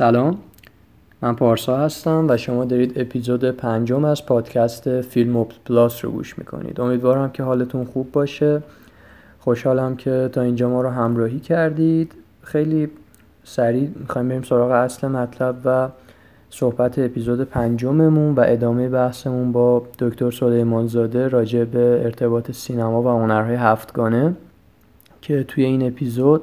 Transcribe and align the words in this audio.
سلام. 0.00 0.38
من 1.22 1.34
پارسا 1.34 1.76
هستم 1.76 2.26
و 2.28 2.36
شما 2.36 2.64
دارید 2.64 2.92
اپیزود 3.00 3.44
پنجم 3.44 4.04
از 4.04 4.26
پادکست 4.26 5.00
فیلم 5.00 5.46
پلاس 5.64 6.04
رو 6.04 6.10
گوش 6.10 6.38
می‌کنید. 6.38 6.80
امیدوارم 6.80 7.30
که 7.30 7.42
حالتون 7.42 7.84
خوب 7.84 8.12
باشه. 8.12 8.62
خوشحالم 9.40 9.96
که 9.96 10.30
تا 10.32 10.40
اینجا 10.40 10.68
ما 10.68 10.82
رو 10.82 10.88
همراهی 10.88 11.40
کردید. 11.40 12.12
خیلی 12.42 12.90
سریع 13.44 13.90
می‌خوایم 14.00 14.28
بریم 14.28 14.42
سراغ 14.42 14.70
اصل 14.70 15.08
مطلب 15.08 15.56
و 15.64 15.88
صحبت 16.50 16.98
اپیزود 16.98 17.40
پنجممون 17.40 18.34
و 18.34 18.44
ادامه 18.46 18.88
بحثمون 18.88 19.52
با 19.52 19.82
دکتر 19.98 20.30
سلیمانزاده 20.30 21.28
راجع 21.28 21.64
به 21.64 22.00
ارتباط 22.04 22.50
سینما 22.50 23.02
و 23.02 23.08
هنرهای 23.08 23.54
هفتگانه 23.54 24.34
که 25.20 25.44
توی 25.44 25.64
این 25.64 25.86
اپیزود 25.86 26.42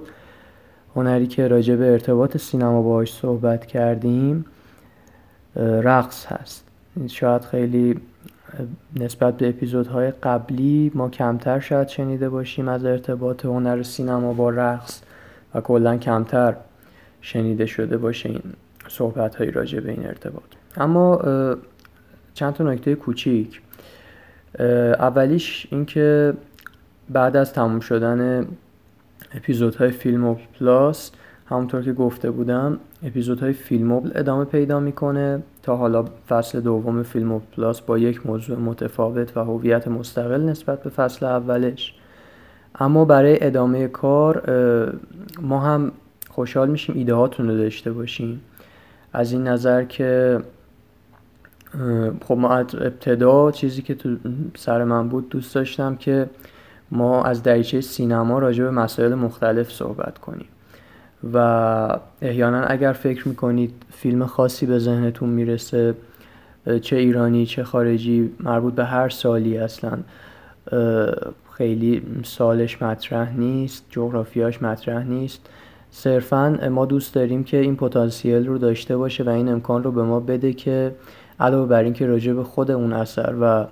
هنری 0.96 1.28
که 1.28 1.48
راجع 1.48 1.76
به 1.76 1.92
ارتباط 1.92 2.38
سینما 2.38 2.82
باهاش 2.82 3.14
صحبت 3.14 3.66
کردیم 3.66 4.46
رقص 5.56 6.26
هست. 6.26 6.64
شاید 7.08 7.42
خیلی 7.42 8.00
نسبت 8.96 9.38
به 9.38 9.50
اپیزودهای 9.50 10.12
قبلی 10.12 10.92
ما 10.96 11.10
کمتر 11.10 11.60
شاید 11.60 11.88
شنیده 11.88 12.30
باشیم 12.30 12.68
از 12.68 12.86
ارتباط 12.86 13.46
هنر 13.46 13.84
سینما 13.84 14.34
با 14.34 14.50
رقص 14.50 15.02
و 15.56 15.62
کلا 15.62 15.98
کمتر 15.98 16.56
شنیده 17.22 17.66
شده 17.66 17.98
باشه 17.98 18.30
این 18.30 18.42
صحبت 18.88 19.36
هایی 19.36 19.52
راجع 19.52 19.80
به 19.80 19.92
این 19.92 20.06
ارتباط. 20.06 20.44
اما 20.78 21.22
چند 22.34 22.54
تا 22.54 22.64
نکته 22.64 22.96
کوچیک. 22.96 23.62
اولیش 25.00 25.68
اینکه 25.72 26.34
بعد 27.10 27.36
از 27.38 27.54
تموم 27.54 27.80
شدن 27.80 28.48
اپیزودهای 29.36 29.92
فیلم 29.92 30.38
پلاس 30.60 31.12
همونطور 31.46 31.82
که 31.82 31.94
گفته 31.94 32.32
بودم 32.32 32.80
اپیزودهای 33.04 33.54
فیلموبل 33.54 34.12
ادامه 34.16 34.46
پیدا 34.46 34.80
می‌کنه 34.80 35.44
تا 35.64 35.76
حالا 35.78 36.06
فصل 36.30 36.62
دوم 36.62 37.04
فیلم 37.04 37.42
پلاس 37.56 37.82
با 37.82 37.98
یک 37.98 38.28
موضوع 38.28 38.58
متفاوت 38.58 39.38
و 39.38 39.40
هویت 39.40 39.88
مستقل 39.88 40.42
نسبت 40.42 40.84
به 40.84 40.90
فصل 40.90 41.26
اولش. 41.26 41.94
اما 42.80 43.06
برای 43.06 43.38
ادامه 43.46 43.88
کار 43.88 44.44
ما 45.42 45.60
هم 45.60 45.92
خوشحال 46.30 46.70
میشیم 46.70 46.96
ایده 46.96 47.14
هاتون 47.14 47.48
رو 47.48 47.58
داشته 47.58 47.92
باشیم. 47.92 48.42
از 49.14 49.32
این 49.32 49.48
نظر 49.48 49.84
که 49.84 50.40
خب 52.26 52.38
ما 52.38 52.50
از 52.50 52.76
ابتدا 52.76 53.52
چیزی 53.52 53.82
که 53.82 53.96
تو 53.96 54.18
سر 54.56 54.84
من 54.84 55.10
بود 55.10 55.30
دوست 55.30 55.56
داشتم 55.56 55.96
که 55.96 56.30
ما 56.92 57.24
از 57.24 57.44
دریچه 57.44 57.82
سینما 57.82 58.40
راجع 58.40 58.64
به 58.64 58.72
مسائل 58.72 59.16
مختلف 59.16 59.72
صحبت 59.72 60.18
کنیم. 60.18 60.48
و 61.34 62.00
احیانا 62.22 62.64
اگر 62.64 62.94
فکر 62.94 63.28
می‌کنید 63.28 63.74
فیلم 63.92 64.26
خاصی 64.26 64.66
به 64.66 64.80
ذهنتون 64.80 65.30
می‌رسه 65.30 65.94
چه 66.82 66.96
ایرانی 66.96 67.46
چه 67.46 67.64
خارجی 67.64 68.32
مربوط 68.40 68.74
به 68.74 68.86
هر 68.86 69.10
سالی 69.10 69.58
اصلا 69.58 69.98
خیلی 71.52 72.02
سالش 72.24 72.82
مطرح 72.82 73.38
نیست 73.38 73.86
جغرافیاش 73.90 74.62
مطرح 74.62 75.04
نیست. 75.04 75.50
صرفا 75.92 76.70
ما 76.72 76.86
دوست 76.86 77.14
داریم 77.14 77.44
که 77.44 77.58
این 77.58 77.76
پتانسیل 77.76 78.48
رو 78.48 78.58
داشته 78.58 78.98
باشه 78.98 79.24
و 79.24 79.30
این 79.30 79.50
امکان 79.50 79.84
رو 79.84 79.92
به 79.92 80.04
ما 80.04 80.20
بده 80.20 80.54
که 80.54 80.96
علاوه 81.40 81.70
بر 81.70 81.84
اینکه 81.84 82.06
راجع 82.06 82.34
به 82.34 82.44
خود 82.44 82.72
اون 82.72 82.94
اثر 82.94 83.36
و 83.42 83.66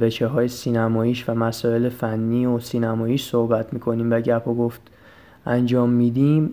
وچه 0.00 0.26
های 0.26 0.48
سینماییش 0.48 1.28
و 1.28 1.34
مسائل 1.34 1.88
فنی 1.88 2.46
و 2.46 2.58
سینماییش 2.58 3.30
صحبت 3.30 3.72
می‌کنیم 3.72 4.12
و 4.12 4.20
گپ 4.20 4.48
و 4.48 4.54
گفت 4.54 4.80
انجام 5.46 5.90
میدیم 5.90 6.52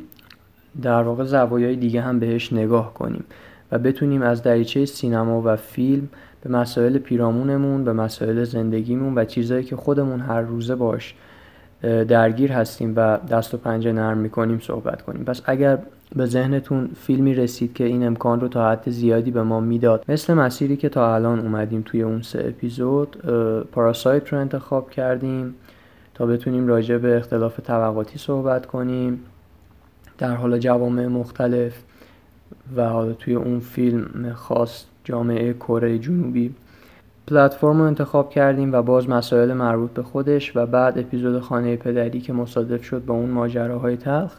در 0.81 1.01
واقع 1.01 1.23
زوایای 1.23 1.75
دیگه 1.75 2.01
هم 2.01 2.19
بهش 2.19 2.53
نگاه 2.53 2.93
کنیم 2.93 3.23
و 3.71 3.79
بتونیم 3.79 4.21
از 4.21 4.43
دریچه 4.43 4.85
سینما 4.85 5.41
و 5.45 5.55
فیلم 5.55 6.09
به 6.41 6.49
مسائل 6.49 6.97
پیرامونمون 6.97 7.83
به 7.83 7.93
مسائل 7.93 8.43
زندگیمون 8.43 9.17
و 9.17 9.25
چیزهایی 9.25 9.63
که 9.63 9.75
خودمون 9.75 10.19
هر 10.19 10.41
روزه 10.41 10.75
باش 10.75 11.15
درگیر 12.07 12.51
هستیم 12.51 12.93
و 12.95 13.17
دست 13.17 13.53
و 13.53 13.57
پنجه 13.57 13.91
نرم 13.91 14.17
می‌کنیم 14.17 14.59
صحبت 14.59 15.01
کنیم. 15.01 15.23
پس 15.23 15.41
اگر 15.45 15.79
به 16.15 16.25
ذهنتون 16.25 16.89
فیلمی 16.95 17.33
رسید 17.33 17.73
که 17.73 17.83
این 17.83 18.07
امکان 18.07 18.39
رو 18.39 18.47
تا 18.47 18.71
حد 18.71 18.89
زیادی 18.89 19.31
به 19.31 19.43
ما 19.43 19.59
می‌داد. 19.59 20.05
مثل 20.09 20.33
مسیری 20.33 20.77
که 20.77 20.89
تا 20.89 21.15
الان 21.15 21.39
اومدیم 21.39 21.81
توی 21.85 22.01
اون 22.01 22.21
سه 22.21 22.45
اپیزود 22.47 23.17
پاراسایت 23.71 24.33
رو 24.33 24.39
انتخاب 24.39 24.89
کردیم 24.89 25.55
تا 26.13 26.25
بتونیم 26.25 26.67
راجع 26.67 26.97
به 26.97 27.17
اختلاف 27.17 27.59
طبقاتی 27.59 28.19
صحبت 28.19 28.65
کنیم. 28.65 29.19
در 30.17 30.35
حال 30.35 30.59
جوامع 30.59 31.07
مختلف 31.07 31.83
و 32.75 32.89
حالا 32.89 33.13
توی 33.13 33.35
اون 33.35 33.59
فیلم 33.59 34.33
خاص 34.33 34.85
جامعه 35.03 35.53
کره 35.53 35.99
جنوبی. 35.99 36.55
پلتفرم 37.27 37.77
رو 37.77 37.83
انتخاب 37.83 38.29
کردیم 38.29 38.73
و 38.73 38.81
باز 38.81 39.09
مسائل 39.09 39.53
مربوط 39.53 39.91
به 39.91 40.03
خودش 40.03 40.55
و 40.55 40.65
بعد 40.65 40.99
اپیزود 40.99 41.39
خانه 41.39 41.75
پدری 41.75 42.21
که 42.21 42.33
مصادف 42.33 42.83
شد 42.83 43.05
با 43.05 43.13
اون 43.13 43.29
ماجراهای 43.29 43.97
تلخ 43.97 44.35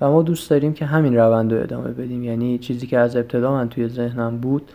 و 0.00 0.10
ما 0.10 0.22
دوست 0.22 0.50
داریم 0.50 0.72
که 0.72 0.84
همین 0.86 1.16
روند 1.16 1.52
رو 1.52 1.60
ادامه 1.60 1.88
بدیم. 1.88 2.24
یعنی 2.24 2.58
چیزی 2.58 2.86
که 2.86 2.98
از 2.98 3.16
ابتدا 3.16 3.52
من 3.52 3.68
توی 3.68 3.88
ذهنم 3.88 4.36
بود 4.36 4.70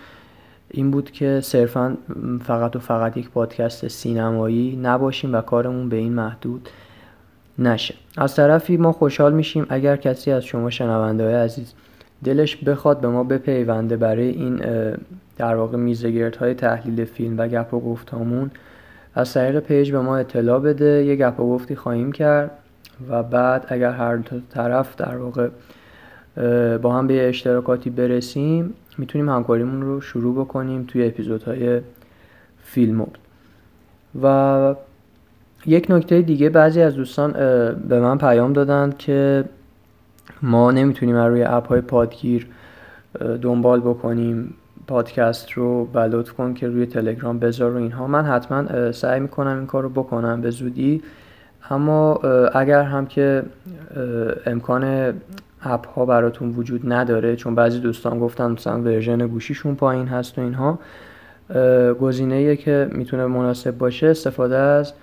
این 0.71 0.91
بود 0.91 1.11
که 1.11 1.39
صرفا 1.43 1.97
فقط 2.43 2.75
و 2.75 2.79
فقط 2.79 3.17
یک 3.17 3.29
پادکست 3.29 3.87
سینمایی 3.87 4.79
نباشیم 4.83 5.33
و 5.33 5.41
کارمون 5.41 5.89
به 5.89 5.95
این 5.95 6.13
محدود 6.13 6.69
نشه. 7.59 7.95
از 8.17 8.35
طرفی 8.35 8.77
ما 8.77 8.91
خوشحال 8.91 9.33
میشیم 9.33 9.65
اگر 9.69 9.95
کسی 9.95 10.31
از 10.31 10.43
شما 10.43 10.69
شنونده 10.69 11.23
های 11.23 11.33
عزیز 11.33 11.73
دلش 12.23 12.55
بخواد 12.55 13.01
به 13.01 13.07
ما 13.07 13.23
بپیونده 13.23 13.97
برای 13.97 14.29
این 14.29 14.61
در 15.37 15.55
واقع 15.55 15.77
میزگرد 15.77 16.35
های 16.35 16.53
تحلیل 16.53 17.05
فیلم 17.05 17.37
و 17.37 17.47
گپ 17.47 17.73
و 17.73 17.79
گفتامون 17.79 18.51
از 19.15 19.33
طریق 19.33 19.59
page 19.59 19.91
به 19.91 19.99
ما 19.99 20.17
اطلاع 20.17 20.59
بده. 20.59 21.05
یه 21.05 21.15
گپ 21.15 21.39
و 21.39 21.49
گفتی 21.49 21.75
خواهیم 21.75 22.11
کرد. 22.11 22.51
و 23.09 23.23
بعد 23.23 23.65
اگر 23.67 23.91
هر 23.91 24.19
طرف 24.49 24.95
در 24.95 25.17
واقع 25.17 25.49
با 26.77 26.93
هم 26.93 27.07
به 27.07 27.29
اشتراکاتی 27.29 27.89
برسیم 27.89 28.73
می‌تونیم 28.97 29.29
همکاریمون 29.29 29.81
رو 29.81 30.01
شروع 30.01 30.35
بکنیم 30.45 30.83
توی 30.87 31.07
اپیزودهای 31.07 31.81
فیلم 32.63 33.07
و 34.23 34.75
یک 35.65 35.87
نکته 35.89 36.21
دیگه 36.21 36.49
بعضی 36.49 36.81
از 36.81 36.95
دوستان 36.95 37.31
به 37.87 37.99
من 37.99 38.17
پیام 38.17 38.53
دادند 38.53 38.97
که 38.97 39.45
ما 40.41 40.71
نمی‌تونیم 40.71 41.15
روی 41.15 41.43
اپ 41.43 41.67
های 41.67 41.81
پادگیر 41.81 42.47
دنبال 43.41 43.79
بکنیم 43.79 44.53
پادکست 44.87 45.51
رو 45.51 45.87
و 45.93 46.23
کن 46.23 46.53
که 46.53 46.67
روی 46.67 46.85
تلگرام 46.85 47.39
بذار 47.39 47.71
و 47.71 47.77
اینها. 47.77 48.07
من 48.07 48.25
حتما 48.25 48.91
سعی 48.91 49.19
می‌کنم 49.19 49.57
این 49.57 49.65
کار 49.65 49.83
رو 49.83 49.89
بکنم 49.89 50.41
به 50.41 50.49
زودی. 50.49 51.01
اما 51.69 52.13
اگر 52.53 52.83
هم 52.83 53.05
که 53.05 53.43
امکان 54.45 55.13
app 55.61 55.87
ها 55.87 56.05
براتون 56.05 56.49
وجود 56.49 56.93
نداره 56.93 57.35
چون 57.35 57.55
بعضی 57.55 57.79
دوستان 57.79 58.19
گفتن 58.19 58.51
مثلا 58.51 58.81
version 58.81 59.27
گوشیشون 59.27 59.75
پایین 59.75 60.07
هست 60.07 60.39
و 60.39 60.41
اینها 60.41 60.79
گزینه 61.93 62.55
که 62.55 62.89
می‌تونه 62.91 63.25
مناسب 63.25 63.77
باشه 63.77 64.07
استفاده 64.07 64.57
از 64.57 64.93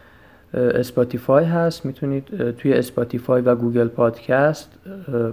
Spotify 0.54 1.44
هست. 1.44 1.86
می‌تونید 1.86 2.50
توی 2.50 2.72
Spotify 2.74 3.42
و 3.42 3.54
Google 3.54 3.88
Podcast 3.88 4.70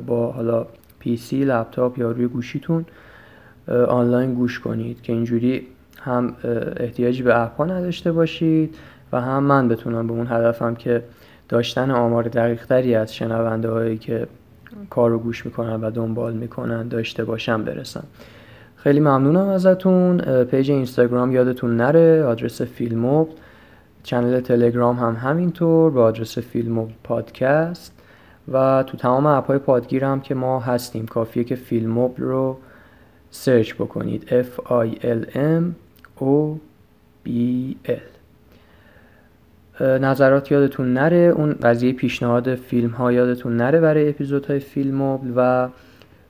با 0.08 0.32
حالا 0.32 0.66
PC 1.00 1.46
لپتاپ 1.46 2.00
یا 2.00 2.12
روی 2.12 2.28
گوشیتون 2.28 2.86
آنلاین 3.88 4.34
گوش 4.34 4.60
کنید 4.60 5.02
که 5.02 5.14
اینجوری 5.14 5.68
هم 6.00 6.36
احتیاجی 6.78 7.24
به 7.24 7.42
app 7.42 7.62
نداشته 7.62 8.12
باشید 8.12 8.76
و 9.12 9.22
هم 9.22 9.44
من 9.44 9.68
بتونم 9.68 10.08
به 10.08 10.14
اون 10.14 10.28
هدفم 10.28 10.76
که 10.76 11.04
داشتن 11.50 11.92
آمار 11.92 12.24
دقیق 12.24 12.66
تری 12.66 12.96
از 12.96 13.16
شنونده 13.16 13.70
هایی 13.70 13.98
که 13.98 14.28
کار 14.90 15.10
رو 15.10 15.20
گوش 15.20 15.46
می‌کنن 15.46 15.82
و 15.82 15.92
دنبال 15.92 16.34
می‌کنن 16.34 16.88
داشته 16.88 17.24
باشم 17.24 17.64
برسم. 17.64 18.04
خیلی 18.76 19.00
ممنونم 19.00 19.48
ازتون. 19.48 20.44
page 20.44 20.72
اینستاگرام 20.72 21.32
یادتون 21.32 21.78
نره. 21.78 22.24
آدرس 22.24 22.62
فیلموب. 22.62 23.30
channel 24.04 24.40
تلگرام 24.40 24.96
هم 24.96 25.16
همینطور 25.16 25.92
به 25.92 26.02
آدرس 26.02 26.38
فیلموب 26.38 26.92
پادکست. 27.04 28.00
و 28.52 28.84
تو 28.88 28.98
تمام 28.98 29.26
app 29.26 29.45
های 29.45 29.58
پادگیر 29.58 30.06
هم 30.06 30.22
که 30.22 30.36
ما 30.36 30.60
هستیم. 30.60 31.06
کافیه 31.06 31.44
که 31.44 31.56
فیلموب 31.56 32.16
رو 32.18 32.58
سرچ 33.32 33.74
بکنید. 33.74 34.44
F 34.44 34.60
I 34.66 34.96
L 35.02 35.36
M 35.36 35.64
O 36.22 36.58
B 37.26 37.30
L 37.88 38.13
نظرات 39.82 40.52
یادتون 40.52 40.94
نره. 40.94 41.18
اون 41.18 41.54
قضیه 41.54 41.94
پیشنهاد 41.94 42.56
فیلم 42.56 42.90
ها 42.90 43.12
یادتون 43.12 43.58
نره 43.58 43.80
برای 43.80 44.10
اپیزودهای 44.10 44.60
فیلم 44.60 45.02
و 45.36 45.70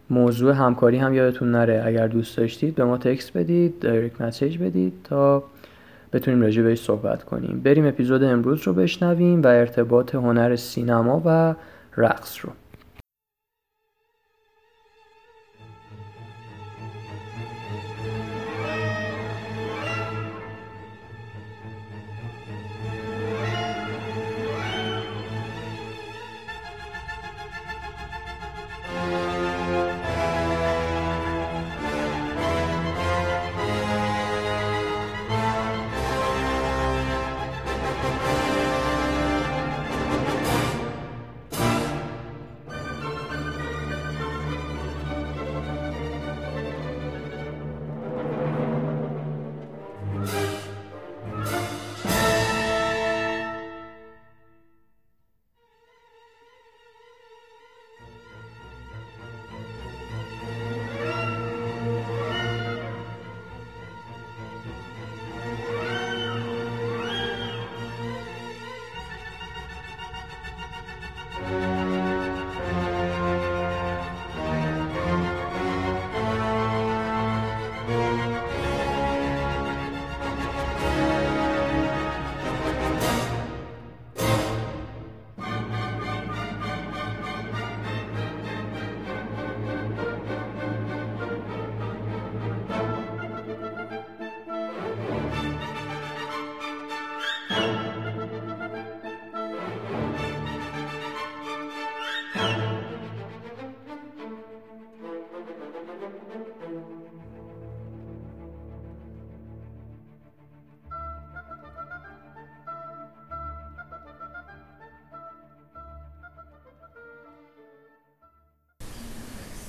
موضوع 0.10 0.54
همکاری 0.54 0.98
هم 0.98 1.14
یادتون 1.14 1.52
نره. 1.52 1.84
اگر 1.86 2.08
دوست 2.08 2.38
داشتید 2.38 2.76
به 2.76 2.86
ما 2.86 2.98
تکست 2.98 3.38
بدید 3.38 3.80
دایرکت 3.80 4.22
مسیج 4.22 4.58
بدید 4.58 4.94
تا 5.04 5.44
بتونیم 6.14 6.42
راجع 6.42 6.64
بهش 6.64 6.82
صحبت 6.82 7.24
کنیم. 7.24 7.62
بریم 7.64 7.88
اپیزود 7.88 8.24
امروز 8.24 8.62
رو 8.68 8.74
بشنویم 8.74 9.42
و 9.42 9.48
ارتباط 9.48 10.16
هنر 10.16 10.56
سینما 10.56 11.22
و 11.26 11.56
رقص 11.98 12.46
رو. 12.46 12.52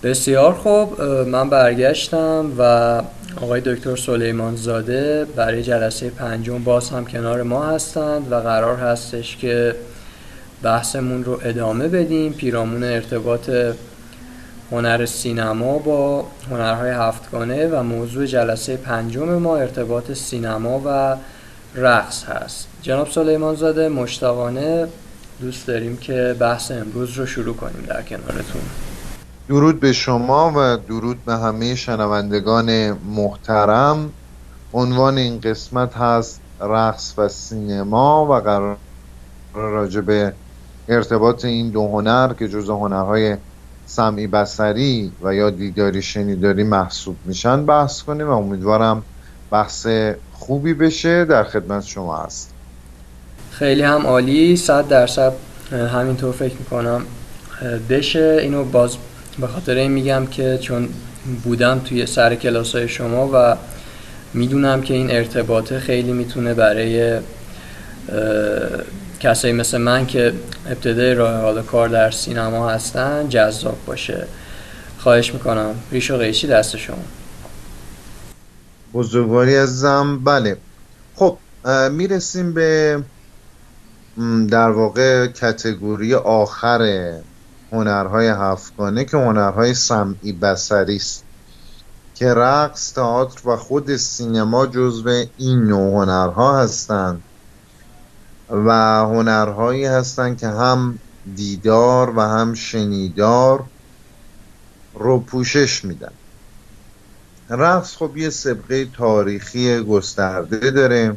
بسیار 0.05 0.55
خوب 0.55 1.03
من 1.03 1.51
برگشتم 1.51 2.53
و 2.59 2.63
آقای 3.43 3.61
دکتر 3.61 3.97
سلیمان 3.97 4.57
زاده 4.57 5.27
برای 5.37 5.63
جلسه 5.63 6.11
پنجم 6.11 6.65
باز 6.65 6.91
هم 6.91 7.05
کنار 7.07 7.43
ما 7.43 7.67
هستند 7.67 8.33
و 8.33 8.41
قرار 8.41 8.77
هستش 8.77 9.37
که 9.37 9.75
بحثمون 10.63 11.25
رو 11.25 11.41
ادامه 11.45 11.89
بدیم. 11.89 12.33
پیرامون 12.33 12.85
ارتباط 12.85 13.51
هنر 14.71 15.07
سینما 15.07 15.79
با 15.79 16.27
هنرهای 16.51 16.91
هفتگانه 16.91 17.67
و 17.67 17.83
موضوع 17.83 18.27
جلسه 18.27 18.77
پنجم 18.77 19.29
ما 19.29 19.57
ارتباط 19.57 20.13
سینما 20.13 20.83
و 20.85 21.17
رقص 21.75 22.25
هست. 22.25 22.69
جناب 22.83 23.11
سلیمان 23.11 23.55
زاده 23.55 23.89
مشتاقانه 23.89 24.89
دوست 25.41 25.67
داریم 25.67 25.97
که 25.97 26.37
بحث 26.39 26.71
امروز 26.71 27.13
رو 27.13 27.27
شروع 27.27 27.57
کنیم 27.57 27.85
در 27.89 28.03
کنارتون. 28.03 28.94
درود 29.49 29.81
به 29.81 29.93
شما 29.93 30.53
و 30.57 30.77
درود 30.77 31.25
به 31.25 31.35
همه 31.35 31.75
شنوندگان 31.75 32.93
محترم. 32.93 34.11
عنوان 34.73 35.19
این 35.19 35.41
قسمت 35.41 35.97
هست 35.97 36.41
رقص 36.61 37.15
و 37.19 37.29
سینما 37.29 38.27
و 38.27 38.35
قرار 38.41 38.77
به 40.07 40.33
ارتباط 40.89 41.45
این 41.45 41.71
دو 41.71 41.89
هنر 41.89 42.33
که 42.33 42.49
جز 42.49 42.71
هنرهای 42.71 43.37
سمعی 43.87 44.27
بسری 44.27 45.13
و 45.23 45.35
یا 45.35 45.51
دیداری 45.51 46.03
شنیداری 46.03 46.65
محسوب 46.65 47.17
میشن 47.25 47.67
بحث 47.67 48.03
کنیم 48.03 48.29
و 48.29 48.31
امیدوارم 48.31 49.03
بحث 49.51 49.87
خوبی 50.33 50.75
بشه. 50.75 51.25
در 51.25 51.45
خدمت 51.45 51.85
شما 51.85 52.17
هست. 52.17 52.51
خیلی 53.51 53.83
هم 53.83 54.07
عالی. 54.07 54.57
صد 54.57 54.89
درصد 54.89 55.33
همینطور 55.73 56.33
فکر 56.33 56.55
می‌کنم. 56.59 57.03
بشه 57.89 58.39
اینو 58.43 58.65
باز 58.65 58.97
به 59.39 59.47
خاطر 59.47 59.75
این 59.75 59.91
میگم 59.91 60.27
که 60.27 60.59
چون 60.63 60.89
بودم 61.45 61.79
توی 61.79 62.07
سر 62.07 62.35
کلاس 62.35 62.75
های 62.75 62.89
شما 62.89 63.31
و 63.33 63.57
می‌دونم 64.35 64.83
که 64.83 64.95
این 64.95 65.11
ارتباطه 65.11 65.81
خیلی 65.81 66.13
می‌تونه 66.13 66.55
برای 66.55 67.21
کسایی 69.21 69.55
مثل 69.55 69.79
من 69.79 70.07
که 70.07 70.33
ابتدای 70.67 71.15
راه 71.15 71.41
حال 71.41 71.63
کار 71.63 71.89
در 71.89 72.11
سینما 72.11 72.71
هستن 72.71 73.29
جذاب 73.29 73.79
باشه. 73.87 74.27
خواهش 74.99 75.35
می‌کنم. 75.35 75.75
ریش 75.93 76.11
و 76.11 76.17
قیچی 76.17 76.47
دست 76.47 76.77
شما. 76.77 77.05
بزرگواری 78.95 79.57
عزیزم. 79.57 80.25
بله. 80.25 80.57
خب 81.15 81.39
می‌رسیم 81.91 82.55
به 82.55 83.03
در 84.51 84.71
واقع 84.71 85.27
کتگوری 85.27 86.15
آخر 86.15 87.13
هنرهای 87.75 88.29
هفتگانه 88.29 89.05
که 89.05 89.17
هنرهای 89.17 89.75
سمعی 89.75 90.33
بسری 90.33 90.97
است. 90.97 91.25
که 92.15 92.35
رقص 92.35 92.93
تئاتر 92.93 93.49
و 93.49 93.57
خود 93.57 93.97
سینما 93.97 94.67
جزو 94.67 95.25
این 95.39 95.59
نوع 95.59 96.03
هنرها 96.03 96.59
هستند 96.59 97.23
و 98.51 98.71
هنرهایی 98.99 99.85
هستند 99.85 100.39
که 100.39 100.49
هم 100.49 100.99
دیدار 101.37 102.19
و 102.19 102.21
هم 102.21 102.55
شنیدار 102.55 103.65
رو 104.95 105.21
پوشش 105.21 105.85
میدن. 105.85 106.13
رقص 107.51 107.97
خب 107.97 108.17
یه 108.17 108.31
سبقه 108.31 108.85
تاریخی 108.85 109.81
گسترده 109.81 110.71
داره. 110.71 111.17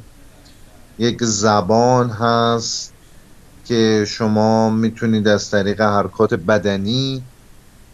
یک 0.99 1.23
زبان 1.23 2.09
هست 2.09 2.93
که 3.67 4.05
شما 4.07 4.69
می‌تونید 4.69 5.27
از 5.27 5.49
طریق 5.51 5.81
حرکات 5.81 6.33
بدنی 6.33 7.23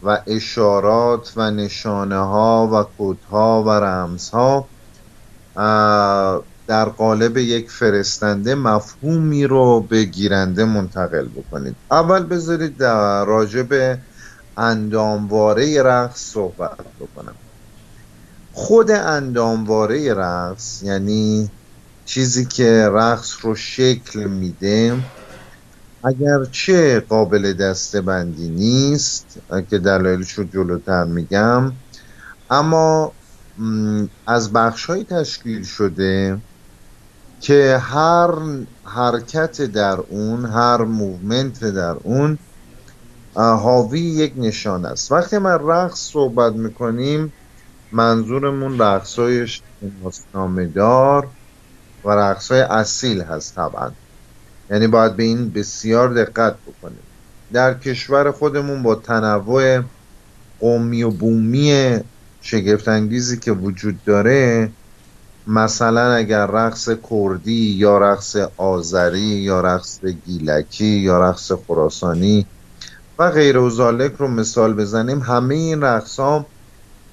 و 0.02 0.18
اشارات 0.26 1.32
و 1.36 1.50
نشانه 1.50 2.16
ها 2.16 2.68
و 2.72 2.96
کودها 2.96 3.62
و 3.62 3.70
رمز 3.70 4.30
ها 4.30 4.66
در 6.66 6.84
قالب 6.84 7.36
یک 7.36 7.70
فرستنده 7.70 8.54
مفهومی 8.54 9.44
رو 9.44 9.80
به 9.80 10.04
گیرنده 10.04 10.64
منتقل 10.64 11.28
بکنید. 11.28 11.76
اول 11.90 12.22
بذارید 12.22 12.76
در 12.76 13.24
راجع 13.24 13.62
به 13.62 13.98
اندامواره 14.56 15.82
رقص 15.82 16.20
صحبت 16.32 16.78
بکنم. 17.00 17.34
خود 18.52 18.90
اندامواره 18.90 20.14
رقص 20.14 20.82
یعنی 20.82 21.50
چیزی 22.04 22.44
که 22.44 22.88
رقص 22.92 23.36
رو 23.42 23.54
شکل 23.54 24.24
میده 24.24 24.96
اگرچه 26.04 27.00
قابل 27.00 27.52
دسته 27.52 28.00
بندی 28.00 28.48
نیست 28.48 29.26
که 29.70 29.78
دلایلش 29.78 30.32
رو 30.32 30.44
جلوتر 30.44 31.04
میگم 31.04 31.72
اما 32.50 33.12
از 34.26 34.52
بخشهایی 34.52 35.04
تشکیل 35.04 35.64
شده 35.64 36.38
که 37.40 37.78
هر 37.82 38.30
حرکت 38.84 39.62
در 39.62 39.98
اون 40.08 40.44
هر 40.44 40.82
موومنت 40.82 41.64
در 41.64 41.96
اون 42.02 42.38
حاوی 43.34 44.00
یک 44.00 44.32
نشان 44.36 44.84
است. 44.84 45.12
وقتی 45.12 45.38
ما 45.38 45.56
رقص 45.56 45.98
صحبت 45.98 46.52
می‌کنیم 46.52 47.32
منظورمون 47.92 48.78
رقص 48.78 49.18
های 49.18 49.48
و 52.04 52.10
رقص 52.10 52.52
های 52.52 52.60
اصیل 52.60 53.22
هست 53.22 53.54
طبعا. 53.54 53.90
یعنی 54.70 54.86
باید 54.86 55.16
به 55.16 55.22
این 55.22 55.50
بسیار 55.50 56.14
دقت 56.14 56.54
بکنیم. 56.66 57.02
در 57.52 57.74
کشور 57.74 58.30
خودمون 58.30 58.82
با 58.82 58.94
تنوع 58.94 59.82
قومی 60.60 61.02
و 61.02 61.10
بومی 61.10 61.98
شگفتانگیزی 62.40 63.38
که 63.38 63.52
وجود 63.52 64.04
داره 64.04 64.70
مثلا 65.46 66.12
اگر 66.12 66.46
رقص 66.46 66.88
کردی 67.10 67.52
یا 67.52 67.98
رقص 67.98 68.36
آذری 68.56 69.20
یا 69.20 69.60
رقص 69.60 70.04
گیلکی 70.04 70.84
یا 70.84 71.30
رقص 71.30 71.52
خراسانی 71.52 72.46
و 73.18 73.30
غیر 73.30 73.58
و 73.58 73.68
رو 74.18 74.28
مثال 74.28 74.74
بزنیم 74.74 75.20
همه 75.20 75.54
این 75.54 75.82
رقص 75.82 76.20
ها 76.20 76.46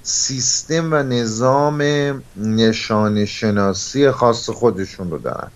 سیستم 0.02 0.92
و 0.92 1.02
نظام 1.02 1.82
نشان 2.36 3.24
شناسی 3.24 4.10
خاص 4.10 4.50
خودشون 4.50 5.10
رو 5.10 5.18
دارن. 5.18 5.50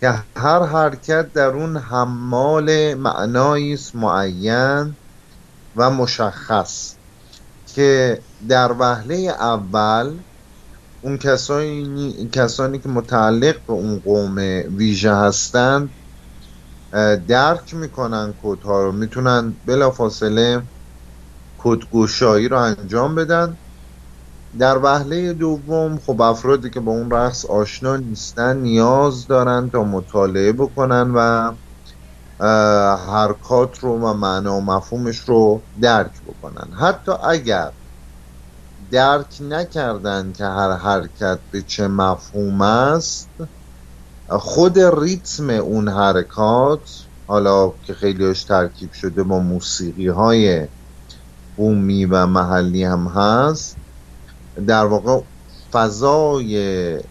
که 0.00 0.10
هر 0.36 0.62
حرکت 0.62 1.32
در 1.32 1.46
اون 1.46 1.76
حمال 1.76 2.94
معنایی 2.94 3.72
است 3.72 3.94
معین 3.94 4.96
و 5.76 5.90
مشخص 5.90 6.96
که 7.66 8.24
در 8.48 8.72
وهله 8.72 9.14
اول 9.40 10.18
اون 11.00 11.18
کسانی, 11.18 12.28
کسانی 12.32 12.78
که 12.78 12.88
متعلق 12.88 13.66
به 13.66 13.72
اون 13.72 14.00
قوم 14.00 14.36
ویژه 14.76 15.14
هستند 15.14 15.94
درک 17.28 17.74
می‌کنن 17.74 18.32
کودها 18.32 18.82
رو. 18.84 18.92
می‌تونن 18.92 19.60
بلافاصله 19.64 20.62
کدگوشایی 21.58 22.48
رو 22.48 22.58
انجام 22.58 23.14
بدن. 23.14 23.58
در 24.58 24.78
وهله 24.78 25.32
دوم 25.32 25.98
خب 25.98 26.20
افرادی 26.20 26.70
که 26.70 26.80
با 26.80 26.92
اون 26.92 27.10
رقص 27.10 27.44
آشنا 27.44 27.96
نیستن 27.96 28.56
نیاز 28.56 29.26
دارن 29.26 29.70
تا 29.70 29.84
مطالعه 29.84 30.52
بکنن 30.52 31.10
و 31.14 31.52
حرکات 32.96 33.78
رو 33.78 33.98
و 34.00 34.12
معنا 34.14 34.56
و 34.56 34.60
مفهومش 34.60 35.18
رو 35.18 35.66
درک 35.80 36.22
بکنن. 36.26 36.72
حتی 36.80 37.12
اگر 37.24 37.72
درک 38.90 39.36
نکردن 39.40 40.32
که 40.32 40.44
هر 40.44 40.72
حرکت 40.72 41.40
به 41.50 41.62
چه 41.62 41.88
مفهوم 41.88 42.60
است 42.60 43.30
خود 44.28 44.78
ریتم 44.78 45.50
اون 45.50 45.88
حرکات 45.88 46.90
حالا 47.26 47.70
که 47.82 47.94
خیلیش 47.94 48.44
ترکیب 48.44 48.92
شده 48.92 49.22
با 49.22 49.38
موسیقی 49.38 50.08
های 50.08 50.68
بومی 51.56 52.04
و 52.04 52.26
محلی 52.26 52.84
هم 52.84 53.06
هست 53.08 53.77
در 54.66 54.84
واقع 54.84 55.20
فضای 55.72 57.02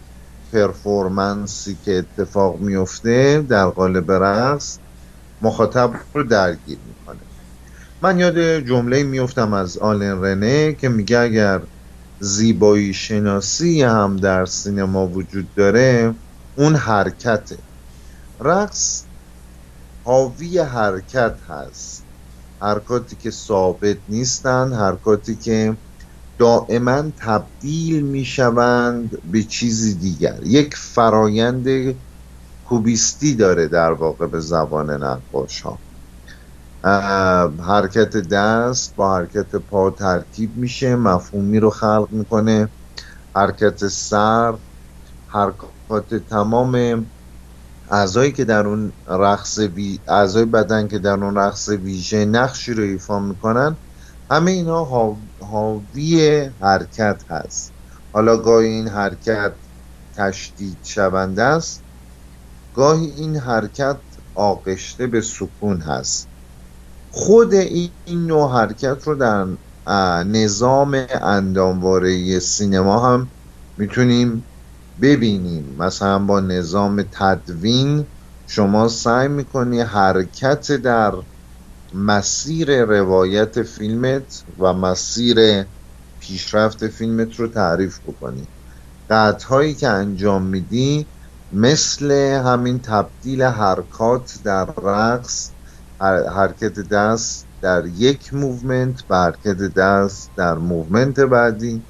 پرفورمنسی 0.52 1.78
که 1.84 1.98
اتفاق 1.98 2.60
میفته 2.60 3.42
در 3.48 3.66
قالب 3.68 4.12
رقص 4.12 4.78
مخاطب 5.40 5.94
رو 6.14 6.22
درگیر 6.22 6.78
می‌کنه. 6.84 7.20
من 8.02 8.18
یاد 8.18 8.38
جمله 8.60 9.02
میفتم 9.02 9.52
از 9.52 9.78
آلن 9.78 10.22
رنه 10.22 10.74
که 10.74 10.88
میگه 10.88 11.18
اگر 11.18 11.62
زیبایی 12.18 12.94
شناسی 12.94 13.82
هم 13.82 14.16
در 14.16 14.46
سینما 14.46 15.08
وجود 15.08 15.54
داره 15.54 16.14
اون 16.54 16.74
حرکته. 16.74 17.58
رقص 18.40 19.04
حاوی 20.04 20.58
حرکت 20.58 21.38
هست. 21.48 22.06
حرکاتی 22.60 23.16
که 23.16 23.30
ثابت 23.30 23.98
نیستن 24.08 24.72
حرکاتی 24.72 25.36
که 25.36 25.76
دائما 26.38 27.02
تبدیل 27.16 28.02
می 28.06 28.24
شوند 28.24 29.22
به 29.24 29.42
چیزی 29.42 29.94
دیگر 29.94 30.40
یک 30.44 30.74
فرایند 30.76 31.66
کوبیستی 32.64 33.36
داره 33.36 33.68
در 33.68 33.92
واقع 33.92 34.26
به 34.26 34.40
زبان 34.40 34.90
نقاش 34.90 35.60
ها 35.60 35.82
حرکت 37.62 38.16
دست 38.16 38.94
با 38.96 39.16
حرکت 39.16 39.56
پا 39.56 39.90
ترکیب 39.90 40.56
میشه 40.56 40.96
مفهومی 40.96 41.60
رو 41.60 41.70
خلق 41.70 42.08
می‌کنه 42.10 42.68
حرکت 43.36 43.88
سر 43.88 44.58
حرکات 45.26 46.14
تمام 46.14 47.06
اعضایی 47.90 48.32
که 48.32 48.44
در 48.44 48.66
اون 48.66 48.92
رقص. 49.06 49.58
اعضای 50.08 50.44
بدن 50.44 50.88
که 50.88 50.98
در 50.98 51.24
اون 51.24 51.36
رقص 51.36 51.68
ویژه 51.68 52.24
نقشی 52.24 52.74
رو 52.74 52.82
ایفا 52.82 53.20
می‌کنن 53.20 53.78
همه 54.30 54.50
اینا 54.50 54.84
حاوی 55.40 56.40
حرکت 56.60 57.22
هست. 57.28 57.74
حالا 58.12 58.36
گاهی 58.36 58.68
این 58.68 58.88
حرکت 58.88 59.54
تشدید 60.14 60.80
شونده 60.84 61.42
است 61.42 61.84
گاهی 62.72 63.06
این 63.06 63.36
حرکت 63.36 64.02
آغشته 64.34 65.06
به 65.06 65.20
سکون 65.20 65.80
هست. 65.80 66.30
خود 67.10 67.54
این 67.54 68.26
نوع 68.26 68.52
حرکت 68.52 69.02
رو 69.06 69.14
در 69.14 69.46
نظام 70.24 71.06
اندامواره 71.10 72.38
سینما 72.38 73.06
هم 73.06 73.32
می‌تونیم 73.76 74.50
ببینیم. 75.00 75.76
مثلا 75.76 76.18
با 76.18 76.40
نظام 76.40 77.02
تدوین 77.12 78.06
شما 78.46 78.88
سعی 78.88 79.28
می‌کنی 79.28 79.80
حرکت 79.80 80.72
در 80.72 81.12
مسیر 81.94 82.84
روایت 82.84 83.62
فیلمت 83.62 84.44
و 84.58 84.72
مسیر 84.72 85.64
پیشرفت 86.20 86.88
فیلمت 86.88 87.34
رو 87.36 87.48
تعریف 87.48 88.00
بکنی. 88.00 88.46
هایی 89.48 89.74
که 89.74 89.88
انجام 89.88 90.42
میدی 90.42 91.06
مثل 91.52 92.10
همین 92.44 92.78
تبدیل 92.78 93.42
حرکات 93.42 94.38
در 94.44 94.64
رقص 94.64 95.50
حرکت 96.36 96.80
دست 96.80 97.46
در 97.60 97.86
یک 97.86 98.34
movement 98.34 99.04
و 99.10 99.16
حرکت 99.16 99.56
دست 99.56 100.30
در 100.36 100.54
movement 100.54 101.20
بعدی. 101.20 101.82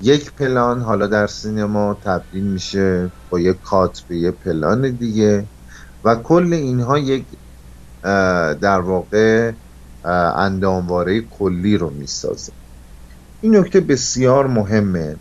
یک 0.00 0.32
پلان 0.34 0.80
حالا 0.80 1.06
در 1.06 1.26
سینما 1.26 1.94
تبدیل 1.94 2.44
میشه 2.44 3.12
با 3.30 3.40
یک 3.40 3.60
کات 3.60 4.00
به 4.00 4.16
یک 4.16 4.34
پلان 4.34 4.90
دیگه 4.90 5.48
و 6.04 6.14
کل 6.14 6.52
اینها 6.52 6.98
یک 6.98 7.26
در 8.60 8.80
واقع 8.80 9.52
اندامواره 10.36 11.20
کلی 11.20 11.78
رو 11.78 11.90
می‌سازه. 11.90 12.52
این 13.40 13.56
نکته 13.56 13.80
بسیار 13.80 14.46
مهمه. 14.46 15.16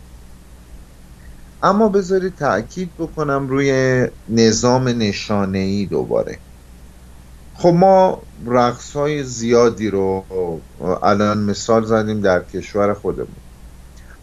اما 1.64 1.90
بذارید 1.90 2.36
تاکید 2.36 2.90
بکنم 3.00 3.48
روی 3.48 4.08
نظام 4.30 4.88
نشانه 4.88 5.58
ای 5.58 5.86
دوباره. 5.86 6.38
خب 7.56 7.70
ما 7.70 8.22
رقص 8.46 8.96
های 8.96 9.24
زیادی 9.24 9.90
رو 9.90 10.24
الان 11.04 11.38
مثال 11.38 11.86
زدیم 11.86 12.22
در 12.22 12.44
کشور 12.44 12.94
خودمون. 12.94 13.28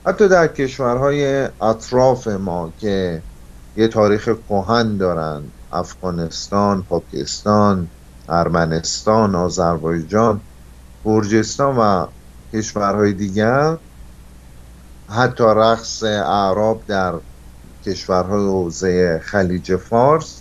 حتی 0.06 0.28
در 0.28 0.46
کشورهای 0.46 1.48
اطراف 1.62 2.28
ما 2.28 2.72
که 2.78 3.22
یه 3.76 3.88
تاریخ 3.88 4.28
کهن 4.48 4.96
دارن 4.96 5.42
افغانستان، 5.72 6.82
پاکستان، 6.82 7.88
ارمنستان، 8.28 9.34
آذربایجان، 9.34 10.40
گرجستان 11.04 11.76
و 11.76 12.06
کشورهای 12.52 13.12
دیگر. 13.12 13.76
حتی 15.08 15.44
رقص 15.44 16.02
اعراب 16.02 16.86
در 16.86 17.12
کشورهای 17.86 18.46
حوزه 18.46 19.20
خلیج 19.24 19.76
فارس. 19.76 20.40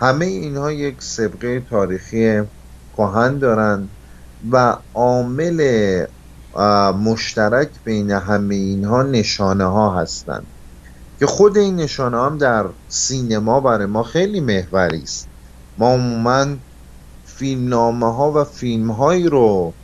همه 0.00 0.24
اینها 0.24 0.72
یک 0.72 1.02
سبقه 1.02 1.60
تاریخی 1.70 2.42
کهن 2.96 3.38
دارند 3.38 3.88
و 4.50 4.76
عامل 4.94 6.04
مشترک 7.04 7.68
بین 7.84 8.10
همه 8.10 8.54
اینها 8.54 9.02
نشانه 9.02 9.64
ها 9.64 10.00
هستند. 10.00 10.46
که 11.20 11.26
خود 11.26 11.58
این 11.58 11.76
نشانه 11.76 12.16
هم 12.16 12.38
در 12.38 12.64
سینما 12.88 13.60
برای 13.60 13.86
ما 13.86 14.02
خیلی 14.02 14.40
محوری 14.40 15.02
است. 15.02 15.28
ما 15.78 15.92
عموما 15.92 16.46
فیلمنامه 17.42 18.14
ها 18.14 18.32
و 18.32 18.44
فیلم 18.44 18.90
هایی 18.90 19.28
رو 19.28 19.74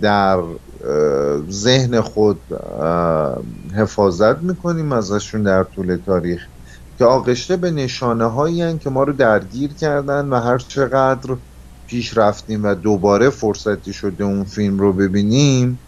در 0.00 0.42
ذهن 1.50 2.00
خود 2.00 2.42
حفاظت 3.76 4.38
می‌کنیم 4.42 4.92
ازشون 4.92 5.42
در 5.42 5.64
طول 5.64 5.96
تاریخ 6.06 6.42
که 6.98 7.04
آغشته 7.04 7.56
به 7.56 7.70
نشانه 7.70 8.26
هایی 8.26 8.78
که 8.78 8.90
ما 8.90 9.02
رو 9.02 9.12
درگیر 9.12 9.74
کردن 9.74 10.28
و 10.28 10.40
هر 10.40 10.58
چقدر 10.58 11.36
پیش 11.86 12.16
رفتیم 12.18 12.64
و 12.64 12.74
دوباره 12.74 13.30
فرصتی 13.30 13.92
شده 13.92 14.24
اون 14.24 14.44
فیلم 14.44 14.78
رو 14.78 14.92
ببینیم 14.92 15.82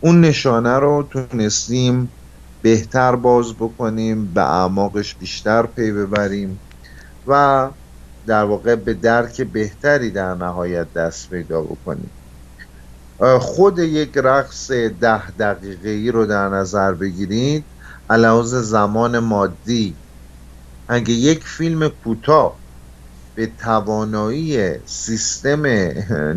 اون 0.00 0.20
نشانه 0.20 0.78
رو 0.78 1.08
تونستیم 1.12 2.14
بهتر 2.62 3.16
باز 3.16 3.54
بکنیم 3.56 4.32
به 4.32 4.42
اعماقش 4.42 5.16
بیشتر 5.16 5.66
پی 5.66 5.92
ببریم 5.92 6.62
و 7.26 7.70
در 8.26 8.44
واقع 8.44 8.74
به 8.74 8.94
درک 8.94 9.40
بهتری 9.42 10.10
در 10.10 10.34
نهایت 10.34 10.92
دست 10.92 11.30
پیدا 11.30 11.62
بکنیم. 11.62 12.14
خود 13.40 13.78
یک 13.78 14.18
رقص 14.18 14.70
ده 15.00 15.30
دقیقه 15.30 15.88
ای 15.88 16.10
رو 16.10 16.26
در 16.26 16.48
نظر 16.48 16.94
بگیرید. 16.94 17.68
علاوه 18.10 18.44
زمان 18.62 19.18
مادی 19.18 20.00
اگه 20.88 21.12
یک 21.12 21.44
فیلم 21.44 21.88
کوتاه 21.88 22.60
به 23.36 23.46
توانایی 23.46 24.78
سیستم 24.86 25.62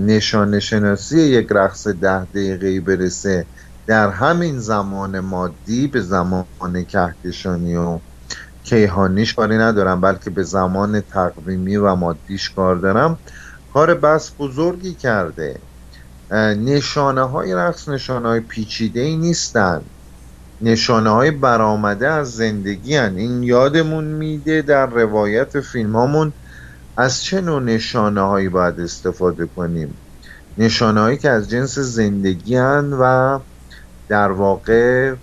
نشان 0.05 0.59
شناسی 0.59 1.19
یک 1.21 1.47
رقص 1.51 1.87
ده 1.87 2.25
دقیقه 2.25 2.81
برسه 2.81 3.47
در 3.87 4.09
همین 4.09 4.59
زمان 4.59 5.19
مادی 5.19 5.87
به 5.87 6.01
زمان 6.01 6.47
کهکشانی 6.89 7.75
و 7.75 8.01
کیهانیش 8.67 9.33
کاری 9.33 9.57
ندارم 9.57 10.01
بلکه 10.01 10.29
به 10.29 10.43
زمان 10.43 11.01
تقویمی 11.01 11.77
و 11.77 11.95
مادیش 11.95 12.49
کار 12.49 12.75
دارم. 12.75 13.17
کار 13.73 13.93
بس 13.93 14.31
بزرگی 14.39 14.93
کرده. 14.93 15.59
نشانه 16.65 17.21
های 17.21 17.53
رقص 17.53 17.89
نشانه 17.89 18.27
های 18.27 18.39
پیچیده 18.39 18.99
ای 18.99 19.15
نیستن. 19.15 19.81
نشانه 20.61 21.09
های 21.09 21.31
برآمده 21.31 22.07
از 22.07 22.31
زندگی 22.35 22.95
هن. 22.95 23.15
این 23.15 23.43
یادمون 23.43 24.03
میده 24.03 24.61
در 24.61 24.85
روایت 24.85 25.59
فیلم 25.59 25.95
هامون 25.95 26.33
از 26.97 27.23
چه 27.23 27.41
نوع 27.41 27.61
نشانه 27.61 28.21
هایی 28.21 28.49
باید 28.49 28.79
استفاده 28.79 29.45
کنیم. 29.45 29.97
نشانه 30.57 31.01
هایی 31.01 31.17
که 31.17 31.29
از 31.29 31.49
جنس 31.49 31.79
زندگی 31.79 32.55
هن 32.55 32.93
و 32.93 33.39
در 34.07 34.31
واقع 34.31 35.15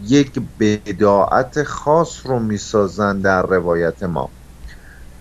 یک 0.00 0.38
بداعت 0.60 1.62
خاص 1.62 2.26
رو 2.26 2.38
می‌سازن 2.40 3.20
در 3.20 3.42
روایت 3.42 4.02
ما. 4.02 4.34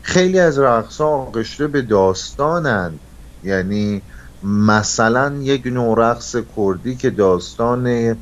خیلی 0.01 0.39
از 0.39 0.59
رقص 0.59 1.01
ها 1.01 1.07
آغشته 1.07 1.67
به 1.67 1.81
داستانند 1.81 3.01
یعنی 3.41 4.03
مثلا 4.41 5.39
یک 5.41 5.67
نوع 5.67 5.95
رقص 5.99 6.35
کردی 6.57 6.97
که 6.97 7.09
داستان 7.09 8.15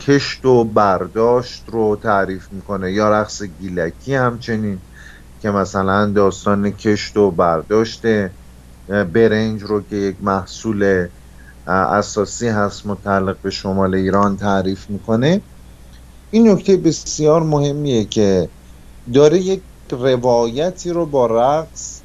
کشت 0.00 0.44
و 0.44 0.64
برداشت 0.64 1.68
رو 1.68 1.96
تعریف 2.02 2.52
می‌کنه 2.52 2.92
یا 2.92 3.10
رقص 3.20 3.42
گیلکی 3.42 4.14
همچنین 4.14 4.82
که 5.38 5.50
مثلا 5.50 6.12
داستان 6.12 6.70
کشت 6.70 7.16
و 7.16 7.30
برداشت 7.30 8.02
برنج 8.88 9.62
رو 9.62 9.82
که 9.82 9.96
یک 9.96 10.16
محصول 10.20 11.08
اساسی 11.66 12.48
هست 12.48 12.86
متعلق 12.86 13.40
به 13.40 13.50
شمال 13.50 13.94
ایران 13.94 14.36
تعریف 14.36 14.90
می‌کنه. 14.90 15.42
این 16.30 16.48
نکته 16.50 16.76
بسیار 16.76 17.42
مهمیه 17.42 18.04
که 18.04 18.50
داره 19.14 19.40
یک 19.40 19.64
روایتی 19.92 20.90
رو 20.90 21.06
با 21.06 21.26
رقص 21.26 22.02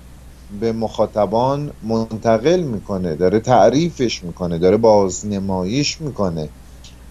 به 0.49 0.71
مخاطبان 0.73 1.73
منتقل 1.81 2.61
می‌کنه 2.63 3.15
داره 3.15 3.39
تعریفش 3.39 4.23
می‌کنه 4.23 4.59
داره 4.59 4.77
بازنماییش 4.77 6.01
می‌کنه. 6.01 6.53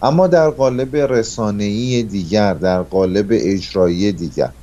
اما 0.03 0.27
در 0.27 0.51
قالب 0.51 0.96
رسانه‌ای 0.96 2.03
دیگر 2.03 2.55
در 2.55 2.83
قالب 2.83 3.29
اجرایی 3.33 4.12
دیگر. 4.12 4.55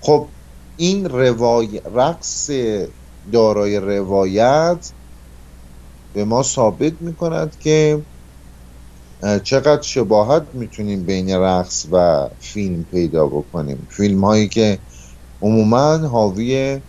خب 0.00 0.32
این 0.76 1.08
روای... 1.10 1.82
رقص 1.84 2.50
دارای 3.32 3.76
روایت 3.80 4.92
به 6.14 6.24
ما 6.24 6.42
ثابت 6.42 7.02
می 7.02 7.16
کند 7.16 7.56
که 7.58 8.06
چقدر 9.22 9.82
شباهت 9.82 10.46
می‌تونیم 10.52 11.04
بین 11.04 11.30
رقص 11.30 11.86
و 11.92 12.28
فیلم 12.38 12.84
پیدا 12.84 13.26
بکنیم؟ 13.26 13.88
فیلم 13.90 14.24
هایی 14.24 14.48
که 14.48 14.78
عموما 15.42 15.96
حاوی 15.96 16.80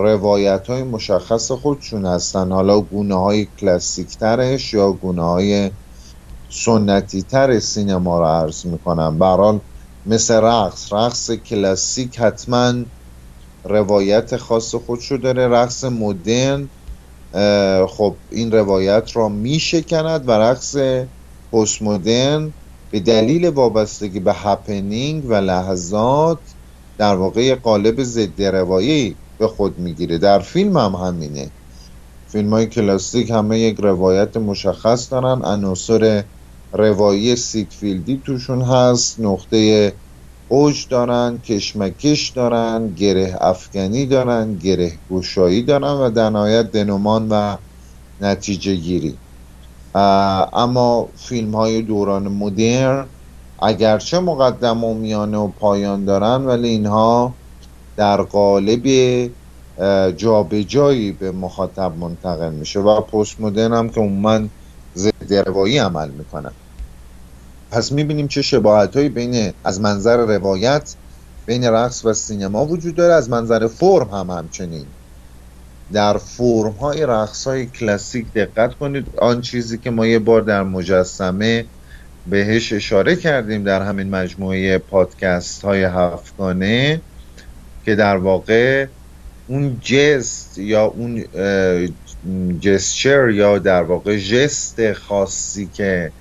روایت 0.00 0.66
های 0.66 0.82
مشخص 0.82 1.50
خودشون 1.50 2.06
هستن. 2.06 2.52
حالا 2.52 2.80
گونه 2.80 3.14
های 3.14 3.44
کلاسیک 3.44 4.16
ترش 4.16 4.74
یا 4.74 4.92
گونه 4.92 5.22
های 5.22 5.70
سنتی 6.48 7.22
تر 7.22 7.58
سینما 7.58 8.18
رو 8.18 8.26
عرض 8.26 8.66
می‌کنم. 8.66 9.18
برحال 9.18 9.60
مثل 10.06 10.34
رقص. 10.34 10.92
رقص 10.92 11.30
کلاسیک 11.30 12.20
حتما 12.20 12.74
روایت 13.64 14.36
خاص 14.36 14.74
خودشو 14.74 15.16
داره. 15.16 15.48
رقص 15.48 15.84
مدرن 15.84 16.70
خب 17.88 18.20
این 18.30 18.52
روایت 18.52 19.16
را 19.16 19.28
میشکند 19.28 20.28
و 20.28 20.30
رقص 20.30 20.76
پست 21.54 21.82
مدرن 21.82 22.54
به 22.90 23.00
دلیل 23.00 23.48
وابستگی 23.48 24.20
به 24.20 24.32
happening 24.34 25.24
و 25.24 25.34
لحظات 25.34 26.56
در 26.98 27.16
واقع 27.16 27.54
قالب 27.54 28.02
ضد 28.02 28.42
روایی 28.42 29.20
به 29.38 29.48
خود 29.48 29.78
می‌گیره. 29.78 30.18
در 30.18 30.38
فیلم 30.38 30.76
هم 30.76 30.94
همینه. 30.94 31.52
فیلم 32.26 32.50
های 32.52 32.66
کلاسیک 32.66 33.30
همه 33.30 33.58
یک 33.60 33.76
روایت 33.80 34.36
مشخص 34.36 35.12
دارن. 35.12 35.42
عناصر 35.44 36.24
روایی 36.72 37.36
سید 37.36 37.68
فیلدی 37.68 38.22
توشون 38.26 38.62
هست. 38.62 39.20
نقطه 39.20 39.92
اوج 40.46 40.88
دارن 40.88 41.38
کشمکش 41.38 42.30
دارن 42.30 42.94
گره 42.94 43.36
افکنی 43.40 44.06
دارن 44.06 44.58
گره 44.58 45.00
گشایی 45.10 45.62
دارن 45.62 45.92
و 45.92 46.10
در 46.10 46.30
نهایت 46.30 46.70
dénouement 46.70 47.28
و 47.30 47.56
نتیجه 48.20 48.74
گیری. 48.76 49.23
اما 49.94 51.08
فیلم 51.16 51.54
های 51.54 51.82
دوران 51.82 52.28
مدرن 52.28 53.06
اگرچه 53.58 54.20
مقدم 54.20 54.84
و 54.84 54.94
میانه 54.94 55.38
و 55.38 55.48
پایان 55.48 56.04
دارن 56.04 56.44
ولی 56.44 56.68
اینها 56.68 57.34
در 57.96 58.22
قالب 58.22 58.86
جابجایی 60.16 61.12
به 61.12 61.32
مخاطب 61.32 61.96
منتقل 61.98 62.50
میشه 62.52 62.80
و 62.80 63.00
پست 63.00 63.40
مدرن 63.40 63.72
هم 63.72 63.88
که 63.88 64.00
عموما 64.00 64.48
ضد 64.96 65.34
روایی 65.34 65.78
عمل 65.78 66.10
می‌کنن. 66.10 66.52
پس 67.70 67.92
می‌بینیم 67.92 68.28
چه 68.28 68.42
شباهت 68.42 68.96
هایی 68.96 69.08
بین 69.08 69.52
از 69.64 69.80
منظر 69.80 70.16
روایت 70.16 70.96
بین 71.46 71.64
رقص 71.64 72.04
و 72.04 72.12
سینما 72.12 72.66
وجود 72.66 72.94
داره 72.94 73.14
از 73.14 73.30
منظر 73.30 73.66
فرم 73.66 74.10
هم 74.10 74.30
همچنین. 74.30 74.86
در 75.92 76.18
فرم 76.18 76.72
های 76.72 77.06
رقص 77.06 77.46
های 77.46 77.66
کلاسیک 77.66 78.32
دقت 78.32 78.74
کنید. 78.74 79.10
آن 79.18 79.40
چیزی 79.40 79.78
که 79.78 79.90
ما 79.90 80.06
یه 80.06 80.18
بار 80.18 80.40
در 80.40 80.62
مجسمه 80.62 81.64
بهش 82.26 82.72
اشاره 82.72 83.16
کردیم 83.16 83.64
در 83.64 83.82
همین 83.82 84.10
مجموعه 84.10 84.78
پادکست 84.78 85.64
های 85.64 85.84
هفتگانه 85.84 87.02
که 87.84 87.94
در 87.94 88.16
واقع 88.16 88.86
اون 89.46 89.80
جست 89.80 90.58
یا 90.58 90.84
اون 90.84 91.24
جستچر 92.60 93.30
یا 93.30 93.58
در 93.58 93.82
واقع 93.82 94.16
جست 94.16 94.92
خاصی 94.92 95.66
که 95.66 96.12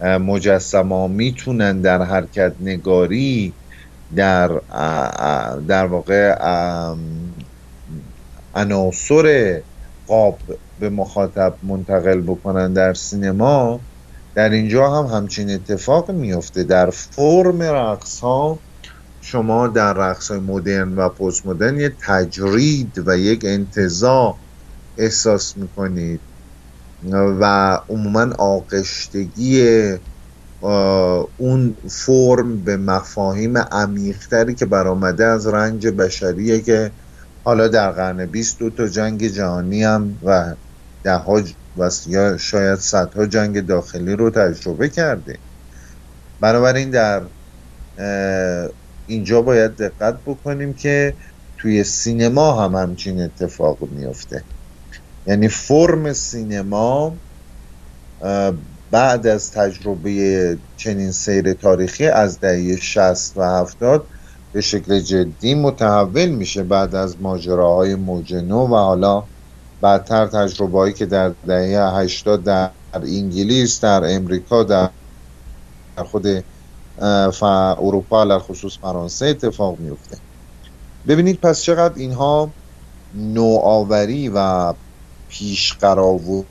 مجسمه 0.00 1.08
می‌تونن 1.08 1.80
در 1.80 2.02
حرکت 2.02 2.54
نگاری 2.60 3.56
در 4.16 4.48
در 5.68 5.86
واقع 5.86 6.34
عناصر 8.54 9.60
قاب 10.06 10.38
به 10.80 10.90
مخاطب 10.90 11.54
منتقل 11.62 12.20
بکنن 12.20 12.72
در 12.72 12.94
سینما 12.94 13.80
در 14.34 14.48
اینجا 14.48 14.90
هم 14.90 15.16
همچین 15.16 15.50
اتفاق 15.50 16.10
میفته. 16.10 16.64
در 16.64 16.90
فرم 16.90 17.62
رقص 17.62 18.20
ها 18.20 18.58
شما 19.20 19.68
در 19.68 19.92
رقص 19.92 20.30
های 20.30 20.40
مدرن 20.40 20.96
و 20.96 21.08
پست 21.08 21.46
مدرن 21.46 21.80
یه 21.80 21.96
تجرید 22.06 23.02
و 23.06 23.18
یک 23.18 23.44
انتظار 23.44 24.34
احساس 24.98 25.56
می‌کنید 25.56 26.20
و 27.12 27.44
عموما 27.88 28.34
آغشتگی 28.38 29.62
اون 31.36 31.76
فرم 31.88 32.64
به 32.64 32.76
مفاهیم 32.76 33.58
عمیقتری 33.58 34.54
که 34.54 34.66
برآمده 34.66 35.24
از 35.24 35.46
رنج 35.46 35.86
بشریه 35.86 36.60
که 36.60 36.92
حالا 37.44 37.68
در 37.68 37.90
قرن 37.90 38.26
20 38.26 38.58
دو 38.58 38.70
تا 38.70 38.88
جنگ 38.88 39.26
جهانی 39.26 39.84
هم 39.84 40.18
و 40.22 40.54
ده 41.04 41.24
و 41.76 41.90
یا 42.06 42.36
شاید 42.36 42.78
صدها 42.78 43.26
جنگ 43.26 43.66
داخلی 43.66 44.16
رو 44.16 44.30
تجربه 44.30 44.88
کرده. 44.88 45.38
بنابراین 46.40 46.90
در 46.90 47.22
اینجا 49.06 49.42
باید 49.42 49.76
دقت 49.76 50.20
بکنیم 50.26 50.74
که 50.74 51.14
توی 51.58 51.84
سینما 51.84 52.64
هم 52.64 52.74
همچین 52.74 53.22
اتفاق 53.22 53.78
میفته. 53.90 54.44
یعنی 55.26 55.48
فرم 55.48 56.12
سینما 56.12 57.16
بعد 58.90 59.26
از 59.26 59.52
تجربه 59.52 60.58
چنین 60.76 61.12
سیر 61.12 61.52
تاریخی 61.52 62.06
از 62.06 62.40
دهه 62.40 62.76
60 62.76 63.36
و 63.36 63.42
70 63.42 64.06
به 64.52 64.60
شکل 64.60 65.00
جدی 65.00 65.54
متحول 65.54 66.26
میشه 66.26 66.62
بعد 66.62 66.94
از 66.94 67.20
ماجراهای 67.20 67.94
موجنو 67.94 68.66
و 68.66 68.74
حالا 68.74 69.24
بعدتر 69.80 70.26
تجربه 70.26 70.78
هایی 70.78 70.94
که 70.94 71.06
در 71.06 71.28
دهه 71.28 71.98
80 72.00 72.44
در 72.44 72.70
انگلیس 72.94 73.80
در 73.80 74.14
امریکا 74.14 74.62
در 74.62 74.90
خود 75.96 76.26
اروپا 77.78 78.24
در 78.24 78.38
خصوص 78.38 78.78
فرانسه 78.78 79.26
اتفاق 79.26 79.78
میفته 79.78 80.18
ببینید 81.06 81.40
پس 81.40 81.62
چقدر 81.62 81.94
اینها 81.98 82.50
نوآوری 83.14 84.28
و 84.28 84.74
پیشقراو 85.28 86.44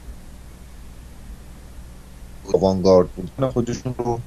آوانگارد 2.54 3.10
بودن 3.10 3.50
خودشون 3.50 3.96
رو 3.98 4.20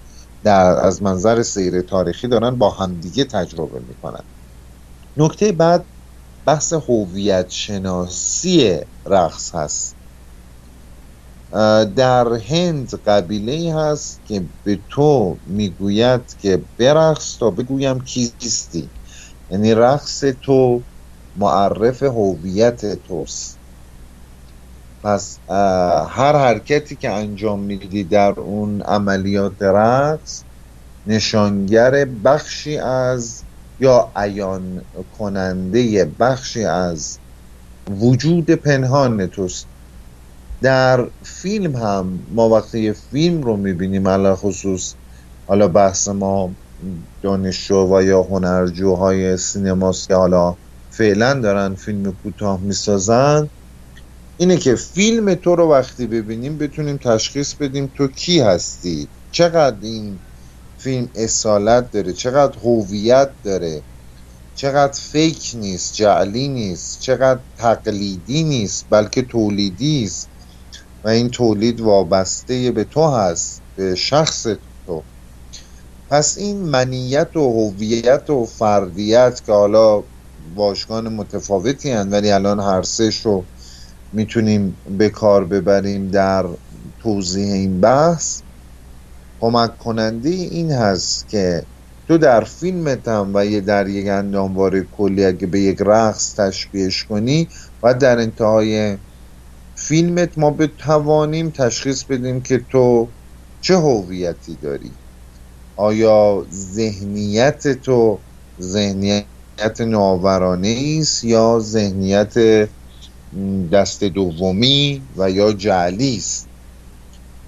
در 0.45 0.77
از 0.87 1.03
منظر 1.03 1.43
سیر 1.43 1.83
تاریخی 1.83 2.29
دارن 2.29 2.59
با 2.59 2.71
همدیگه 2.71 3.25
تجربه 3.25 3.81
می‌کنن. 3.81 4.25
نکته 5.17 5.53
بعد 5.53 5.89
بحث 6.47 6.73
هویت 6.73 7.49
شناسی 7.51 8.81
رقص 9.07 9.55
هست. 9.55 9.99
در 11.97 12.35
هند 12.35 12.91
قبیله 12.95 13.75
هست 13.77 14.25
که 14.25 14.51
به 14.65 14.85
تو 14.89 15.41
می‌گوید 15.47 16.37
که 16.37 16.67
برقص 16.79 17.39
تا 17.39 17.51
بگویم 17.51 18.01
کیستی. 18.01 18.93
یعنی 19.51 19.75
رقص 19.75 20.25
تو 20.43 20.87
معرف 21.37 22.03
هویت 22.03 22.95
توست. 23.03 23.62
پس 25.03 25.41
هر 26.09 26.37
حرکتی 26.37 26.97
که 26.97 27.11
انجام 27.11 27.63
میدی 27.63 28.05
در 28.05 28.41
اون 28.41 28.83
عملیات 28.83 29.63
رقص 29.63 30.45
نشانگر 31.07 32.05
بخشی 32.05 32.79
از 32.79 33.45
یا 33.79 34.13
عیان 34.17 34.85
کننده 35.11 36.05
بخشی 36.05 36.65
از 36.65 37.21
وجود 37.91 38.51
پنهان 38.51 39.27
توست. 39.27 39.69
در 40.63 41.11
فیلم 41.25 41.77
هم 41.77 42.27
ما 42.29 42.49
وقتی 42.49 42.93
فیلم 42.93 43.43
رو 43.43 43.57
می‌بینیم 43.57 44.09
علا 44.09 44.37
خصوص 44.37 44.97
حالا 45.49 45.69
بحث 45.69 46.09
ما 46.09 46.57
دانشجو 47.23 47.97
و 47.97 48.03
یا 48.03 48.23
هنرجوهای 48.23 49.37
سینماست 49.37 50.09
که 50.09 50.15
حالا 50.15 50.59
فعلا 50.93 51.35
دارن 51.41 51.75
فیلم 51.75 52.13
کوتاه 52.13 52.61
می‌سازن. 52.61 53.51
اینه 54.43 54.57
که 54.57 54.75
فیلم 54.75 55.35
تو 55.35 55.57
رو 55.57 55.71
وقتی 55.71 56.07
ببینیم 56.07 56.59
بتونیم 56.59 56.97
تشخیص 56.97 57.55
بدیم 57.55 57.93
تو 57.97 58.09
کی 58.09 58.41
هستی. 58.41 59.09
چقدر 59.31 59.77
این 59.83 60.19
فیلم 60.79 61.11
اصالت 61.15 61.91
داره 61.91 62.13
چقدر 62.13 62.59
هویت 62.59 63.31
داره 63.45 63.83
چقدر 64.55 65.01
فیک 65.01 65.51
نیست 65.55 65.95
جعلی 65.95 66.49
نیست 66.49 67.01
چقدر 67.01 67.41
تقلیدی 67.57 68.45
نیست 68.45 68.87
بلکه 68.91 69.23
تولیدی 69.23 70.05
است. 70.05 70.31
و 71.05 71.09
این 71.09 71.31
تولید 71.31 71.81
وابسته 71.81 72.71
به 72.71 72.85
تو 72.85 73.07
هست 73.07 73.63
به 73.75 73.95
شخص 73.95 74.47
تو. 74.87 75.05
پس 76.11 76.39
این 76.39 76.57
منیت 76.57 77.37
و 77.37 77.71
هویت 77.71 78.31
و 78.31 78.45
فردیت 78.45 79.43
که 79.47 79.53
حالا 79.53 80.05
باشگان 80.55 81.09
متفاوتی 81.09 81.91
هن 81.91 82.11
ولی 82.11 82.31
الان 82.31 82.61
هر 82.61 82.83
سهش 82.83 83.27
رو 83.27 83.52
می‌تونیم 84.13 84.77
به 84.99 85.09
کار 85.09 85.45
ببریم 85.45 86.09
در 86.09 86.45
توضیح 87.03 87.53
این 87.53 87.81
بحث. 87.81 88.41
کمک 89.41 89.79
کننده 89.79 90.29
این 90.29 90.73
هست 90.73 91.29
که 91.29 91.63
تو 92.09 92.19
در 92.19 92.45
فیلمت 92.45 93.09
هم 93.09 93.31
و 93.35 93.47
یه 93.47 93.61
در 93.61 93.89
یک 93.89 94.09
انداموار 94.09 94.81
کلی 94.81 95.25
اگه 95.25 95.47
به 95.47 95.61
یک 95.61 95.79
رقص 95.81 96.35
تشبیهش 96.35 97.05
کنی 97.05 97.49
و 97.83 97.95
در 97.95 98.19
انتهای 98.19 98.99
فیلمت 99.75 100.39
ما 100.39 100.51
بتوانیم 100.51 101.51
تشخیص 101.51 102.05
بدیم 102.05 102.41
که 102.41 102.59
تو 102.59 103.09
چه 103.61 103.77
هویتی 103.77 104.57
داری. 104.63 104.91
آیا 105.77 106.47
ذهنیت 106.53 107.69
تو 107.69 108.19
ذهنیت 108.61 109.81
نوآورانه 109.81 110.99
است 111.01 111.25
یا 111.25 111.59
ذهنیت 111.61 112.69
دست 113.73 114.05
دومی 114.05 115.03
و 115.17 115.31
یا 115.31 115.53
جعلی 115.53 116.17
است. 116.17 116.49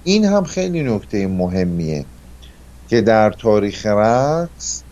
این 0.04 0.24
هم 0.24 0.44
خیلی 0.44 0.82
نکته 0.82 1.26
مهمیه 1.26 2.04
که 2.88 3.00
در 3.00 3.30
تاریخ 3.30 3.86
رقص 3.86 4.82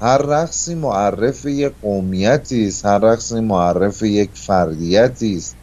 هر 0.00 0.18
رقصی 0.18 0.74
معرف 0.74 1.44
یک 1.44 1.72
قومیتی 1.82 2.68
است 2.68 2.86
هر 2.86 2.98
رقصی 2.98 3.40
معرف 3.40 4.02
یک 4.02 4.30
فردیتی 4.34 5.36
است. 5.36 5.56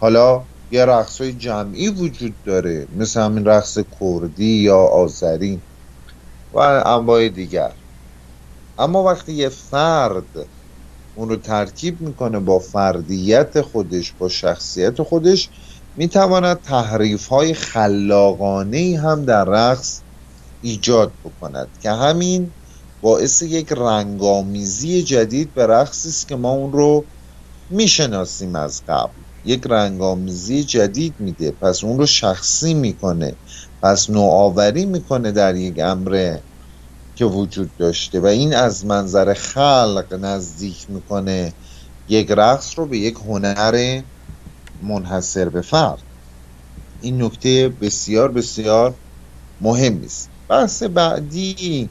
حالا 0.00 0.42
یه 0.70 0.84
رقص 0.84 1.20
های 1.20 1.32
جمعی 1.32 1.88
وجود 1.88 2.34
داره 2.44 2.86
مثل 2.96 3.20
همین 3.20 3.44
رقص 3.44 3.78
کردی 4.00 4.54
یا 4.54 4.78
آذری 4.78 5.60
و 6.52 6.58
انواع 6.58 7.28
دیگر. 7.28 7.72
اما 8.78 9.02
وقتی 9.02 9.32
یه 9.32 9.48
فرد 9.48 10.46
اون 11.14 11.28
رو 11.28 11.36
ترکیب 11.36 12.00
می‌کنه 12.00 12.40
با 12.40 12.58
فردیت 12.58 13.60
خودش 13.60 14.12
با 14.12 14.28
شخصیت 14.28 15.02
خودش. 15.02 15.50
می‌تواند 15.96 16.60
تحریف 16.60 17.26
های 17.26 17.54
خلاقانه 17.54 19.00
هم 19.02 19.24
در 19.24 19.44
رقص 19.44 20.02
ایجاد 20.60 21.18
بکند 21.24 21.78
که 21.80 21.90
همین 21.90 22.54
باعث 23.00 23.42
یک 23.42 23.72
رنگامیزی 23.72 25.02
جدید 25.02 25.54
به 25.54 25.66
رقصی 25.66 26.08
است 26.08 26.28
که 26.28 26.36
ما 26.36 26.52
اون 26.52 26.72
رو 26.72 27.08
می‌شناسیم 27.70 28.54
از 28.56 28.82
قبل. 28.88 29.22
یک 29.44 29.62
رنگامیزی 29.66 30.64
جدید 30.64 31.20
میده 31.20 31.50
پس 31.52 31.84
اون 31.84 31.98
رو 31.98 32.06
شخصی 32.06 32.74
می‌کنه 32.74 33.38
پس 33.82 34.10
نوآوری 34.10 34.86
می‌کنه 34.86 35.32
در 35.32 35.56
یک 35.56 35.78
امر 35.78 36.38
که 37.14 37.24
وجود 37.24 37.76
داشته 37.76 38.20
و 38.20 38.26
این 38.26 38.54
از 38.54 38.86
منظر 38.86 39.34
خلق 39.34 40.18
نزدیک 40.20 40.90
می‌کنه 40.90 41.54
یک 42.08 42.30
رقص 42.30 42.78
رو 42.78 42.86
به 42.86 42.98
یک 42.98 43.14
هنر 43.14 44.02
منحصر 44.82 45.48
به 45.48 45.62
فرد. 45.62 46.02
این 47.00 47.22
نکته 47.22 47.68
بسیار 47.68 48.32
بسیار 48.32 48.98
مهم 49.60 50.02
است 50.02 50.30
بحث 50.48 50.82
بعدی 50.82 51.90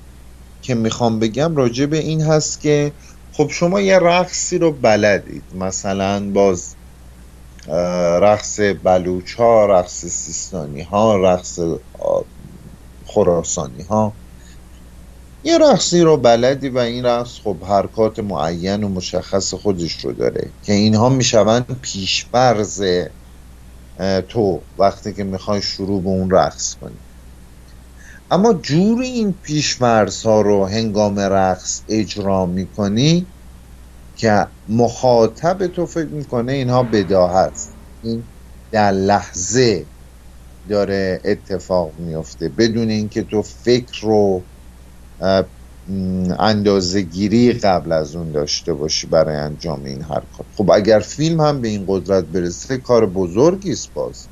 که 0.62 0.76
می‌خوام 0.76 1.20
بگم 1.20 1.56
راجع 1.56 1.86
به 1.86 1.98
این 1.98 2.22
هست 2.22 2.62
که 2.62 2.94
خب 3.32 3.50
شما 3.52 3.82
یه 3.82 4.00
رقصی 4.00 4.58
رو 4.58 4.72
بلدید. 4.72 5.44
مثلا 5.56 6.32
باز 6.32 6.76
رقص 8.22 8.60
بلوچ 8.60 9.34
ها 9.34 9.66
رقص 9.66 10.06
سیستانی 10.06 10.82
ها 10.82 11.18
رقص 11.18 11.60
خراسانی 13.06 13.84
ها 13.84 14.23
یه 15.46 15.58
رقصی 15.58 16.02
رو 16.02 16.18
بلدی 16.18 16.70
و 16.70 16.78
این 16.78 17.06
رقص 17.06 17.40
خب 17.44 17.64
حرکات 17.64 18.20
معین 18.20 18.84
و 18.84 18.90
مشخص 18.90 19.54
خودش 19.54 20.06
رو 20.06 20.14
داره 20.14 20.54
که 20.62 20.74
اینها 20.74 21.10
می‌شوند 21.10 21.80
پیشبرز 21.82 22.84
تو 24.28 24.62
وقتی 24.78 25.14
که 25.14 25.24
می‌خوای 25.24 25.62
شروع 25.62 26.02
به 26.02 26.10
اون 26.10 26.32
رقص 26.32 26.76
کنی. 26.76 27.04
اما 28.32 28.54
جور 28.54 29.02
این 29.02 29.34
پیشمرز 29.34 30.24
ها 30.24 30.42
رو 30.42 30.66
هنگام 30.66 31.20
رقص 31.20 31.82
اجرا 31.88 32.46
می‌کنی 32.46 33.34
که 34.16 34.48
مخاطب 34.68 35.68
تو 35.68 35.86
فکر 35.86 36.10
می‌کنه 36.10 36.52
اینها 36.52 36.84
بداهت. 36.84 37.70
این 38.02 38.24
در 38.72 38.92
لحظه 38.92 39.90
داره 40.70 41.22
اتفاق 41.26 42.00
میفته 42.00 42.50
بدون 42.50 42.90
اینکه 42.90 43.24
تو 43.24 43.42
فکر 43.42 44.02
رو 44.02 44.50
اندازه 46.40 47.02
گیری 47.02 47.54
قبل 47.54 47.92
از 47.92 48.16
اون 48.16 48.32
داشته 48.32 48.74
باشی 48.74 49.08
برای 49.08 49.36
انجام 49.38 49.84
این 49.84 50.04
حرکات 50.04 50.48
خب 50.58 50.72
اگر 50.72 51.00
فیلم 51.00 51.42
هم 51.42 51.62
به 51.62 51.68
این 51.68 51.86
قدرت 51.88 52.26
برسه 52.26 52.78
کار 52.78 53.06
بزرگی 53.08 53.72
است 53.72 53.94
باز. 53.94 54.30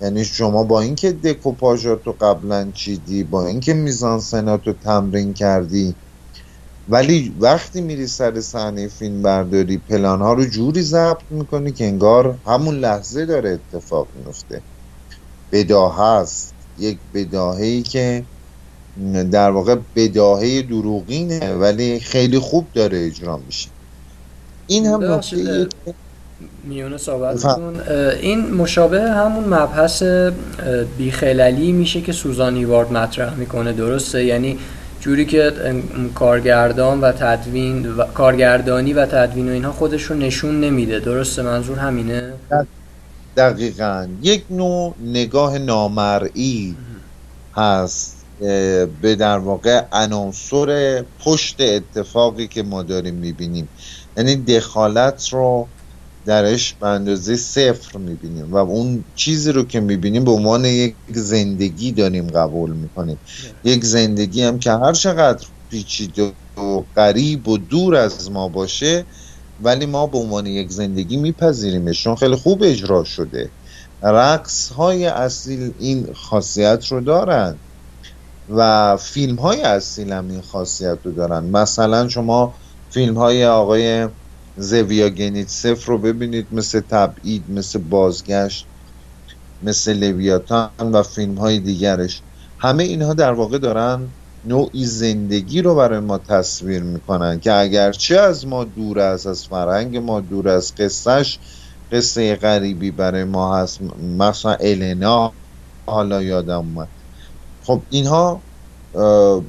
یعنی 0.00 0.24
شما 0.24 0.64
با 0.64 0.80
اینکه 0.80 1.12
دکوپاژات 1.12 2.06
رو 2.06 2.12
قبلا 2.20 2.72
چیدی 2.72 3.24
با 3.24 3.46
اینکه 3.46 3.74
میزان 3.74 4.20
سنات 4.20 4.66
رو 4.66 4.72
تمرین 4.72 5.34
کردی 5.34 5.98
ولی 6.88 7.36
وقتی 7.40 7.80
میری 7.80 8.06
سر 8.06 8.40
صحنه 8.40 8.88
فیلم 8.88 9.22
برداری 9.22 9.78
پلان 9.78 10.22
ها 10.22 10.32
رو 10.32 10.44
جوری 10.46 10.82
ضبط 10.82 11.22
می‌کنی 11.30 11.72
که 11.72 11.84
انگار 11.86 12.40
همون 12.46 12.74
لحظه 12.76 13.26
داره 13.26 13.50
اتفاق 13.50 14.10
میفته 14.14 14.64
بداهه 15.52 16.00
است. 16.02 16.56
یک 16.76 17.02
بداهه 17.14 17.82
که 17.82 18.28
در 19.32 19.50
واقع 19.50 19.76
بداهه 19.96 20.62
دروغینه 20.62 21.54
ولی 21.54 22.00
خیلی 22.00 22.38
خوب 22.38 22.66
داره 22.74 23.06
اجرا 23.06 23.40
میشه. 23.46 23.68
این 24.66 24.86
هم 24.86 25.12
نکته 25.12 25.68
میونه 26.64 26.96
صحبت 26.96 27.44
این 28.20 28.54
مشابه 28.54 29.02
همون 29.02 29.44
مبحث 29.44 30.02
بیخللی 30.98 31.72
میشه 31.72 32.00
که 32.00 32.12
سوزان 32.12 32.54
ایوارد 32.54 32.92
مطرح 32.92 33.34
می‌کنه 33.34 33.72
درسته؟ 33.72 34.24
یعنی 34.24 34.58
جوری 35.00 35.26
که 35.26 35.52
کارگردان 36.14 37.00
و 37.00 37.12
تدوین 37.12 37.86
و 37.86 38.04
کارگردانی 38.04 38.92
و 38.92 39.06
تدوین 39.06 39.48
و 39.48 39.52
اینها 39.52 39.72
خودش 39.72 40.02
رو 40.02 40.16
نشون 40.16 40.60
نمیده. 40.60 41.00
درسته؟ 41.00 41.42
منظور 41.42 41.78
همینه؟ 41.78 42.32
دقیقا. 43.36 44.06
یک 44.22 44.44
نوع 44.50 44.94
نگاه 45.04 45.58
نامرئی 45.58 46.76
هست. 47.56 48.15
به 49.00 49.16
در 49.18 49.38
واقع 49.38 49.82
عناصر 49.92 51.02
پشت 51.18 51.60
اتفاقی 51.60 52.48
که 52.48 52.62
ما 52.62 52.82
داریم 52.82 53.14
می‌بینیم. 53.14 53.70
یعنی 54.16 54.36
دخالت 54.36 55.28
رو 55.28 55.72
درش 56.26 56.74
به 56.74 56.86
اندازه 56.86 57.36
صفر 57.36 57.98
می‌بینیم 57.98 58.52
و 58.52 58.56
اون 58.56 59.04
چیزی 59.14 59.52
رو 59.52 59.64
که 59.64 59.80
می‌بینیم 59.80 60.24
به 60.24 60.30
عنوان 60.30 60.64
یک 60.64 60.98
زندگی 61.08 61.92
داریم 61.92 62.26
قبول 62.26 62.72
می‌کنیم. 62.76 63.20
یک 63.64 63.84
زندگی 63.84 64.42
هم 64.42 64.58
که 64.58 64.70
هر 64.72 64.92
چقدر 64.92 65.46
پیچیده 65.70 66.34
و 66.56 66.80
غریب 66.96 67.48
و 67.48 67.58
دور 67.58 67.94
از 67.96 68.30
ما 68.30 68.48
باشه 68.48 69.06
ولی 69.58 69.86
ما 69.86 70.06
به 70.06 70.18
عنوان 70.18 70.46
یک 70.46 70.72
زندگی 70.72 71.16
میپذیریمش 71.16 72.02
چون 72.04 72.16
خیلی 72.16 72.36
خوب 72.36 72.62
اجرا 72.62 73.04
شده. 73.04 73.52
رقص 74.02 74.68
های 74.72 75.06
اصیل 75.06 75.72
این 75.78 76.12
خاصیت 76.14 76.86
رو 76.90 77.00
دارن. 77.00 77.65
و 78.48 78.96
فیلم 78.96 79.36
های 79.36 79.62
اصیل 79.62 80.12
هم 80.12 80.28
این 80.28 80.42
خاصیت 80.42 80.98
رو 81.04 81.12
دارن. 81.12 81.44
مثلا 81.44 82.08
شما 82.08 82.54
فیلم 82.90 83.18
های 83.18 83.46
آقای 83.46 84.08
زویا 84.56 85.08
گنیتسف 85.08 85.84
رو 85.86 85.98
ببینید 85.98 86.48
مثل 86.52 86.80
تبعید 86.80 87.50
مثل 87.50 87.78
بازگشت 87.78 88.70
مثل 89.62 89.92
لویاتان 89.94 90.70
و 90.78 91.02
فیلم 91.02 91.38
های 91.38 91.60
دیگرش. 91.60 92.24
همه 92.58 92.82
اینها 92.84 93.14
در 93.14 93.32
واقع 93.32 93.58
دارن 93.58 94.14
نوعی 94.44 94.84
زندگی 94.86 95.62
رو 95.62 95.74
برای 95.74 96.00
ما 96.00 96.18
تصویر 96.18 96.82
می‌کنن 96.82 97.40
که 97.40 97.52
اگرچه 97.52 98.20
از 98.20 98.46
ما 98.46 98.64
دور 98.64 99.00
است 99.00 99.26
از 99.26 99.46
فرهنگ 99.46 99.96
ما 99.96 100.20
دور 100.20 100.48
از 100.48 100.74
قصهش 100.74 101.40
قصه 101.90 102.36
غریبی 102.36 102.90
برای 102.90 103.24
ما 103.24 103.56
هست. 103.58 103.82
مثلا 104.18 104.54
النا 104.60 105.36
حالا 105.86 106.22
یادم 106.22 106.58
اومد. 106.58 106.95
خب 107.66 107.82
اینها 107.90 108.40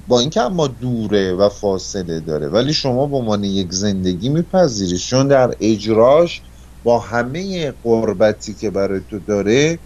با 0.07 0.19
اینکه 0.19 0.41
اما 0.41 0.67
دوره 0.67 1.33
و 1.33 1.49
فاصله 1.49 2.19
داره 2.19 2.47
ولی 2.47 2.73
شما 2.73 3.07
به 3.07 3.15
عنوان 3.15 3.43
یک 3.43 3.71
زندگی 3.71 4.29
میپذیری 4.29 4.97
چون 4.97 5.27
در 5.27 5.55
اجراش 5.59 6.41
با 6.83 6.99
همه 6.99 7.71
قربتی 7.83 8.53
که 8.53 8.69
برای 8.69 9.01
تو 9.09 9.19
داره 9.19 9.79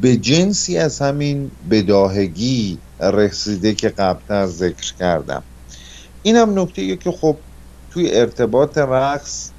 به 0.00 0.16
جنسی 0.16 0.78
از 0.78 0.98
همین 0.98 1.50
بداهگی 1.70 2.78
رسیده 3.00 3.74
که 3.74 3.88
قبلتر 3.88 4.46
ذکر 4.46 4.94
کردم. 4.98 5.42
این 6.22 6.36
هم 6.36 6.58
نکته 6.58 6.96
که 6.96 7.10
خب 7.10 7.36
توی 7.90 8.10
ارتباط 8.12 8.78
رقص 8.78 9.50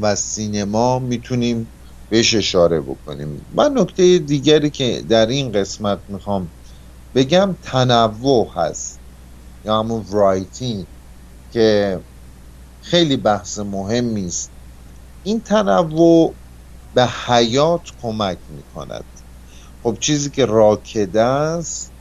و 0.00 0.14
سینما 0.16 0.98
می‌تونیم 0.98 1.66
بهش 2.12 2.34
اشاره 2.34 2.80
بکنیم. 2.80 3.46
من 3.50 3.72
نکته 3.78 4.18
دیگری 4.18 4.70
که 4.70 5.02
در 5.08 5.26
این 5.26 5.52
قسمت 5.52 6.04
می‌خوام 6.08 6.52
بگم 7.14 7.58
تنوع 7.62 8.52
هست. 8.54 9.00
یا 9.64 9.78
همون 9.78 10.00
ورایتی 10.12 10.88
که 11.50 12.00
خیلی 12.80 13.16
بحث 13.16 13.58
مهمی 13.58 14.26
است. 14.26 14.52
این 15.22 15.40
تنوع 15.42 16.38
به 16.94 17.06
حیات 17.06 17.82
کمک 17.98 18.40
می‌کند. 18.48 19.06
خب 19.82 19.98
چیزی 20.00 20.30
که 20.30 20.46
راکده 20.46 21.22
است 21.22 21.94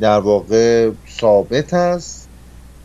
در 0.00 0.20
واقع 0.20 0.92
ثابت 1.20 1.74
است 1.74 2.30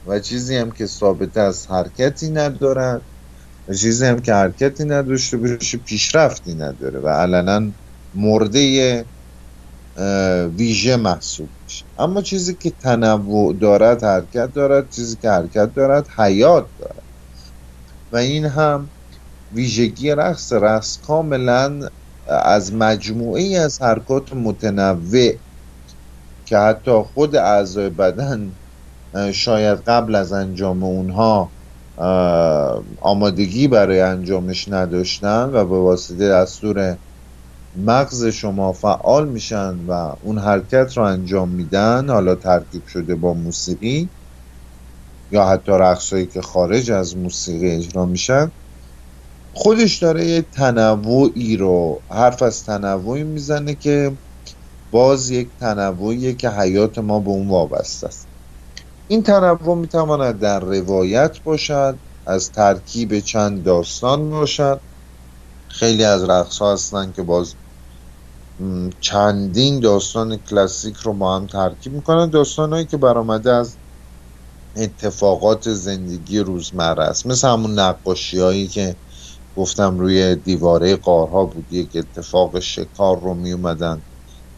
و 0.05 0.19
چیزی 0.19 0.55
هم 0.55 0.71
که 0.71 0.87
ثابت 0.87 1.37
است 1.37 1.71
حرکتی 1.71 2.29
ندارد. 2.29 3.07
چیزی 3.73 4.05
هم 4.05 4.19
که 4.19 4.33
حرکتی 4.33 4.85
نداشته 4.85 5.37
باشه 5.37 5.77
پیشرفتی 5.77 6.55
نداره 6.55 6.99
و 6.99 7.07
علنا 7.07 7.73
مرده 8.13 9.05
ویژه 10.57 10.95
محسوب 10.95 11.53
میشه. 11.63 11.85
اما 11.97 12.21
چیزی 12.21 12.55
که 12.55 12.71
تنوع 12.71 13.57
دارد 13.57 14.03
حرکت 14.03 14.53
دارد 14.53 14.89
چیزی 14.89 15.17
که 15.17 15.29
حرکت 15.29 15.73
دارد 15.73 16.07
حیات 16.17 16.69
دارد. 16.77 17.03
و 18.11 18.17
این 18.17 18.45
هم 18.45 18.91
ویژگی 19.51 20.11
رقص. 20.11 20.53
رقص 20.53 20.97
کاملا 20.97 21.89
از 22.27 22.73
مجموعه 22.73 23.57
از 23.57 23.81
حرکات 23.81 24.33
متنوع 24.33 25.31
که 26.45 26.57
حتی 26.57 26.91
خود 26.91 27.35
اعضای 27.35 27.89
بدن 27.89 28.59
شاید 29.33 29.79
قبل 29.87 30.15
از 30.15 30.31
انجام 30.33 30.83
اونها 30.83 31.54
آمادگی 33.01 33.67
برای 33.67 34.01
انجامش 34.01 34.67
نداشتن 34.69 35.45
و 35.53 35.65
به 35.65 35.79
واسطه 35.79 36.29
دستور 36.29 36.99
مغز 37.75 38.25
شما 38.25 38.73
فعال 38.73 39.29
میشن 39.29 39.75
و 39.87 39.91
اون 40.21 40.39
حرکت 40.39 40.97
رو 40.97 41.03
انجام 41.03 41.49
میدن 41.49 42.09
حالا 42.09 42.35
ترکیب 42.35 42.85
شده 42.87 43.15
با 43.15 43.33
موسیقی 43.33 44.11
یا 45.31 45.45
حتی 45.45 45.71
رقصهایی 45.71 46.27
که 46.27 46.41
خارج 46.41 46.91
از 46.91 47.17
موسیقی 47.17 47.71
اجرا 47.71 48.05
میشن 48.05 48.51
خودش 49.55 50.03
داره 50.03 50.25
یه 50.27 50.41
تنوعی 50.41 51.57
رو 51.57 52.03
حرف 52.11 52.43
از 52.43 52.63
تنوعی 52.63 53.23
می‌زنه 53.23 53.75
که 53.75 54.19
باز 54.91 55.29
یک 55.31 55.57
تنوعیه 55.57 56.35
که 56.35 56.49
حیات 56.51 56.99
ما 56.99 57.21
به 57.21 57.29
اون 57.29 57.49
وابسته 57.49 58.07
است. 58.07 58.29
این 59.07 59.23
تنوع 59.23 59.75
می‌تواند 59.75 60.39
در 60.39 60.59
روایت 60.59 61.43
باشد 61.43 61.99
از 62.25 62.51
ترکیب 62.51 63.19
چند 63.19 63.63
داستان 63.63 64.29
باشد. 64.29 64.81
خیلی 65.69 66.03
از 66.03 66.23
رقص 66.23 66.57
ها 66.57 66.73
هستن 66.73 67.11
که 67.11 67.23
باز 67.23 67.55
چندین 68.99 69.79
داستان 69.79 70.37
کلاسیک 70.37 70.97
رو 70.97 71.13
با 71.13 71.35
هم 71.35 71.47
ترکیب 71.47 71.93
می‌کنن. 71.93 72.29
داستان 72.29 72.73
هایی 72.73 72.85
که 72.85 72.97
برآمده 72.97 73.53
از 73.53 73.79
اتفاقات 74.75 75.73
زندگی 75.73 76.39
روزمره 76.39 77.03
است. 77.03 77.25
مثل 77.27 77.47
همون 77.47 77.79
نقاشی 77.79 78.39
هایی 78.39 78.67
که 78.67 78.97
گفتم 79.55 79.99
روی 79.99 80.35
دیواره 80.35 80.95
قارها 80.95 81.45
بود. 81.45 81.71
یک 81.71 81.95
اتفاق 81.95 82.59
شکار 82.59 83.21
رو 83.21 83.33
می 83.35 83.51
اومدن 83.53 84.03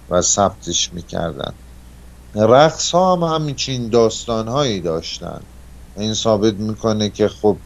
و 0.10 0.22
ثبتش 0.22 0.94
می‌کردن. 0.94 1.60
رقص 2.46 2.92
ها 2.92 3.16
هم 3.16 3.24
همینچین 3.24 3.90
داستان 3.90 4.48
هایی 4.48 4.82
داشتن. 4.82 5.40
این 5.98 6.14
ثابت 6.14 6.54
می‌کنه 6.54 7.10
که 7.10 7.28
خب 7.28 7.62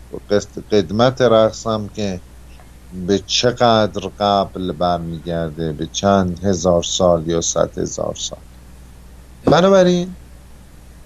قدمت 0.71 1.21
رقص 1.21 1.67
هم 1.67 1.89
که 1.89 2.21
به 2.91 3.19
چقدر 3.19 4.09
قبل 4.19 4.71
برمیگرده؟ 4.71 5.73
به 5.73 5.87
چند 5.87 6.39
هزار 6.43 6.83
سال 6.83 7.27
یا 7.27 7.41
صد 7.41 7.77
هزار 7.77 8.15
سال. 8.15 8.39
بنابراین 9.45 10.15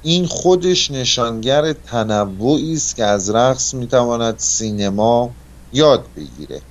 این 0.02 0.26
خودش 0.26 0.92
نشانگر 0.92 1.74
تنوعی 1.74 2.74
است 2.74 2.96
که 2.96 3.04
از 3.04 3.30
رقص 3.30 3.74
می‌تواند 3.74 4.40
سینما 4.40 5.38
یاد 5.72 6.14
بگیره. 6.16 6.62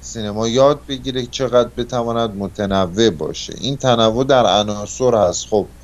سینما 0.00 0.48
یاد 0.48 0.86
بگیره 0.86 1.26
چقدر 1.26 1.68
بتواند 1.76 2.30
متنوع 2.36 3.10
باشه. 3.10 3.54
این 3.60 3.76
تنوع 3.76 4.24
در 4.24 4.60
عناصر 4.60 5.14
هست. 5.14 5.46
خب 5.50 5.75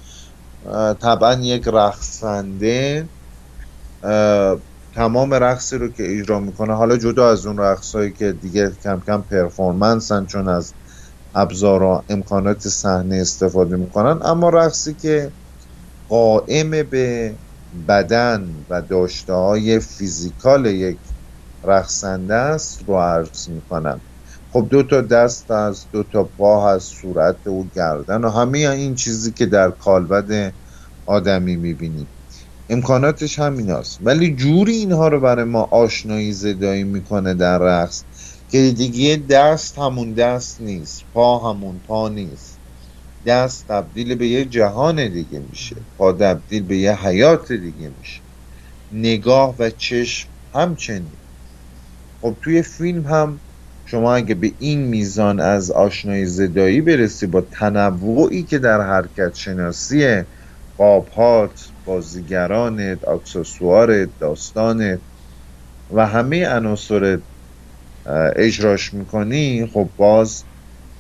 طبعا 1.01 1.35
یک 1.35 1.69
رقصنده 1.69 3.11
تمام 4.95 5.35
رقصی 5.35 5.77
رو 5.79 5.89
که 5.93 6.19
اجرا 6.19 6.41
می‌کنه. 6.41 6.75
حالا 6.75 6.97
جدا 6.97 7.31
از 7.31 7.47
اون 7.47 7.59
رقصهایی 7.59 8.13
که 8.13 8.33
دیگه 8.33 8.71
کم 8.85 9.01
کم 9.07 9.23
پرفورمنسن 9.23 10.27
چون 10.27 10.49
از 10.49 10.75
ابزار 11.35 11.83
و 11.83 12.05
امکانات 12.09 12.69
صحنه 12.69 13.17
استفاده 13.17 13.77
می‌کنن 13.77 14.21
اما 14.23 14.49
رقصی 14.49 14.95
که 14.95 15.35
قائم 16.09 16.71
به 16.71 17.39
بدن 17.89 18.67
و 18.71 18.83
داشته 18.83 19.33
های 19.33 19.81
فیزیکال 19.81 20.67
یک 20.67 21.01
رقصنده 21.65 22.35
است 22.35 22.83
رو 22.89 22.97
عرض 22.99 23.49
می‌کنم. 23.49 24.03
خب 24.53 24.69
دو 24.71 24.83
تا 24.83 25.01
دست 25.01 25.51
از 25.51 25.87
دو 25.93 26.05
تا 26.05 26.25
پا 26.25 26.71
از 26.71 26.85
صورت 26.85 27.47
و 27.47 27.69
گردن 27.75 28.25
و 28.25 28.31
همه 28.31 28.59
این 28.59 28.95
چیزی 28.95 29.33
که 29.33 29.47
در 29.47 29.71
کالبد 29.71 30.57
آدمی 31.07 31.57
می‌بینیم 31.57 32.13
امکاناتش 32.69 33.39
همین 33.39 33.71
هست. 33.71 33.99
ولی 34.01 34.37
جوری 34.37 34.73
اینها 34.77 35.09
رو 35.09 35.21
برای 35.21 35.45
ما 35.45 35.63
آشنایی 35.63 36.33
زدایی 36.33 36.85
می‌کنه 36.85 37.35
در 37.35 37.59
رقص 37.59 38.05
که 38.49 38.73
دیگه 38.79 39.17
دست 39.31 39.79
همون 39.79 40.15
دست 40.15 40.61
نیست 40.61 41.03
پا 41.13 41.53
همون 41.53 41.81
پا 41.81 42.09
نیست. 42.09 42.61
دست 43.27 43.69
تبدیل 43.69 44.15
به 44.15 44.29
یه 44.29 44.45
جهان 44.45 45.13
دیگه 45.13 45.41
میشه. 45.41 45.87
پا 45.97 46.13
تبدیل 46.13 46.63
به 46.63 46.77
یه 46.79 47.07
حیات 47.07 47.53
دیگه 47.53 47.91
میشه. 47.91 48.23
نگاه 48.91 49.57
و 49.59 49.71
چشم 49.71 50.31
همچنین. 50.55 51.19
خب 52.21 52.39
توی 52.43 52.63
فیلم 52.63 53.07
هم 53.07 53.43
شما 53.93 54.15
اگه 54.15 54.35
به 54.35 54.53
این 54.59 54.81
میزان 54.81 55.41
از 55.41 55.71
آشنایی 55.71 56.27
زدایی 56.27 56.81
برسی 56.81 57.27
با 57.27 57.41
تنوعی 57.41 58.43
که 58.43 58.59
در 58.59 58.81
حرکت 58.81 59.35
شناسی 59.35 60.23
قابهات 60.79 61.69
بازیگرانت 61.85 63.09
اکسسوارت 63.09 64.09
داستانت 64.21 64.99
و 65.91 66.07
همه 66.07 66.49
عناصر 66.49 67.19
اجراش 68.37 68.95
می‌کنی 68.95 69.67
خب 69.67 69.89
باز 69.97 70.45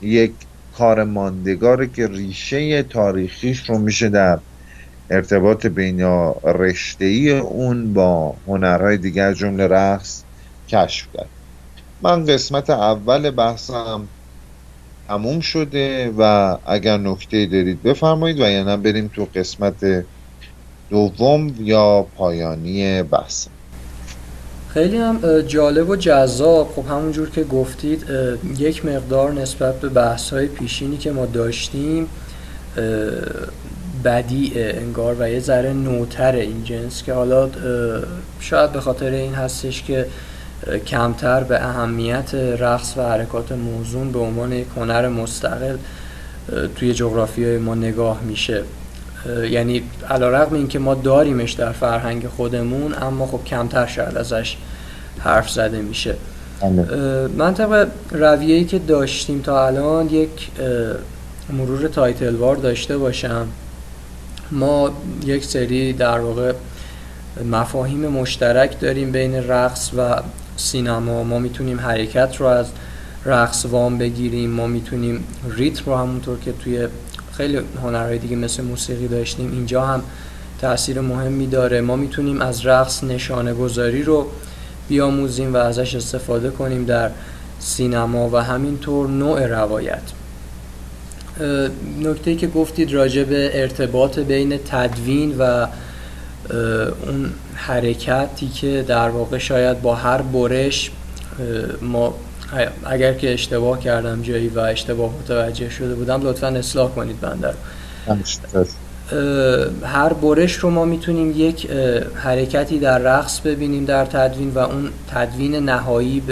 یک 0.00 0.34
کار 0.72 1.04
ماندگاره 1.04 1.86
که 1.86 2.06
ریشه 2.06 2.82
تاریخیش 2.82 3.70
رو 3.70 3.78
میشه 3.78 4.08
در 4.08 4.38
ارتباط 5.10 5.66
بین 5.66 6.00
رشته 6.44 7.04
اون 7.44 7.92
با 7.92 8.36
هنرهای 8.46 8.98
دیگر 8.98 9.32
جمله 9.32 9.66
رقص 9.66 10.24
کشف 10.68 11.08
کرد. 11.12 11.41
من 12.02 12.26
قسمت 12.26 12.70
اول 12.70 13.30
بحثم 13.30 14.08
تموم 15.08 15.40
شده 15.40 16.12
و 16.18 16.56
اگر 16.66 16.96
نکته 16.96 17.46
دارید 17.46 17.82
بفرمایید 17.82 18.40
و 18.40 18.42
یا 18.42 18.76
بریم 18.76 19.10
تو 19.14 19.28
قسمت 19.34 20.04
دوم 20.90 21.54
یا 21.60 22.06
پایانی 22.16 23.02
بحث. 23.02 23.46
خیلی 24.68 24.96
هم 24.96 25.40
جالب 25.40 25.88
و 25.88 25.96
جذاب. 25.96 26.72
خب 26.76 26.86
همونجور 26.86 27.30
که 27.30 27.44
گفتید 27.44 28.04
یک 28.58 28.86
مقدار 28.86 29.32
نسبت 29.32 29.80
به 29.80 29.88
بحث 29.88 30.32
های 30.32 30.46
پیشینی 30.46 30.96
که 30.96 31.12
ما 31.12 31.26
داشتیم 31.26 32.06
بدی 34.04 34.52
انگار 34.56 35.16
و 35.18 35.30
یه 35.30 35.40
ذره 35.40 35.72
نوتر 35.72 36.34
این 36.34 36.64
جنس 36.64 37.02
که 37.02 37.12
حالا 37.12 37.50
شاید 38.40 38.72
به 38.72 38.80
خاطر 38.80 39.10
این 39.10 39.34
هستش 39.34 39.82
که 39.82 40.06
کمتر 40.86 41.42
به 41.42 41.64
اهمیت 41.64 42.34
رقص 42.34 42.94
و 42.96 43.02
حرکات 43.02 43.52
موزون 43.52 44.12
به 44.12 44.18
عنوان 44.18 44.52
یک 44.52 44.66
هنر 44.76 45.08
مستقل 45.08 45.76
توی 46.76 46.94
جغرافی 46.94 47.56
ما 47.56 47.74
نگاه 47.74 48.20
میشه. 48.20 48.62
یعنی 49.50 49.82
علا 50.10 50.30
رقم 50.30 50.54
این 50.54 50.68
که 50.68 50.78
ما 50.78 50.94
داریمش 50.94 51.52
در 51.52 51.72
فرهنگ 51.72 52.28
خودمون 52.28 52.94
اما 52.94 53.26
خب 53.26 53.44
کمتر 53.44 53.86
شاید 53.86 54.16
ازش 54.16 54.56
حرف 55.18 55.50
زده 55.50 55.82
میشه. 55.82 56.14
بله. 56.60 57.28
من 57.36 57.54
طبق 57.54 57.88
رویهی 58.10 58.64
که 58.64 58.78
داشتیم 58.78 59.40
تا 59.40 59.66
الان 59.66 60.10
یک 60.10 60.50
مرور 61.52 61.88
تایتلوار 61.88 62.56
داشته 62.56 62.98
باشم. 62.98 63.46
ما 64.50 64.90
یک 65.24 65.44
سری 65.44 65.92
در 65.92 66.18
واقع 66.18 66.52
مفاهیم 67.50 68.08
مشترک 68.08 68.80
داریم 68.80 69.12
بین 69.12 69.34
رقص 69.34 69.90
و 69.96 70.22
سینما. 70.62 71.24
ما 71.24 71.38
می‌تونیم 71.38 71.80
حرکت 71.80 72.36
رو 72.36 72.46
از 72.46 72.66
رقص 73.24 73.66
وام 73.66 73.98
بگیریم. 73.98 74.50
ما 74.50 74.66
می‌تونیم 74.66 75.24
ریتم 75.48 75.82
رو 75.86 75.96
همونطور 75.96 76.38
که 76.38 76.52
توی 76.52 76.88
خیلی 77.32 77.60
هنرهای 77.82 78.18
دیگه 78.18 78.36
مثل 78.36 78.62
موسیقی 78.62 79.08
داشتیم 79.08 79.52
اینجا 79.52 79.84
هم 79.84 80.02
تاثیر 80.60 81.00
مهمی 81.00 81.46
داره. 81.46 81.80
ما 81.80 81.96
می‌تونیم 81.96 82.40
از 82.40 82.66
رقص 82.66 83.04
نشانه 83.04 83.54
گذاری 83.54 84.02
رو 84.02 84.26
بیاموزیم 84.88 85.54
و 85.54 85.56
ازش 85.56 85.94
استفاده 85.94 86.50
کنیم 86.50 86.84
در 86.84 87.10
سینما 87.60 88.28
و 88.32 88.36
همینطور 88.36 89.08
نوع 89.08 89.46
روایت. 89.46 90.02
نکته 92.02 92.34
که 92.36 92.46
گفتید 92.46 92.92
راجع 92.92 93.24
به 93.24 93.60
ارتباط 93.62 94.18
بین 94.18 94.56
تدوین 94.56 95.34
و 95.38 95.66
اون 96.50 97.30
حرکتی 97.54 98.48
که 98.48 98.84
در 98.88 99.08
واقع 99.08 99.38
شاید 99.38 99.82
با 99.82 99.94
هر 99.94 100.22
برش 100.22 100.90
ما 101.82 102.14
اگر 102.84 103.14
که 103.14 103.32
اشتباه 103.32 103.80
کردم 103.80 104.22
جایی 104.22 104.48
و 104.48 104.58
اشتباه 104.60 105.10
متوجه 105.22 105.70
شده 105.70 105.94
بودم 105.94 106.22
لطفا 106.22 106.46
اصلاح 106.46 106.90
کنید 106.90 107.20
بنده 107.20 107.54
هر 109.82 110.12
برش 110.12 110.52
رو 110.52 110.70
ما 110.70 110.84
می‌تونیم 110.84 111.32
یک 111.36 111.70
حرکتی 112.14 112.78
در 112.78 112.98
رقص 112.98 113.40
ببینیم 113.40 113.84
در 113.84 114.04
تدوین 114.04 114.50
و 114.50 114.58
اون 114.58 114.90
تدوین 115.14 115.54
نهایی 115.54 116.22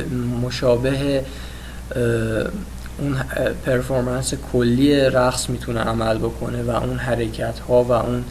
مشابه 0.42 1.24
اون 2.98 3.16
پرفورمنس 3.66 4.34
کلی 4.52 5.00
رقص 5.00 5.50
می‌تونه 5.50 5.80
عمل 5.80 6.18
بکنه 6.18 6.62
و 6.62 6.70
اون 6.70 6.96
حرکت 6.96 7.58
ها 7.58 7.82
و 7.84 7.92
اون 7.92 8.24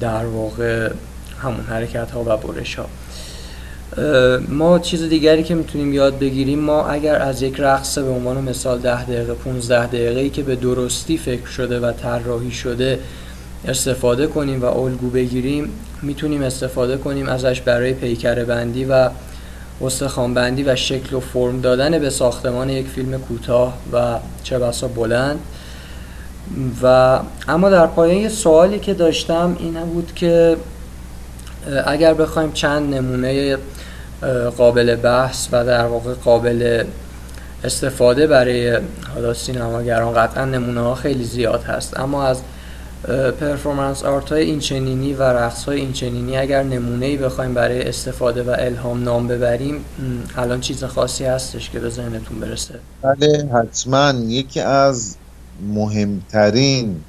در 0.00 0.26
واقع 0.26 0.90
همون 1.42 1.60
حرکت 1.60 2.10
ها 2.10 2.22
و 2.26 2.36
برش 2.36 2.78
ها 2.78 2.86
ما 4.48 4.78
چیز 4.78 5.02
دیگری 5.02 5.42
که 5.42 5.54
می‌تونیم 5.54 5.92
یاد 5.92 6.18
بگیریم 6.18 6.58
ما 6.58 6.86
اگر 6.86 7.22
از 7.22 7.42
یک 7.42 7.60
رقص 7.60 7.98
به 7.98 8.10
عنوان 8.10 8.44
مثال 8.44 8.78
ده 8.78 9.04
دقیقه 9.04 9.34
15 9.34 9.86
دقیقه 9.86 10.20
ای 10.20 10.30
که 10.30 10.42
به 10.42 10.56
درستی 10.56 11.18
فکر 11.18 11.46
شده 11.46 11.80
و 11.80 11.92
طراحی 11.92 12.50
شده 12.50 12.98
استفاده 13.68 14.26
کنیم 14.26 14.62
و 14.62 14.64
الگو 14.64 15.10
بگیریم 15.10 15.68
می‌تونیم 16.02 16.42
استفاده 16.42 16.96
کنیم 16.96 17.28
ازش 17.28 17.60
برای 17.60 17.92
پیکر 17.92 18.44
بندی 18.44 18.84
و 18.84 19.10
استخوان 19.80 20.34
بندی 20.34 20.62
و 20.62 20.76
شکل 20.76 21.16
و 21.16 21.20
فرم 21.20 21.60
دادن 21.60 21.98
به 21.98 22.10
ساختمان 22.10 22.70
یک 22.70 22.86
فیلم 22.86 23.20
کوتاه 23.20 23.78
و 23.92 24.18
چه 24.42 24.58
بسا 24.58 24.88
بلند. 24.88 25.38
و 26.82 27.18
اما 27.48 27.70
در 27.70 27.86
پایان 27.86 28.16
یه 28.16 28.28
سوالی 28.28 28.78
که 28.78 28.94
داشتم 28.94 29.56
این 29.60 29.74
بود 29.74 30.12
که 30.14 30.56
اگر 31.86 32.14
بخوایم 32.14 32.52
چند 32.52 32.94
نمونه 32.94 33.56
قابل 34.56 34.96
بحث 34.96 35.48
و 35.52 35.64
در 35.64 35.86
واقع 35.86 36.14
قابل 36.14 36.84
استفاده 37.64 38.26
برای 38.26 38.78
حالا 39.14 39.34
سینماگران 39.34 40.14
قطعا 40.14 40.44
نمونه 40.44 40.80
ها 40.80 40.94
خیلی 40.94 41.24
زیاد 41.24 41.62
هست. 41.62 42.00
اما 42.00 42.24
از 42.24 42.40
پرفورمنس 43.40 44.04
آرت 44.04 44.32
های 44.32 44.42
اینچنینی 44.42 45.14
و 45.14 45.22
رقص 45.22 45.64
های 45.64 45.80
اینچنینی 45.80 46.36
اگر 46.36 46.62
نمونه 46.62 47.06
ای 47.06 47.16
بخوایم 47.16 47.54
برای 47.54 47.82
استفاده 47.88 48.42
و 48.42 48.54
الهام 48.58 49.04
نام 49.04 49.28
ببریم 49.28 49.84
الان 50.36 50.60
چیز 50.60 50.84
خاصی 50.84 51.24
هستش 51.24 51.70
که 51.70 51.80
به 51.80 51.88
ذهنتون 51.88 52.40
برسه. 52.40 52.74
بله 53.02 53.48
حتما. 53.54 54.14
یکی 54.26 54.60
از 54.60 55.16
مهمترین 55.62 57.06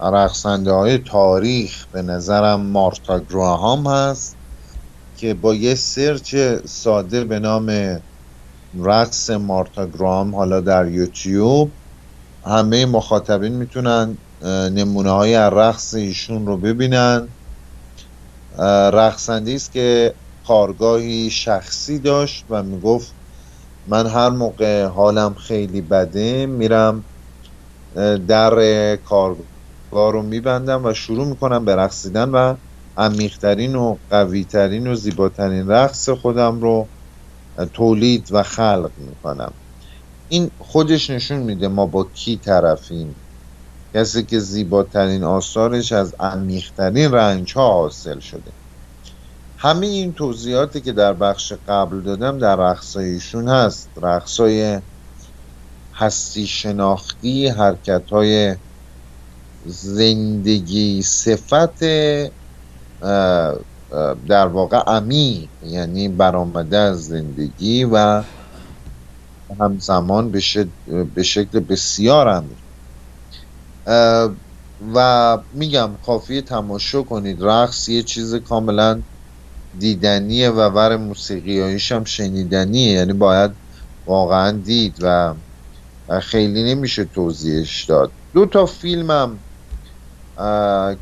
رقصنده 0.00 0.72
های 0.72 0.98
تاریخ 0.98 1.86
به 1.92 2.02
نظرم 2.02 2.60
مارتا 2.66 3.18
گراهام 3.20 3.86
هست 3.86 4.38
که 5.14 5.34
با 5.34 5.54
یه 5.54 5.74
سرچ 5.74 6.36
ساده 6.66 7.24
به 7.24 7.38
نام 7.38 7.98
رقص 8.74 9.30
مارتا 9.30 9.86
گرام 9.86 10.34
حالا 10.34 10.60
در 10.60 10.88
یوتیوب 10.88 11.78
همه 12.44 12.86
مخاطبین 12.86 13.56
می‌تونن 13.56 14.18
نمونه 14.72 15.10
های 15.10 15.34
رقص 15.36 15.94
ایشون 15.94 16.46
رو 16.46 16.58
ببینن. 16.58 17.36
رقصنده 18.92 19.52
است 19.52 19.72
که 19.72 20.16
کارگاهی 20.46 21.30
شخصی 21.30 21.98
داشت 21.98 22.46
و 22.48 22.62
می‌گفت 22.62 23.16
من 23.86 24.06
هر 24.06 24.30
موقع 24.30 24.84
حالم 24.84 25.34
خیلی 25.34 25.80
بده 25.82 26.46
میرم 26.46 27.11
در 28.28 28.96
کارگاه 28.96 30.12
رو 30.12 30.22
میبندم 30.22 30.84
و 30.84 30.94
شروع 30.94 31.26
می‌کنم 31.26 31.64
به 31.64 31.76
رقصیدن 31.76 32.28
و 32.28 32.54
عمیقترین 32.96 33.76
و 33.76 33.96
قویترین 34.10 34.86
و 34.86 34.94
زیباترین 34.94 35.68
رقص 35.68 36.08
خودم 36.08 36.60
رو 36.60 36.88
تولید 37.72 38.28
و 38.30 38.42
خلق 38.42 38.90
می‌کنم. 38.96 39.52
این 40.28 40.50
خودش 40.58 41.10
نشون 41.10 41.38
میده 41.38 41.68
ما 41.68 41.86
با 41.86 42.04
کی 42.04 42.36
طرفیم. 42.36 43.16
کسی 43.94 44.24
که 44.24 44.38
زیباترین 44.38 45.24
آثارش 45.24 45.92
از 45.92 46.14
عمیقترین 46.20 47.12
رنج 47.12 47.52
ها 47.56 47.72
حاصل 47.72 48.18
شده. 48.20 48.52
همه 49.56 49.86
این 49.86 50.12
توضیحاتی 50.12 50.80
که 50.80 50.92
در 50.92 51.12
بخش 51.12 51.52
قبل 51.68 52.00
دادم 52.00 52.38
در 52.38 52.56
رقصایشون 52.56 53.48
هست. 53.48 53.90
رقصای 54.02 54.80
هستی 55.94 56.46
شناختی 56.46 57.48
حرکت 57.48 58.10
های 58.10 58.56
زندگی 59.66 61.02
صفت 61.02 61.84
در 64.28 64.46
واقع 64.46 64.76
عمیق 64.76 65.50
یعنی 65.62 66.08
برآمده 66.08 66.78
از 66.78 67.04
زندگی 67.04 67.84
و 67.84 68.22
همزمان 69.60 70.30
به, 71.14 71.22
شکل 71.22 71.60
بسیار 71.60 72.28
عمیق 72.28 72.58
و 74.94 75.38
میگم 75.52 75.90
کافیه 76.06 76.42
تماشا 76.42 77.02
کنید. 77.02 77.42
رقص 77.42 77.88
یه 77.88 78.02
چیز 78.02 78.34
کاملا 78.34 79.02
دیدنیه 79.78 80.50
و 80.50 80.60
و 80.60 80.96
موسیقی 80.96 81.78
هم 81.90 82.04
شنیدنیه. 82.04 82.92
یعنی 82.92 83.12
باید 83.12 83.50
واقعا 84.06 84.50
دید 84.50 84.96
و 85.02 85.34
خیلی 86.22 86.74
نمیشه 86.74 87.04
توضیحش 87.04 87.84
داد. 87.84 88.12
دو 88.34 88.46
تا 88.46 88.66
فیلمم 88.66 89.40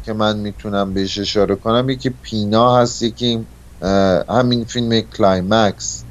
که 0.02 0.12
من 0.12 0.38
می‌تونم 0.38 0.94
بهش 0.94 1.18
اشاره 1.18 1.56
کنم. 1.56 1.88
یکی 1.88 2.10
پینا 2.10 2.76
هست 2.76 3.02
یکی 3.02 3.46
همین 4.28 4.64
فیلم 4.64 5.00
Climax. 5.00 6.04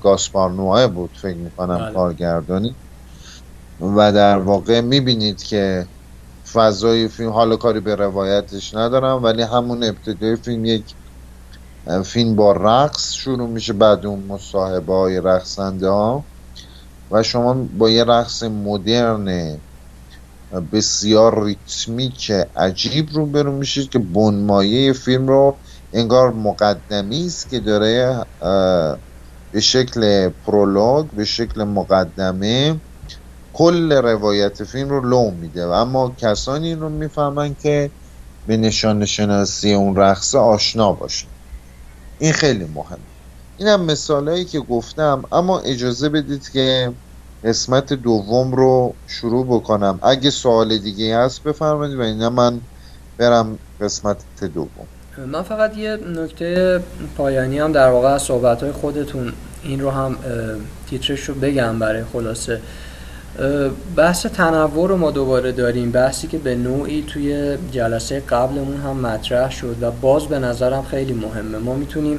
گاسپار 0.00 0.50
نوئه 0.50 0.86
بود 0.86 1.16
فکر 1.22 1.36
می‌کنم 1.36 1.78
بله. 1.78 1.94
کارگردانی. 1.94 2.76
و 3.80 4.12
در 4.12 4.38
واقع 4.38 4.80
می‌بینید 4.80 5.42
که 5.42 5.88
فضای 6.52 7.08
فیلم 7.08 7.30
حالا 7.30 7.56
کاری 7.56 7.80
به 7.80 7.94
روایتش 7.94 8.74
ندارم 8.74 9.22
ولی 9.22 9.42
همون 9.42 9.84
ابتدای 9.84 10.36
فیلم 10.36 10.64
یک 10.64 10.94
فیلم 12.04 12.36
با 12.36 12.52
رقص 12.52 13.12
شروع 13.12 13.48
میشه 13.48 13.72
بعد 13.72 14.06
اون 14.06 14.26
مصاحبه 14.26 14.94
های 14.94 15.20
رقصنده 15.20 15.88
ها. 15.88 16.24
و 17.10 17.22
شما 17.22 17.54
با 17.72 17.90
یه 17.90 18.04
رقص 18.04 18.42
مدرن 18.42 19.60
بسیار 20.72 21.44
ریتمیک 21.44 22.32
عجیب 22.56 23.10
رو 23.14 23.52
میشید 23.58 23.90
که 23.90 23.98
بنمایه 23.98 24.92
فیلم 24.92 25.28
رو 25.28 25.60
انگار 25.92 26.32
مقدمی 26.32 27.26
است 27.26 27.48
که 27.50 27.60
داره 27.60 28.24
به 29.52 29.60
شکل 29.60 30.28
پرولوگ 30.28 31.14
به 31.16 31.24
شکل 31.24 31.64
مقدمه 31.64 32.82
کل 33.52 33.92
روایت 33.92 34.64
فیلم 34.64 34.90
رو 34.90 35.08
لو 35.10 35.30
میده. 35.32 35.66
و 35.66 35.70
اما 35.70 36.16
کسانی 36.20 36.74
رو 36.74 36.90
می‌فهمن 36.90 37.54
که 37.54 37.92
به 38.46 38.56
نشان 38.56 39.06
شناسی 39.06 39.74
اون 39.74 39.96
رقصه 39.96 40.38
آشنا 40.38 40.92
باشن. 40.92 41.32
این 42.18 42.32
خیلی 42.32 42.66
مهمه. 42.66 43.07
این 43.58 43.68
هم 43.68 43.84
مثالهایی 43.84 44.44
که 44.44 44.60
گفتم 44.60 45.24
اما 45.32 45.60
اجازه 45.60 46.08
بدید 46.08 46.50
که 46.50 46.92
قسمت 47.44 47.92
دوم 47.92 48.52
رو 48.52 48.94
شروع 49.06 49.46
بکنم. 49.46 49.98
اگه 50.02 50.30
سوال 50.30 50.78
دیگه 50.78 51.18
هست 51.18 51.42
بفرمایید 51.42 51.98
و 51.98 52.02
اینا 52.02 52.30
من 52.30 52.60
برم 53.18 53.58
قسمت 53.80 54.16
دوم. 54.54 54.68
من 55.26 55.42
فقط 55.42 55.76
یه 55.76 55.96
نکته 55.96 56.80
پایانی 57.16 57.58
هم 57.58 57.72
در 57.72 57.90
واقع 57.90 58.08
از 58.08 58.22
صحبت 58.22 58.62
های 58.62 58.72
خودتون 58.72 59.32
این 59.62 59.80
رو 59.80 59.90
هم 59.90 60.16
تیترش 60.90 61.20
رو 61.20 61.34
بگم 61.34 61.78
برای 61.78 62.04
خلاصه. 62.12 62.60
بحث 63.96 64.26
تنوع 64.26 64.88
رو 64.88 64.96
ما 64.96 65.10
دوباره 65.10 65.52
داریم. 65.52 65.92
بحثی 65.92 66.26
که 66.26 66.38
به 66.38 66.54
نوعی 66.54 67.02
توی 67.02 67.56
جلسه 67.72 68.20
قبلمون 68.20 68.76
هم 68.76 68.96
مطرح 68.96 69.50
شد 69.50 69.76
و 69.80 69.90
باز 69.90 70.26
به 70.26 70.38
نظرم 70.38 70.82
خیلی 70.82 71.12
مهمه. 71.12 71.58
ما 71.58 71.74
می‌تونیم 71.74 72.18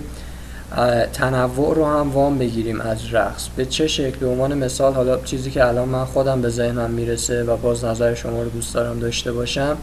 تنوع 1.13 1.75
رو 1.75 1.85
هم 1.85 2.11
وام 2.11 2.37
بگیریم 2.37 2.81
از 2.81 3.13
رقص. 3.13 3.47
به 3.55 3.65
چه 3.65 3.87
شکل؟ 3.87 4.17
به 4.19 4.27
عنوان 4.27 4.57
مثال 4.57 4.93
حالا 4.93 5.17
چیزی 5.17 5.51
که 5.51 5.67
الان 5.67 5.89
من 5.89 6.05
خودم 6.05 6.41
به 6.41 6.49
ذهنم 6.49 6.91
می‌رسه 6.91 7.43
و 7.43 7.57
باز 7.57 7.85
نظر 7.85 8.13
شما 8.13 8.43
رو 8.43 8.49
دوست 8.49 8.73
دارم 8.73 8.99
داشته 8.99 9.31
باشم 9.31 9.77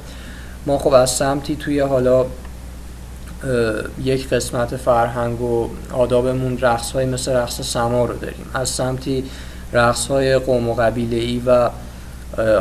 ما 0.66 0.78
خب 0.78 0.92
از 0.92 1.10
سمتی 1.10 1.56
توی 1.56 1.80
حالا 1.80 2.26
یک 4.04 4.28
قسمت 4.28 4.76
فرهنگ 4.76 5.40
و 5.40 5.68
آدابمون 5.92 6.58
رقص 6.58 6.92
های 6.92 7.06
مثل 7.06 7.32
رقص 7.32 7.60
سما 7.60 8.04
رو 8.04 8.16
داریم. 8.16 8.46
از 8.54 8.68
سمتی 8.68 9.24
رقص 9.72 10.06
های 10.06 10.38
قوم 10.38 10.68
و 10.68 10.74
قبیله 10.74 11.16
ای 11.16 11.42
و 11.46 11.70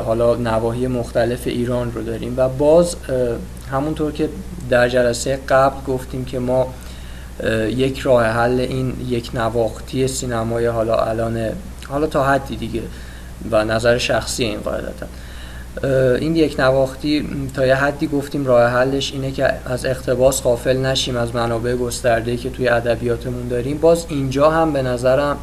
حالا 0.05 0.36
نواحی 0.36 0.88
مختلف 0.88 1.47
ایران 1.47 1.91
رو 1.91 2.03
داریم. 2.03 2.34
و 2.38 2.49
باز 2.49 2.95
همونطور 3.71 4.11
که 4.11 4.30
در 4.69 4.89
جلسه 4.89 5.39
قبل 5.49 5.86
گفتیم 5.88 6.26
که 6.26 6.39
ما 6.39 6.67
یک 7.69 7.99
راه 7.99 8.25
حل 8.25 8.59
این 8.59 8.93
یک 9.07 9.31
نواختی 9.33 10.07
سینمای 10.07 10.65
حالا 10.65 10.95
الان 10.95 11.49
حالا 11.88 12.07
تا 12.07 12.23
حدی 12.23 12.55
دیگه 12.55 12.81
و 13.51 13.63
نظر 13.63 13.97
شخصی 13.97 14.43
این 14.43 14.59
قاعدتا. 14.59 15.05
این 16.15 16.36
یک 16.36 16.59
نواختی 16.59 17.29
تا 17.53 17.65
یه 17.65 17.75
حدی 17.75 18.07
گفتیم 18.07 18.45
راه 18.45 18.69
حلش 18.69 19.11
اینه 19.11 19.31
که 19.31 19.53
از 19.65 19.86
اقتباس 19.86 20.43
غافل 20.43 20.77
نشیم 20.77 21.17
از 21.17 21.36
منابع 21.36 21.75
گسترده 21.75 22.38
که 22.38 22.49
توی 22.49 22.67
ادبیاتمون 22.67 23.47
داریم. 23.47 23.77
باز 23.77 24.05
اینجا 24.09 24.51
هم 24.51 24.73
به 24.73 24.81
نظرم 24.81 25.38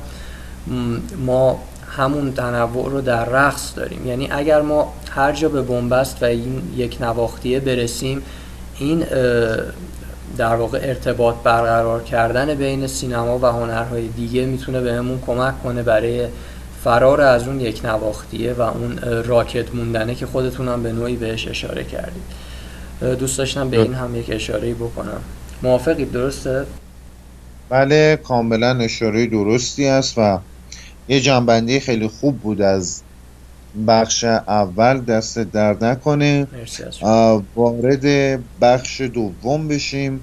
ما 1.26 1.60
همون 1.96 2.32
تنوع 2.32 2.90
رو 2.90 3.00
در 3.00 3.24
رقص 3.24 3.72
داریم. 3.76 4.06
یعنی 4.06 4.28
اگر 4.30 4.60
ما 4.60 4.92
هر 5.10 5.32
جا 5.32 5.48
به 5.48 5.62
بنبست 5.62 6.22
و 6.22 6.24
این 6.24 6.62
یک 6.76 6.98
نواختیه 7.00 7.60
برسیم 7.60 8.22
این 8.78 9.04
در 10.36 10.54
واقع 10.54 10.78
ارتباط 10.82 11.34
برقرار 11.44 12.02
کردن 12.02 12.54
بین 12.54 12.86
سینما 12.86 13.38
و 13.38 13.46
هنرهای 13.46 14.08
دیگه 14.08 14.46
می‌تونه 14.46 14.80
بهمون 14.80 15.20
کمک 15.26 15.62
کنه 15.62 15.82
برای 15.82 16.26
فرار 16.84 17.20
از 17.20 17.48
اون 17.48 17.60
یک 17.60 17.84
نواختیه 17.84 18.52
و 18.52 18.60
اون 18.60 18.98
راکت 19.24 19.74
موندنه 19.74 20.14
که 20.14 20.26
خودتونم 20.26 20.82
به 20.82 20.92
نوعی 20.92 21.16
بهش 21.16 21.48
اشاره 21.48 21.84
کردید. 21.84 22.22
دوست 23.18 23.38
داشتم 23.38 23.70
به 23.70 23.82
این 23.82 23.94
هم 23.94 24.16
یک 24.16 24.26
اشاره 24.28 24.74
بکنم. 24.74 25.20
موافقید؟ 25.62 26.12
درسته؟ 26.12 26.66
بله 27.68 28.16
کاملا 28.16 28.78
اشاره 28.78 29.26
درستی 29.26 29.86
است 29.86 30.14
و 30.16 30.38
یه 31.08 31.20
جنبندی 31.20 31.80
خیلی 31.80 32.08
خوب 32.08 32.38
بود 32.38 32.62
از 32.62 33.02
بخش 33.86 34.24
اول 34.24 35.00
دست 35.00 35.38
در 35.38 35.76
نکنه. 35.84 36.46
وارد 37.56 38.38
بخش 38.60 39.00
دوم 39.00 39.68
بشیم. 39.68 40.20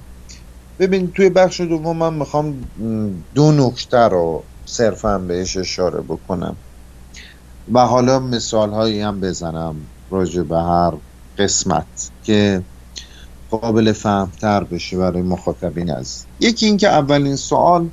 ببین 0.80 1.12
توی 1.12 1.30
بخش 1.30 1.62
دوم 1.62 1.98
من 1.98 2.14
می‌خوام 2.14 2.64
دو 3.36 3.52
نکته 3.52 3.98
رو 3.98 4.44
صرفا 4.66 5.18
بهش 5.18 5.58
اشاره 5.58 6.02
بکنم. 6.02 6.56
و 7.74 7.80
حالا 7.80 8.20
مثال 8.20 8.70
هایی 8.70 9.02
هم 9.02 9.20
بزنم 9.22 9.76
راجع 10.12 10.42
به 10.42 10.58
هر 10.58 10.94
قسمت 11.38 12.12
که 12.24 12.62
قابل 13.52 13.92
فهمتر 13.92 14.64
بشه 14.64 14.98
برای 14.98 15.22
مخاطبین 15.22 15.92
از 15.92 16.26
یکی 16.40 16.66
اینکه 16.66 16.88
اولین 16.88 17.36
سوال 17.36 17.90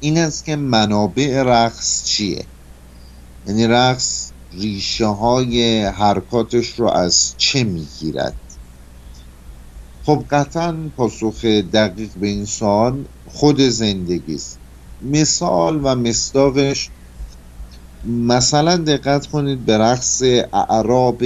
این 0.00 0.18
است 0.18 0.44
که 0.44 0.56
منابع 0.56 1.42
رقص 1.42 2.04
چیه؟ 2.04 2.44
یعنی 3.46 3.66
رقص 3.66 4.30
ریشه 4.52 5.06
های 5.06 5.84
حرکاتش 5.84 6.68
رو 6.68 6.88
از 6.88 7.34
چه 7.36 7.64
می‌گیرد؟ 7.64 8.34
خب 10.06 10.24
قطعا 10.30 10.76
پاسخ 10.96 11.44
دقیق 11.44 12.10
به 12.20 12.26
این 12.26 12.44
سوال 12.44 13.04
خود 13.26 13.60
زندگی 13.60 14.34
است. 14.34 14.58
مثال 15.02 15.80
و 15.82 15.94
مصداقش 15.94 16.90
مثلا 18.04 18.76
دقت 18.76 19.26
کنید 19.26 19.64
به 19.64 19.78
رقص 19.78 20.22
اعراب 20.52 21.22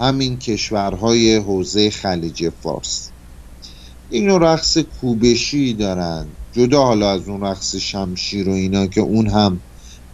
همین 0.00 0.38
کشورهای 0.38 1.36
حوزه 1.36 1.90
خلیج 1.90 2.48
فارس. 2.62 3.10
این 4.10 4.30
رقص 4.30 4.78
کوبشی 4.78 5.74
دارن. 5.74 6.26
جدا 6.52 6.84
حالا 6.84 7.10
از 7.10 7.28
اون 7.28 7.40
رقص 7.40 7.76
شمشیر 7.76 8.48
و 8.48 8.52
اینا 8.52 8.86
که 8.86 9.00
اون 9.00 9.26
هم 9.26 9.60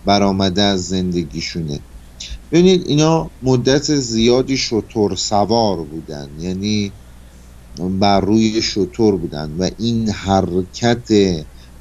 برآمده 0.04 0.62
از 0.62 0.86
زندگیشونه. 0.86 1.80
ببینید 2.50 2.82
اینا 2.86 3.30
مدت 3.42 3.94
زیادی 3.94 4.56
شطور 4.56 5.16
سوار 5.16 5.84
بودن. 5.84 6.38
یعنی 6.38 6.92
بر 8.00 8.20
روی 8.20 8.62
شطور 8.62 9.16
بودن 9.16 9.50
و 9.58 9.70
این 9.78 10.10
حرکت 10.10 11.08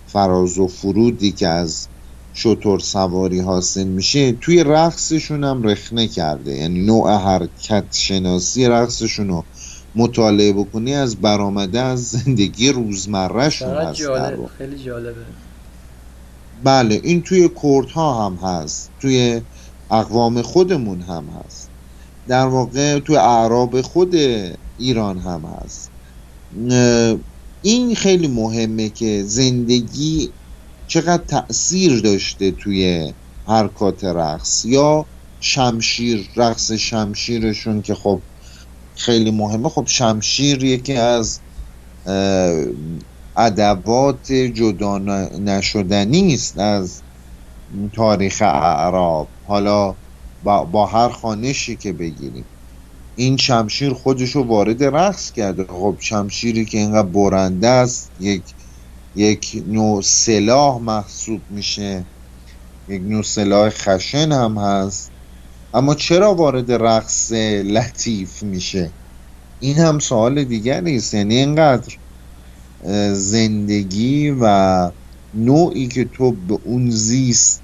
فراز 0.05 0.57
و 0.57 0.67
فرودی 0.67 1.31
که 1.31 1.47
از 1.47 1.89
شطور 2.33 2.79
سواری 2.79 3.39
حاصل 3.39 3.83
میشه 3.87 4.31
توی 4.31 4.63
رقصشون 4.63 5.43
هم 5.43 5.63
رخنه 5.63 6.07
کرده. 6.07 6.55
یعنی 6.55 6.85
نوع 6.85 7.17
حرکت 7.17 7.87
شناسی 7.93 8.65
رقصشون 8.65 9.27
رو 9.27 9.47
مطالعه 9.95 10.53
بکنی 10.53 10.93
از 10.93 11.21
برآمده 11.21 11.79
از 11.81 12.03
زندگی 12.09 12.69
روزمرهشون 12.69 13.77
هست. 13.77 14.01
خیلی 14.57 14.77
جالبه. 14.77 15.52
بله 16.63 17.01
این 17.03 17.21
توی 17.23 17.47
کورت 17.49 17.91
ها 17.91 18.25
هم 18.25 18.35
هست 18.35 18.91
توی 18.99 19.41
اقوام 19.89 20.41
خودمون 20.41 21.01
هم 21.01 21.29
هست. 21.29 21.71
در 22.27 22.45
واقع 22.47 22.99
توی 22.99 23.15
اعراب 23.15 23.81
خود 23.81 24.15
ایران 24.77 25.17
هم 25.19 25.45
هست. 25.45 25.91
این 27.61 27.95
خیلی 27.95 28.27
مهمه 28.27 28.89
که 28.89 29.23
زندگی 29.25 30.33
چقدر 30.87 31.23
تاثیر 31.23 32.01
داشته 32.01 32.51
توی 32.51 33.13
حرکات 33.47 34.03
رقص 34.03 34.65
یا 34.65 35.09
شمشیر 35.39 36.29
رقص 36.35 36.71
شمشیرشون 36.71 37.81
که 37.81 37.95
خب 37.95 38.23
خیلی 38.95 39.31
مهمه. 39.31 39.69
خب 39.69 39.85
شمشیر 39.87 40.63
یکی 40.63 40.93
از 40.93 41.41
ادوات 43.37 44.31
جدا 44.31 44.97
نشدنی 45.39 46.33
است 46.33 46.57
از 46.59 47.01
تاریخ 47.95 48.41
اعراب. 48.41 49.27
حالا 49.47 49.95
با, 50.43 50.65
با 50.65 50.85
هر 50.85 51.09
خانشی 51.09 51.75
که 51.75 51.93
بگیریم. 51.93 52.45
این 53.15 53.37
شمشیر 53.37 53.93
خودشو 53.93 54.43
وارد 54.43 54.83
رقص 54.83 55.31
کرده. 55.31 55.63
خب 55.63 55.97
شمشیری 55.99 56.65
که 56.65 56.77
اینقدر 56.77 57.07
برنده 57.07 57.67
است 57.67 58.11
یک 58.19 58.43
یک 59.15 59.63
نوع 59.67 60.01
سلاح 60.01 60.77
محسوب 60.81 61.41
میشه. 61.49 62.05
یک 62.87 63.01
نوع 63.01 63.23
سلاح 63.23 63.69
خشن 63.69 64.31
هم 64.31 64.57
هست. 64.57 65.13
اما 65.73 65.95
چرا 65.95 66.35
وارد 66.35 66.71
رقص 66.71 67.31
لطیف 67.65 68.43
میشه؟ 68.43 68.93
این 69.59 69.77
هم 69.77 69.99
سوال 69.99 70.43
دیگری 70.43 70.95
است. 70.95 71.13
یعنی 71.13 71.35
اینقدر 71.35 71.95
زندگی 73.13 74.29
و 74.41 74.91
نوعی 75.33 75.87
که 75.87 76.05
تو 76.05 76.31
به 76.31 76.53
اون 76.63 76.89
زیست 76.89 77.63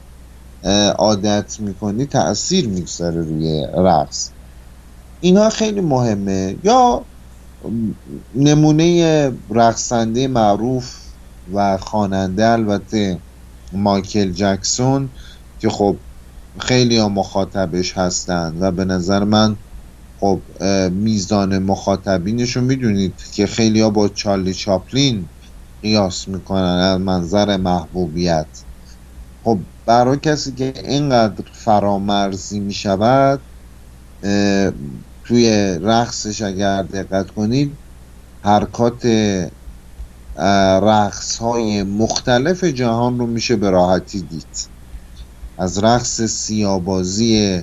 عادت 0.97 1.59
می‌کنی 1.59 2.05
تاثیر 2.05 2.69
می‌گذاره 2.69 3.21
روی 3.21 3.67
رقص. 3.77 4.33
اینا 5.19 5.49
خیلی 5.49 5.81
مهمه. 5.81 6.59
یا 6.63 7.09
نمونه 8.35 9.27
رقصنده 9.49 10.27
معروف 10.27 10.95
و 11.53 11.77
خواننده 11.77 12.47
البته 12.47 13.23
مایکل 13.71 14.31
جکسون 14.31 15.13
که 15.57 15.69
خب 15.69 16.01
خیلی 16.59 16.97
ها 16.97 17.09
مخاطبش 17.09 17.97
هستند 17.97 18.57
و 18.61 18.71
به 18.71 18.85
نظر 18.85 19.23
من 19.23 19.59
خب 20.19 20.41
میزان 20.91 21.59
مخاطبینشو 21.59 22.61
می‌دونید 22.61 23.21
که 23.33 23.45
خیلی 23.47 23.89
با 23.89 24.07
چارلی 24.07 24.53
چاپلین 24.53 25.29
قیاس 25.81 26.27
می‌کنن 26.27 26.61
از 26.63 26.99
منظر 27.01 27.57
محبوبیت. 27.57 28.47
خب 29.43 29.59
برای 29.85 30.17
کسی 30.17 30.51
که 30.51 30.73
اینقدر 30.85 31.45
فرامرزی 31.53 32.59
می‌شود 32.59 33.41
توی 35.23 35.49
رقصش 35.81 36.41
اگر 36.41 36.83
دقت 36.83 37.31
کنید 37.31 37.79
حرکات 38.43 39.05
رقص 40.81 41.37
های 41.37 41.83
مختلف 41.83 42.63
جهان 42.63 43.19
رو 43.19 43.27
میشه 43.27 43.55
به 43.55 43.69
راحتی 43.69 44.21
دید. 44.21 44.69
از 45.57 45.77
رقص 45.77 46.21
سیابازی 46.21 47.61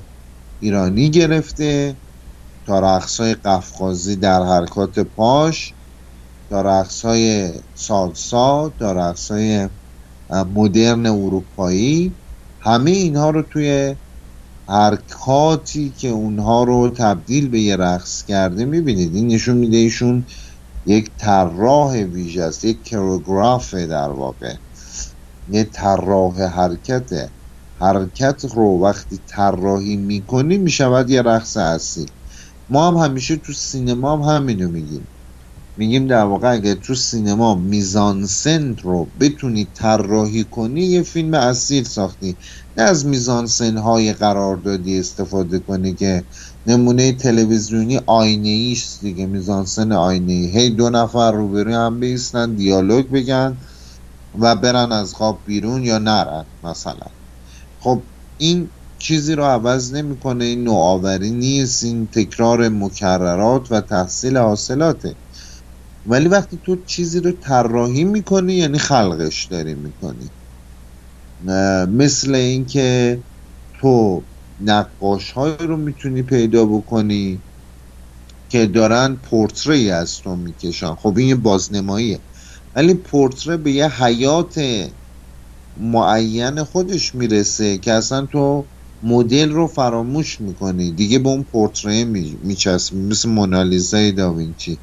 ایرانی 0.59 1.11
گرفته 1.11 1.96
تا 2.67 2.79
رقص 2.81 3.21
های 3.21 3.35
قفقازی 3.35 4.17
در 4.17 4.43
حرکات 4.43 4.99
پاش 4.99 5.75
تا 6.51 6.61
رقص 6.61 7.05
های 7.05 7.53
سالسا 7.75 8.69
تا 8.79 8.93
رقص 8.93 9.31
های 9.31 9.69
مدرن 10.31 11.07
اروپایی. 11.07 12.12
همه 12.61 12.91
اینها 12.91 13.31
رو 13.31 13.43
توی 13.43 13.97
حرکاتی 14.69 15.91
که 15.99 16.09
اونها 16.09 16.64
رو 16.64 16.91
تبدیل 16.91 17.49
به 17.49 17.61
یه 17.61 17.77
رقص 17.77 18.25
کرده 18.25 18.64
می‌بینید. 18.64 19.14
این 19.14 19.27
نشون 19.27 19.57
میده 19.57 19.77
ایشون 19.77 20.27
یک 20.87 21.11
طراح 21.19 21.93
ویژه 21.93 22.43
است 22.43 22.64
یک 22.64 22.85
کروگراف 22.85 23.75
در 23.75 24.09
واقع. 24.09 24.55
یه 25.49 25.64
طراح 25.64 26.43
حرکته 26.43 27.31
حرکت 27.81 28.45
رو 28.55 28.83
وقتی 28.83 29.21
طراحی 29.27 29.97
می‌کنی 29.97 30.59
می‌شود 30.59 31.11
یه 31.11 31.23
رقص 31.23 31.57
اصیل. 31.57 32.11
ما 32.69 32.89
هم 32.89 32.97
همیشه 32.97 33.37
تو 33.37 33.53
سینما 33.53 34.17
هم 34.17 34.37
همینو 34.37 34.69
میگیم. 34.69 35.09
میگیم 35.77 36.07
در 36.07 36.25
واقع 36.25 36.53
اگه 36.53 36.75
تو 36.75 36.95
سینما 36.95 37.55
میزانسن 37.55 38.77
رو 38.77 39.12
بتونی 39.21 39.64
طراحی 39.75 40.45
کنی 40.45 40.81
یه 40.83 41.03
فیلم 41.03 41.35
اصیل 41.35 41.85
ساختی. 41.85 42.39
نه 42.77 42.83
از 42.83 43.07
میزانسن 43.07 43.77
های 43.77 44.12
قراردادی 44.12 44.99
استفاده 44.99 45.59
کنی 45.59 45.95
که 45.95 46.25
نمونه 46.67 47.12
تلویزیونی 47.12 48.01
آینه 48.07 48.49
ایست 48.49 49.01
دیگه 49.01 49.27
میزانسن 49.27 49.93
آینه 49.93 50.33
ای 50.33 50.47
هی 50.47 50.71
دو 50.71 50.91
نفر 50.91 51.33
روبروی 51.33 51.75
هم 51.75 52.01
بیستن 52.01 52.55
دیالوگ 52.55 53.11
بگن 53.11 53.59
و 54.35 54.57
برن 54.57 54.93
از 54.93 55.14
خواب 55.14 55.43
بیرون 55.47 55.85
یا 55.85 55.99
نرن 55.99 56.47
مثلا. 56.62 57.07
خب 57.79 58.03
این 58.37 58.76
چیزی 58.99 59.34
رو 59.34 59.44
عوض 59.44 59.94
نمی‌کنه 59.94 60.44
این 60.44 60.64
نوآوری 60.64 61.30
نیست 61.30 61.82
این 61.84 62.09
تکرار 62.09 62.68
مکررات 62.68 63.72
و 63.72 63.80
تحصیل 63.80 64.36
حاصلاته. 64.36 65.18
ولی 66.07 66.28
وقتی 66.28 66.61
تو 66.64 66.84
چیزی 66.84 67.20
رو 67.20 67.32
طراحی 67.32 68.05
می‌کنی 68.05 68.55
یعنی 68.55 68.78
خلقش 68.78 69.47
داری 69.47 69.74
می‌کنی. 69.74 70.30
مثل 71.88 72.34
اینکه 72.34 73.24
تو 73.80 74.26
نقاش 74.59 75.30
های 75.30 75.57
رو 75.61 75.76
می‌تونی 75.76 76.22
پیدا 76.22 76.66
بکنی 76.66 77.44
که 78.49 78.66
دارن 78.66 79.16
پورتری 79.16 79.90
از 79.90 80.18
تو 80.18 80.36
می‌کشن. 80.36 80.94
خب 80.94 81.14
این 81.18 81.28
یه 81.28 81.34
بازنماییه. 81.34 82.24
ولی 82.74 82.94
پورتره 82.94 83.57
به 83.57 83.72
یه 83.72 84.03
حیات 84.05 84.61
معین 85.76 86.62
خودش 86.64 87.14
می‌رسه 87.14 87.78
که 87.78 87.92
اصلا 87.92 88.26
تو 88.26 88.70
مدل 89.03 89.51
رو 89.51 89.66
فراموش 89.66 90.40
می‌کنی. 90.40 90.92
دیگه 90.92 91.18
به 91.18 91.28
اون 91.28 91.44
پورتری 91.44 92.05
میچسبی 92.42 92.99
مثل 92.99 93.28
مونالیزای 93.28 94.12
داوینچی. 94.12 94.82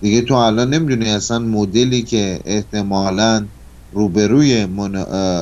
دیگه 0.00 0.22
تو 0.22 0.34
الان 0.34 0.74
نمی‌دونی 0.74 1.10
اصلا 1.10 1.38
مدلی 1.38 2.02
که 2.02 2.40
احتمالا 2.44 3.48
روبروی 3.90 4.62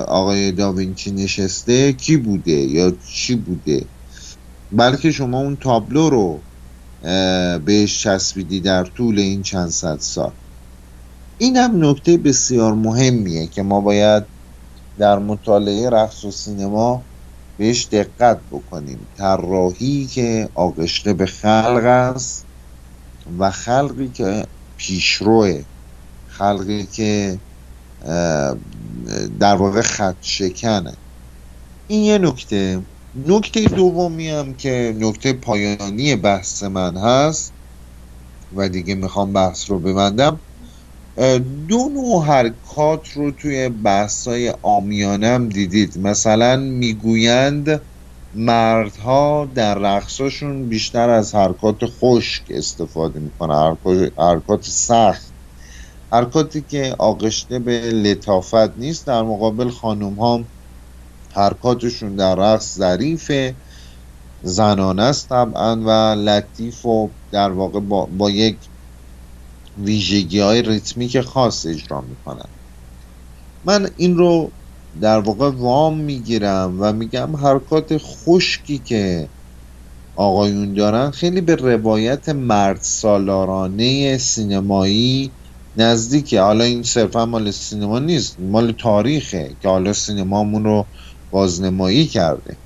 آقای 0.09 0.53
داوینچی 0.53 1.13
نشسته 1.13 1.93
کی 1.93 2.17
بوده 2.17 2.53
یا 2.53 2.91
چی 2.91 3.35
بوده. 3.37 3.91
بلکه 4.71 5.11
شما 5.13 5.41
اون 5.41 5.57
تابلو 5.57 6.11
رو 6.11 6.47
بهش 7.65 8.03
چسبیدی 8.03 8.61
در 8.61 8.85
طول 8.85 9.19
این 9.19 9.43
چند 9.43 9.69
صد 9.71 9.99
سال. 9.99 10.35
این 11.41 11.57
هم 11.57 11.85
نکته 11.85 12.17
بسیار 12.17 12.75
مهمیه 12.75 13.47
که 13.49 13.63
ما 13.63 13.81
باید 13.81 14.25
در 14.99 15.19
مطالعه 15.19 15.91
رقص 15.91 16.25
و 16.25 16.31
سینما 16.31 17.09
بهش 17.57 17.89
دقت 17.93 18.45
بکنیم. 18.51 19.09
طراحی 19.15 20.07
که 20.07 20.51
آغشته 20.55 21.13
به 21.13 21.27
خلق 21.27 21.85
است 21.85 22.47
و 23.39 23.51
خلقی 23.51 24.09
که 24.09 24.47
پیشروه 24.77 25.63
خلقی 26.25 26.87
که 26.87 27.41
در 29.41 29.55
واقع 29.57 29.81
خط 29.83 30.17
شکنه. 30.21 30.97
این 31.87 32.05
یه 32.05 32.19
نکته. 32.19 32.87
نکته 33.15 33.65
دومی 33.65 34.29
هم 34.29 34.55
که 34.55 34.97
نکته 34.99 35.33
پایانی 35.33 36.17
بحث 36.17 36.63
من 36.63 36.97
هست 36.97 37.55
و 38.53 38.69
دیگه 38.69 38.95
می‌خوام 38.95 39.33
بحث 39.33 39.71
رو 39.71 39.79
ببندم 39.81 40.41
دو 41.69 41.89
نوع 41.95 42.25
حرکات 42.25 43.09
رو 43.09 43.31
توی 43.31 43.69
بحثای 43.69 44.55
آمیانم 44.63 45.49
دیدید. 45.49 45.99
مثلا 45.99 46.57
می‌گویند 46.57 47.87
مردها 48.35 49.51
در 49.55 49.75
رقصاشون 49.79 50.69
بیشتر 50.69 51.11
از 51.11 51.35
حرکات 51.35 51.77
خشک 51.85 52.45
استفاده 52.51 53.21
می‌کنن 53.21 53.79
حرکات 54.19 54.65
سخت. 54.65 55.35
حرکاتی 56.13 56.63
که 56.63 56.97
آغشته 56.99 57.59
به 57.59 57.81
لطافت 57.81 58.77
نیست 58.79 59.07
در 59.07 59.23
مقابل 59.23 59.71
خانوم 59.71 60.15
ها 60.15 60.49
حرکاتشون 61.35 62.17
در 62.17 62.35
رقص 62.35 62.75
ظریفه. 62.79 63.57
زنانه 64.43 65.03
است 65.03 65.29
طبعا 65.29 65.77
و 65.77 65.91
لطیف 66.19 66.85
و 66.85 67.17
در 67.31 67.51
واقع 67.51 67.81
با, 67.81 68.07
با 68.07 68.31
یک 68.31 68.71
ویژگی 69.77 70.41
های 70.41 70.63
ریتمیک 70.63 71.21
خاص 71.21 71.67
اجرا 71.67 72.01
می‌کنن. 72.01 72.51
من 73.65 73.91
این 73.97 74.17
رو 74.17 74.55
در 75.01 75.21
واقع 75.21 75.51
وام 75.51 76.01
می‌گیرم 76.01 76.77
و 76.81 76.93
میگم 76.93 77.37
حرکات 77.37 77.99
خشکی 77.99 78.79
که 78.79 79.31
آقایون 80.15 80.75
دارن 80.75 81.11
خیلی 81.11 81.41
به 81.41 81.57
روایت 81.57 82.29
مرد 82.29 82.81
سالارانه 82.83 84.19
سینمایی 84.19 85.37
نزدیکه. 85.77 86.41
حالا 86.43 86.65
این 86.65 86.83
صرفا 86.83 87.27
مال 87.27 87.51
سینما 87.51 87.99
نیست 87.99 88.41
مال 88.41 88.73
تاریخه 88.73 89.57
که 89.61 89.69
حالا 89.69 89.93
سینمامون 89.93 90.65
رو 90.65 90.89
بازنمایی 91.31 92.07
کرده. 92.07 92.64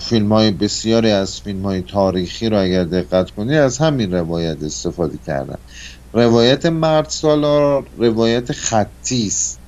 فیلم 0.00 0.32
های 0.32 0.50
بسیاری 0.50 1.10
از 1.10 1.40
فیلم 1.40 1.62
های 1.62 1.82
تاریخی 1.82 2.48
رو 2.48 2.62
اگر 2.62 2.84
دقت 2.84 3.30
کنید 3.30 3.56
از 3.56 3.78
همین 3.78 4.12
روایت 4.14 4.62
استفاده 4.62 5.18
کردن. 5.26 5.58
روایت 6.12 6.66
مرد 6.66 7.08
سالار 7.08 7.90
روایت 7.96 8.52
خطی 8.52 9.26
است. 9.26 9.60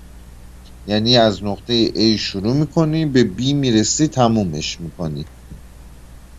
یعنی 0.86 1.16
از 1.16 1.44
نقطه 1.44 1.88
A 1.88 2.18
شروع 2.18 2.52
می‌کنی 2.54 3.06
به 3.06 3.30
B 3.38 3.54
می‌رسی 3.54 4.08
تمومش 4.08 4.80
می‌کنی. 4.80 5.24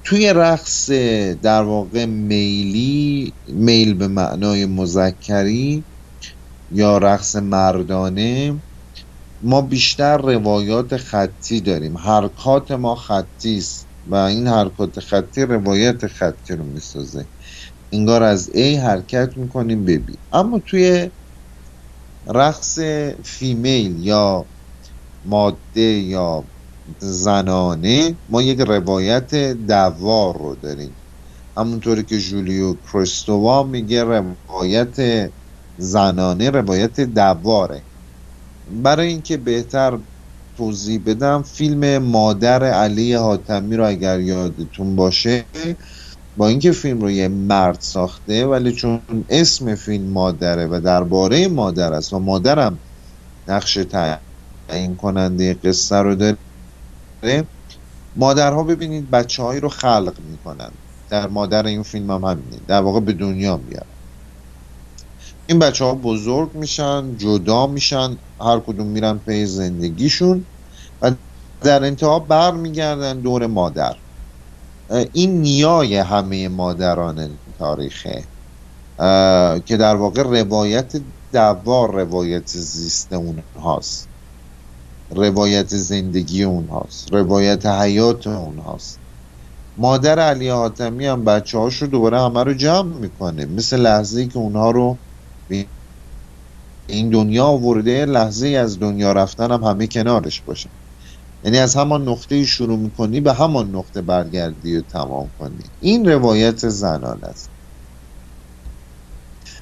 توی 0.04 0.34
رقص 0.34 0.90
در 1.42 1.62
واقع 1.64 2.06
میلی 2.06 3.34
میل 3.48 3.94
به 3.94 4.08
معنای 4.08 4.66
مذکری 4.66 5.84
یا 6.72 6.98
رقص 6.98 7.36
مردانه 7.36 8.62
ما 9.42 9.62
بیشتر 9.62 10.18
روایات 10.18 10.98
خطی 10.98 11.62
داریم. 11.62 11.98
حرکات 11.98 12.72
ما 12.72 12.96
خطی 12.96 13.58
است 13.58 13.90
و 14.06 14.16
این 14.16 14.48
حرکات 14.48 15.00
خطی 15.00 15.42
روایت 15.44 16.08
خطی 16.08 16.56
رو 16.56 16.66
می‌سازه. 16.66 17.30
انگار 17.94 18.24
از 18.24 18.50
A 18.56 18.60
حرکت 18.60 19.38
می‌کنیم 19.38 19.86
به 19.86 19.98
B. 19.98 20.16
اما 20.32 20.60
توی 20.68 21.12
رقص 22.28 22.80
فیمیل 23.26 23.98
یا 24.00 24.52
ماده 25.24 25.82
یا 25.82 26.52
زنانه 27.00 28.20
ما 28.30 28.42
یک 28.42 28.60
روایت 28.62 29.36
دوار 29.54 30.38
رو 30.40 30.56
داریم. 30.56 31.00
همونطوری 31.58 32.04
که 32.06 32.20
جولیو 32.20 32.76
کریستووا 32.76 33.64
میگه 33.64 34.04
روایت 34.04 34.98
زنانه 35.78 36.50
روایت 36.50 37.02
دواره 37.02 37.88
برای 38.72 39.08
اینکه 39.08 39.38
بهتر 39.38 40.00
توضیح 40.58 41.02
بدم 41.06 41.44
فیلم 41.44 41.98
مادر 41.98 42.64
علی 42.64 43.14
حاتمی 43.14 43.76
رو 43.78 43.88
اگر 43.88 44.20
یادتون 44.20 44.96
باشه 44.96 45.46
با 46.38 46.48
اینکه 46.48 46.72
فیلم 46.72 47.02
رو 47.02 47.12
یه 47.12 47.28
مرد 47.28 47.82
ساخته 47.82 48.46
ولی 48.48 48.74
چون 48.74 49.02
اسم 49.30 49.76
فیلم 49.76 50.12
مادره 50.12 50.68
و 50.68 50.82
درباره 50.86 51.48
مادر 51.48 51.94
است 51.94 52.14
و 52.14 52.20
مادرم 52.20 52.82
نقش 53.48 53.74
تعیین 54.70 54.98
کننده 54.98 55.54
قصه 55.54 55.96
رو 55.96 56.16
داره 56.16 57.48
مادرها 58.16 58.64
ببینید 58.64 59.12
بچه 59.12 59.44
هایی 59.44 59.60
رو 59.60 59.70
خلق 59.70 60.20
می‌کنن. 60.20 60.72
در 61.10 61.28
مادر 61.28 61.66
این 61.68 61.84
فیلم 61.84 62.12
هم 62.12 62.24
همینه. 62.26 62.62
در 62.68 62.82
واقع 62.82 63.00
به 63.00 63.14
دنیا 63.14 63.58
میارن 63.58 63.88
این 65.50 65.60
بچه 65.60 65.86
ها 65.86 65.96
بزرگ 65.96 66.56
میشن 66.56 67.18
جدا 67.18 67.68
میشن. 67.68 68.18
هر 68.42 68.60
کدوم 68.60 68.88
میرن 68.88 69.20
پی 69.20 69.46
زندگیشون 69.46 70.48
و 71.02 71.12
در 71.62 71.84
انتها 71.84 72.20
بر 72.20 72.52
میگردن 72.52 73.22
دور 73.22 73.48
مادر. 73.48 73.98
این 75.14 75.42
نیای 75.42 75.96
همه 75.96 76.48
مادران 76.50 77.40
تاریخه 77.58 78.30
که 79.66 79.78
در 79.80 79.96
واقع 79.96 80.24
روایت 80.24 80.94
دوار 81.34 81.92
روایت 81.96 82.48
زیست 82.50 83.14
اون 83.14 83.44
هاست 83.56 84.10
روایت 85.12 85.78
زندگی 85.78 86.44
اون 86.44 86.70
هاست 86.70 87.14
روایت 87.14 87.66
حیات 87.66 88.28
اون 88.28 88.60
هاست 88.60 89.02
مادر 89.78 90.20
علی 90.20 90.50
حاتمی 90.50 91.06
هم 91.06 91.24
بچه 91.26 91.58
هاش 91.58 91.82
رو 91.82 91.88
دوباره 91.88 92.22
همه 92.22 92.44
رو 92.44 92.54
جمع 92.54 92.98
می‌کنه. 93.00 93.46
مثل 93.46 93.78
لحظه 93.80 94.28
که 94.28 94.40
اونها 94.40 94.72
رو 94.72 95.02
این 96.92 97.10
دنیا 97.10 97.46
آورده 97.46 98.06
لحظه 98.06 98.48
از 98.50 98.80
دنیا 98.80 99.12
رفتن 99.14 99.52
هم 99.52 99.64
همه 99.64 99.88
کنارش 99.88 100.42
باشن 100.42 100.70
یعنی 101.44 101.58
از 101.58 101.76
همان 101.76 102.10
نقطه 102.10 102.46
شروع 102.46 102.80
می‌کنی 102.80 103.22
به 103.22 103.34
همان 103.34 103.76
نقطه 103.76 104.02
برگردی 104.02 104.78
و 104.78 104.82
تمام 104.82 105.32
کنی. 105.38 105.64
این 105.80 106.10
روایت 106.10 106.70
زنان 106.70 107.24
است. 107.24 107.52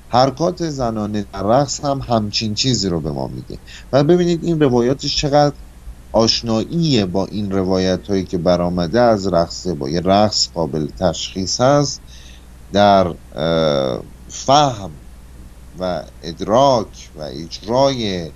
حرکات 0.09 0.69
زنانه 0.69 1.27
در 1.33 1.43
رقص 1.43 1.85
هم 1.85 1.99
همچین 1.99 2.53
چیزی 2.53 2.89
رو 2.89 3.01
به 3.01 3.11
ما 3.11 3.27
میگه 3.27 3.59
و 3.91 4.03
ببینید 4.03 4.43
این 4.43 4.61
روایاتش 4.61 5.17
چقدر 5.17 5.57
آشناییه 6.13 7.05
با 7.05 7.25
این 7.25 7.51
روایت 7.51 8.07
هایی 8.09 8.25
که 8.25 8.37
برآمده 8.37 8.99
از 9.01 9.27
رقصه 9.27 9.75
با 9.75 9.89
یه 9.89 10.01
رقص 10.01 10.49
قابل 10.53 10.87
تشخیص 10.99 11.61
هست 11.61 12.03
در 12.73 13.15
فهم 14.31 15.08
و 15.79 16.05
ادراک 16.21 17.11
و 17.15 17.21
اجرای 17.21 18.33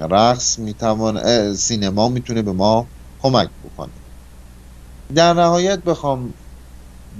رقص 0.00 0.58
می‌توان 0.58 1.54
سینما 1.54 2.08
می‌تونه 2.08 2.42
به 2.42 2.52
ما 2.52 2.92
کمک 3.18 3.50
بکنه. 3.62 3.94
در 5.16 5.34
نهایت 5.34 5.82
بخوام 5.84 6.34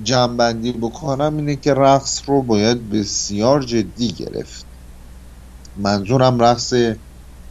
جنبندی 0.02 0.72
بکنم 0.72 1.36
اینه 1.36 1.56
که 1.56 1.74
رقص 1.74 2.22
رو 2.28 2.42
باید 2.42 2.88
بسیار 2.90 3.62
جدی 3.62 4.08
گرفت. 4.08 4.66
منظورم 5.76 6.42
رقص 6.42 6.72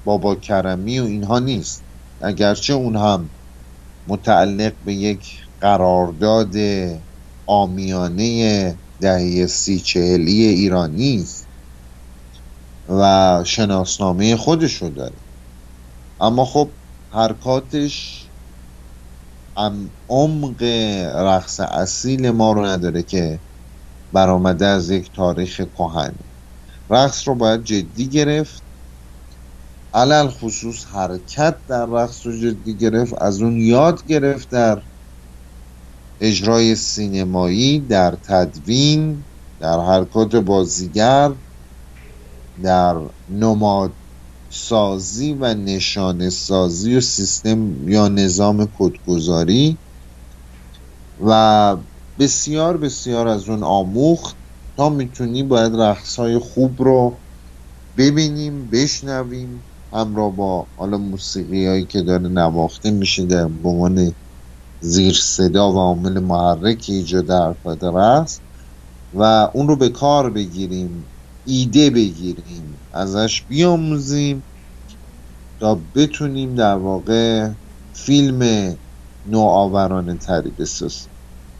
بابا 0.05 0.35
کرمی 0.35 0.99
و 0.99 1.03
اینها 1.05 1.39
نیست. 1.39 1.85
اگرچه 2.21 2.73
اون 2.73 2.95
هم 2.95 3.35
متعلق 4.07 4.77
به 4.81 4.95
یک 4.95 5.27
قرارداد 5.61 6.53
آمیانه 7.47 8.81
دهه 9.01 9.47
سی 9.47 9.79
چهلی 9.79 10.43
ایرانی 10.43 11.21
است. 11.23 11.49
و 12.89 13.43
شناسنامه 13.45 14.35
خودش 14.35 14.73
رو 14.81 14.89
داره. 14.89 15.17
اما 16.19 16.45
خب 16.45 16.77
حرکاتش 17.11 18.23
عمق 20.09 20.63
رقص 21.15 21.59
اصیل 21.59 22.31
ما 22.31 22.51
رو 22.53 22.65
نداره 22.65 23.03
که 23.03 23.43
برآمده 24.11 24.65
از 24.65 24.89
یک 24.89 25.11
تاریخ 25.15 25.61
کهن. 25.61 26.15
رقص 26.89 27.27
رو 27.27 27.35
باید 27.35 27.63
جدی 27.63 28.09
گرفت. 28.09 28.63
علل 29.93 30.27
خصوص 30.27 30.85
حرکت 30.85 31.65
در 31.67 31.85
رقص 31.85 32.25
رو 32.25 32.39
جدی 32.39 32.77
گرفت. 32.77 33.13
از 33.21 33.41
اون 33.41 33.57
یاد 33.57 34.05
گرفت 34.05 34.49
در 34.49 34.83
اجرای 36.19 36.75
سینمایی 36.75 37.79
در 37.79 38.15
تدوین 38.15 39.25
در 39.59 39.79
حرکات 39.79 40.35
بازیگر. 40.35 41.35
در 42.61 43.09
نماد 43.27 43.97
سازی 44.51 45.33
و 45.33 45.53
نشانه 45.53 46.29
سازی 46.29 46.95
و 46.95 47.01
سیستم 47.01 47.87
یا 47.87 48.07
نظام 48.07 48.67
کدگذاری 48.73 49.79
و 51.19 51.77
بسیار 52.19 52.77
بسیار 52.77 53.27
از 53.27 53.49
اون 53.49 53.63
آموخت 53.63 54.37
تا 54.77 54.89
می‌تونی 54.89 55.43
باید 55.43 55.75
رقص 55.75 56.19
های 56.19 56.37
خوب 56.39 56.81
رو 56.81 57.23
ببینیم 57.97 58.69
بشنویم. 58.69 59.67
همراه 59.93 60.35
با 60.35 60.69
حالا 60.75 60.97
موسیقی 60.97 61.67
هایی 61.67 61.85
که 61.85 62.01
داره 62.01 62.29
نواخته 62.29 62.91
میشه 62.91 63.25
در 63.25 63.47
زیر 64.79 65.13
صدا 65.13 65.73
و 65.73 65.77
عامل 65.77 66.19
محرک 66.19 66.85
ایجاد 66.89 67.31
حرفت 67.31 67.83
رقص 67.83 68.41
و 69.13 69.49
اون 69.53 69.67
رو 69.67 69.75
به 69.75 69.89
کار 69.89 70.29
بگیریم. 70.29 71.12
ایده 71.45 71.89
بگیریم 71.89 72.75
ازش 72.93 73.41
بیاموزیم 73.41 74.43
تا 75.59 75.79
بتونیم 75.95 76.55
در 76.55 76.75
واقع 76.75 77.49
فیلم 77.93 78.73
نوآورانه 79.27 80.17
تری 80.17 80.49
بسازیم. 80.49 81.09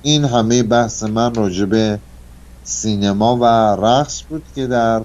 این 0.01 0.25
همه 0.25 0.63
بحث 0.63 1.03
من 1.03 1.36
راجع 1.36 1.65
به 1.65 1.99
سینما 2.63 3.38
و 3.38 3.45
رقص 3.86 4.23
بود 4.29 4.43
که 4.55 4.67
در 4.67 5.01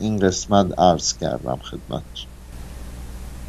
این 0.00 0.18
قسمت 0.18 0.78
عرض 0.78 1.14
کردم 1.18 1.58
خدمت. 1.62 2.02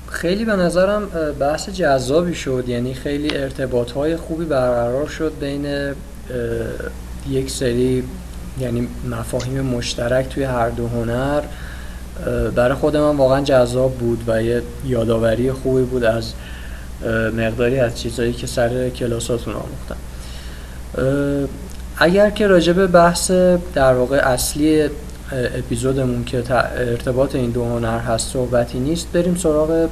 خیلی 0.09 0.45
به 0.45 0.55
نظرم 0.55 1.05
بحث 1.39 1.69
جذابی 1.69 2.35
شد 2.35 2.63
یعنی 2.67 2.93
خیلی 2.93 3.37
ارتباط 3.37 3.91
های 3.91 4.17
خوبی 4.17 4.45
برقرار 4.45 5.07
شد 5.07 5.33
بین 5.39 5.93
یک 7.29 7.51
سری 7.51 8.03
یعنی 8.59 8.87
مفاهیم 9.11 9.61
مشترک 9.61 10.29
توی 10.29 10.43
هر 10.43 10.69
دو 10.69 10.87
هنر 10.87 11.41
برای 12.55 12.75
خود 12.75 12.97
من 12.97 13.17
واقعا 13.17 13.41
جذاب 13.41 13.93
بود 13.93 14.23
و 14.27 14.43
یه 14.43 14.61
یادآوری 14.85 15.51
خوبی 15.51 15.83
بود 15.83 16.03
از 16.03 16.33
مقداری 17.37 17.79
از 17.79 17.99
چیزهایی 17.99 18.33
که 18.33 18.47
سر 18.47 18.89
کلاساتون 18.89 19.53
آموختم. 19.53 19.97
اگر 21.97 22.29
که 22.29 22.47
راجع 22.47 22.73
به 22.73 22.87
بحث 22.87 23.31
در 23.73 23.93
واقع 23.93 24.17
اصلی 24.17 24.89
اپیزودمون 25.31 26.23
که 26.25 26.43
ارتباط 26.77 27.35
این 27.35 27.51
دو 27.51 27.65
هنر 27.65 27.99
هست 27.99 28.33
صحبتی 28.33 28.79
نیست 28.79 29.07
بریم 29.13 29.35
سراغ 29.35 29.89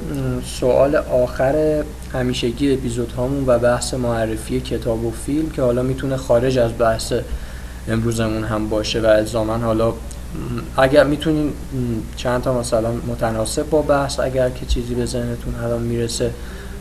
سوال 0.60 0.96
آخر 0.96 1.82
همیشگی 2.12 2.74
اپیزود 2.74 3.12
هامون 3.12 3.44
و 3.46 3.58
بحث 3.58 3.94
معرفی 3.94 4.60
کتاب 4.60 5.04
و 5.04 5.10
فیلم 5.10 5.50
که 5.50 5.62
حالا 5.62 5.82
می‌تونه 5.82 6.16
خارج 6.16 6.58
از 6.58 6.70
بحث 6.78 7.12
امروزمون 7.88 8.44
هم 8.44 8.68
باشه 8.68 9.00
و 9.00 9.06
الزاما 9.06 9.58
حالا 9.58 9.92
اگر 10.76 11.04
می‌تونین 11.04 11.52
چند 12.16 12.42
تا 12.42 12.60
مثلا 12.60 12.92
متناسب 12.92 13.70
با 13.70 13.82
بحث 13.82 14.20
اگر 14.20 14.50
که 14.50 14.66
چیزی 14.66 14.94
به 14.94 15.06
ذهنتون 15.06 15.54
الان 15.54 15.82
می‌رسه 15.82 16.30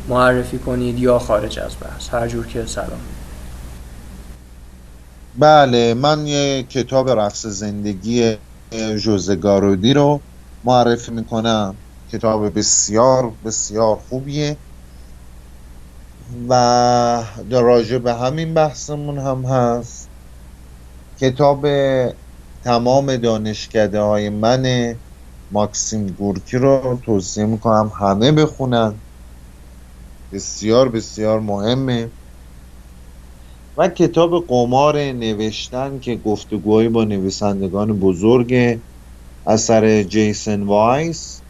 معرفی 0.09 0.57
کنید 0.57 0.99
یا 0.99 1.19
خارج 1.19 1.59
از 1.59 1.71
بحث 1.81 2.09
هر 2.09 2.27
جور 2.27 2.47
که 2.47 2.65
سلام. 2.65 3.01
بله 5.39 5.93
من 5.93 6.27
یه 6.27 6.63
کتاب 6.63 7.09
رقص 7.09 7.45
زندگی 7.45 8.37
جوزه 8.97 9.35
گارودی 9.35 9.93
رو 9.93 10.21
معرفی 10.63 11.11
می‌کنم. 11.11 11.75
کتاب 12.11 12.59
بسیار 12.59 13.31
بسیار 13.45 13.95
خوبیه 14.09 14.57
و 16.49 16.53
در 17.49 17.61
راجع 17.61 17.97
به 17.97 18.13
همین 18.13 18.53
بحثمون 18.53 19.17
هم 19.17 19.45
هست. 19.45 20.02
کتاب 21.19 21.67
تمام 22.63 23.17
دانشکده 23.17 23.99
های 24.01 24.29
من 24.29 24.95
ماکسیم 25.51 26.07
گورکی 26.07 26.57
رو 26.57 27.01
توصیه 27.05 27.45
می‌کنم 27.45 27.91
همه 27.99 28.31
بخونن. 28.31 29.03
بسیار 30.31 30.89
بسیار 30.89 31.39
مهمه. 31.39 32.11
و 33.77 33.89
کتاب 33.89 34.47
قمار 34.47 34.97
نوشتن 34.99 35.99
که 35.99 36.15
گفتگوهایی 36.15 36.89
با 36.89 37.03
نویسندگان 37.03 37.99
بزرگ 37.99 38.81
اثر 39.45 40.03
جیسن 40.03 40.63
وایس 40.63 41.43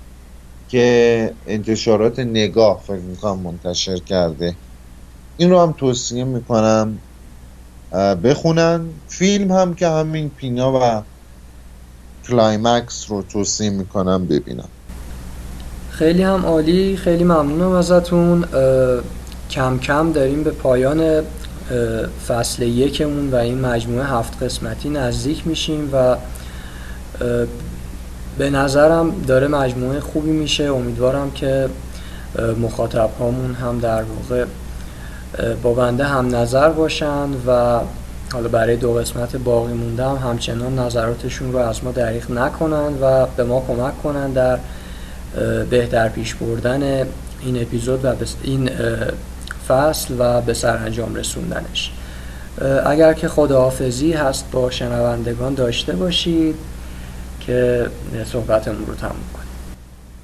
که 0.68 1.38
انتشارات 1.46 2.20
نگاه 2.20 2.84
فکر 2.88 3.00
می‌کنم 3.02 3.40
منتشر 3.42 3.98
کرده. 4.00 4.60
این 5.38 5.50
رو 5.50 5.60
هم 5.62 5.74
توصیه 5.74 6.24
می‌کنم 6.24 7.04
بخونن. 8.24 8.82
فیلم 9.08 9.52
هم 9.52 9.74
که 9.74 9.88
همین 9.88 10.30
پینا 10.30 10.74
و 10.74 11.02
Climax 12.28 13.06
رو 13.10 13.22
توصیه 13.22 13.70
می‌کنم 13.70 14.26
ببینن 14.26 14.68
خیلی 15.90 16.24
هم 16.24 16.46
عالی 16.46 16.98
خیلی 16.98 17.24
ممنونم 17.24 17.72
ازتون. 17.72 18.46
کم 19.50 19.78
کم 19.78 20.12
داریم 20.12 20.44
به 20.44 20.52
پایان 20.52 21.22
فصل 22.28 22.64
یکمون 22.64 23.32
و 23.32 23.36
این 23.36 23.62
مجموعه 23.62 24.06
هفت 24.06 24.44
قسمتی 24.44 24.90
نزدیک 24.90 25.48
میشیم 25.48 25.90
و 25.94 26.16
به 28.38 28.50
نظرم 28.50 29.22
داره 29.28 29.48
مجموعه 29.48 30.00
خوبی 30.00 30.32
میشه. 30.32 30.64
امیدوارم 30.64 31.32
که 31.32 31.70
مخاطب 32.62 33.10
هامون 33.20 33.54
هم 33.54 33.80
در 33.80 34.04
واقع 34.04 34.46
با 35.64 35.74
بنده 35.74 36.04
هم 36.04 36.36
نظر 36.36 36.70
باشن 36.70 37.30
و 37.48 37.80
حالا 38.34 38.48
برای 38.48 38.76
دو 38.76 38.94
قسمت 38.94 39.36
باقی 39.36 39.74
مونده 39.74 40.04
هم 40.04 40.30
همچنان 40.30 40.80
نظراتشون 40.80 41.52
رو 41.52 41.58
از 41.58 41.84
ما 41.84 41.92
دریغ 41.92 42.32
نکنن 42.32 42.94
و 43.02 43.26
به 43.38 43.44
ما 43.44 43.64
کمک 43.68 44.04
کنن 44.04 44.32
در 44.32 44.58
بهتر 45.70 46.10
پیش 46.10 46.36
بردن 46.36 47.08
این 47.42 47.62
اپیزود 47.62 48.06
و 48.06 48.14
این 48.44 48.70
فصل 49.68 50.14
و 50.20 50.42
به 50.42 50.54
سرانجام 50.54 51.16
رسوندنش. 51.16 51.92
اگر 52.86 53.14
که 53.14 53.28
خداحافظی 53.28 54.14
هست 54.14 54.46
با 54.52 54.72
شنوندگان 54.72 55.54
داشته 55.54 55.94
باشید 55.94 56.56
که 57.40 57.88
صحبتمون 58.32 58.86
رو 58.86 58.96
تموم 58.96 59.14
کنیم. 59.34 59.53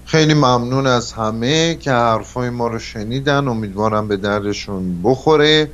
خیلی 0.10 0.34
ممنون 0.34 0.88
از 0.88 1.14
همه 1.14 1.76
که 1.76 1.92
حرفای 1.92 2.50
ما 2.50 2.68
رو 2.68 2.80
شنیدن. 2.80 3.48
امیدوارم 3.48 4.08
به 4.08 4.18
دردشون 4.18 5.02
بخوره. 5.04 5.72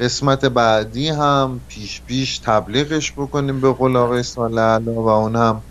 قسمت 0.00 0.44
بعدی 0.44 1.08
هم 1.08 1.60
پیش 1.68 2.02
پیش 2.06 2.38
تبلیغش 2.38 3.12
بکنیم 3.12 3.60
به 3.60 3.72
قول 3.72 3.96
آقای 3.96 4.24
و 4.36 5.08
اون 5.08 5.36
هم 5.36 5.62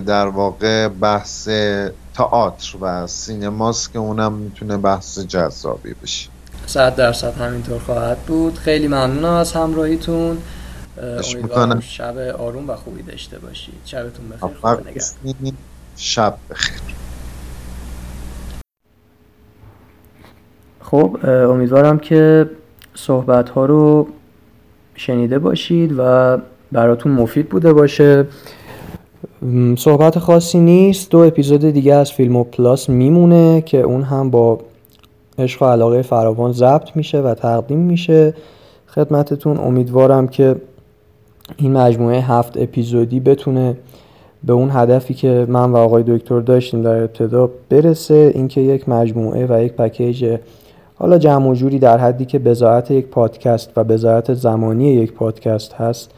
در 0.00 0.26
واقع 0.26 0.88
بحث 0.88 1.48
تئاتر 2.14 2.76
و 2.80 3.06
سینماست 3.06 3.92
که 3.92 3.98
اونم 3.98 4.32
می‌تونه 4.32 4.76
بحث 4.76 5.18
جذابی 5.18 5.94
بشه. 6.02 6.28
صد 6.66 6.96
درصد 6.96 7.34
همینطور 7.34 7.78
خواهد 7.78 8.18
بود. 8.18 8.58
خیلی 8.58 8.88
ممنونم 8.88 9.24
از 9.24 9.52
همراهیتون. 9.52 10.38
امیدوارم 11.34 11.80
شب 11.80 12.18
آروم 12.18 12.70
و 12.70 12.76
خوبی 12.76 13.02
داشته 13.02 13.38
باشید. 13.38 13.80
شبتون 13.84 14.28
بخیر. 14.28 15.54
شب 15.96 16.34
بخیر. 16.50 16.80
خب 20.80 21.16
امیدوارم 21.24 21.98
که 21.98 22.50
صحبت 22.94 23.48
ها 23.48 23.66
رو 23.66 24.08
شنیده 24.94 25.38
باشید 25.38 25.94
و 25.98 26.38
براتون 26.72 27.12
مفید 27.12 27.48
بوده 27.48 27.72
باشه. 27.72 28.26
صحبت 29.76 30.18
خاصی 30.18 30.60
نیست. 30.60 31.10
دو 31.10 31.18
اپیزود 31.18 31.60
دیگه 31.60 31.94
از 31.94 32.12
فیلم 32.12 32.36
و 32.36 32.44
پلاس 32.44 32.88
میمونه 32.88 33.60
که 33.60 33.80
اون 33.80 34.02
هم 34.02 34.30
با 34.30 34.60
عشق 35.38 35.62
و 35.62 35.66
علاقه 35.66 36.02
فراوان 36.02 36.52
ضبط 36.52 36.96
میشه 36.96 37.20
و 37.20 37.34
تقدیم 37.34 37.78
میشه. 37.78 38.34
خدمتتون 38.86 39.58
امیدوارم 39.58 40.28
که 40.28 40.56
این 41.56 41.72
مجموعه 41.72 42.20
هفت 42.20 42.56
اپیزودی 42.56 43.20
بتونه 43.20 43.76
به 44.44 44.52
اون 44.52 44.70
هدفی 44.72 45.14
که 45.14 45.46
من 45.48 45.72
و 45.72 45.76
آقای 45.76 46.04
دکتر 46.06 46.40
داشتیم 46.40 46.82
در 46.82 47.02
ابتدا 47.02 47.50
برسه 47.68 48.32
اینکه 48.34 48.60
یک 48.60 48.88
مجموعه 48.88 49.46
و 49.46 49.62
یک 49.62 49.72
پکیج 49.72 50.38
حالا 50.94 51.18
جمع 51.18 51.48
و 51.48 51.54
جوری 51.54 51.78
در 51.78 51.98
حدی 51.98 52.24
که 52.24 52.38
بزاعت 52.38 52.90
یک 52.90 53.06
پادکست 53.06 53.70
و 53.76 53.84
بزاعت 53.84 54.34
زمانی 54.34 54.92
یک 54.92 55.12
پادکست 55.12 55.72
هست 55.72 56.10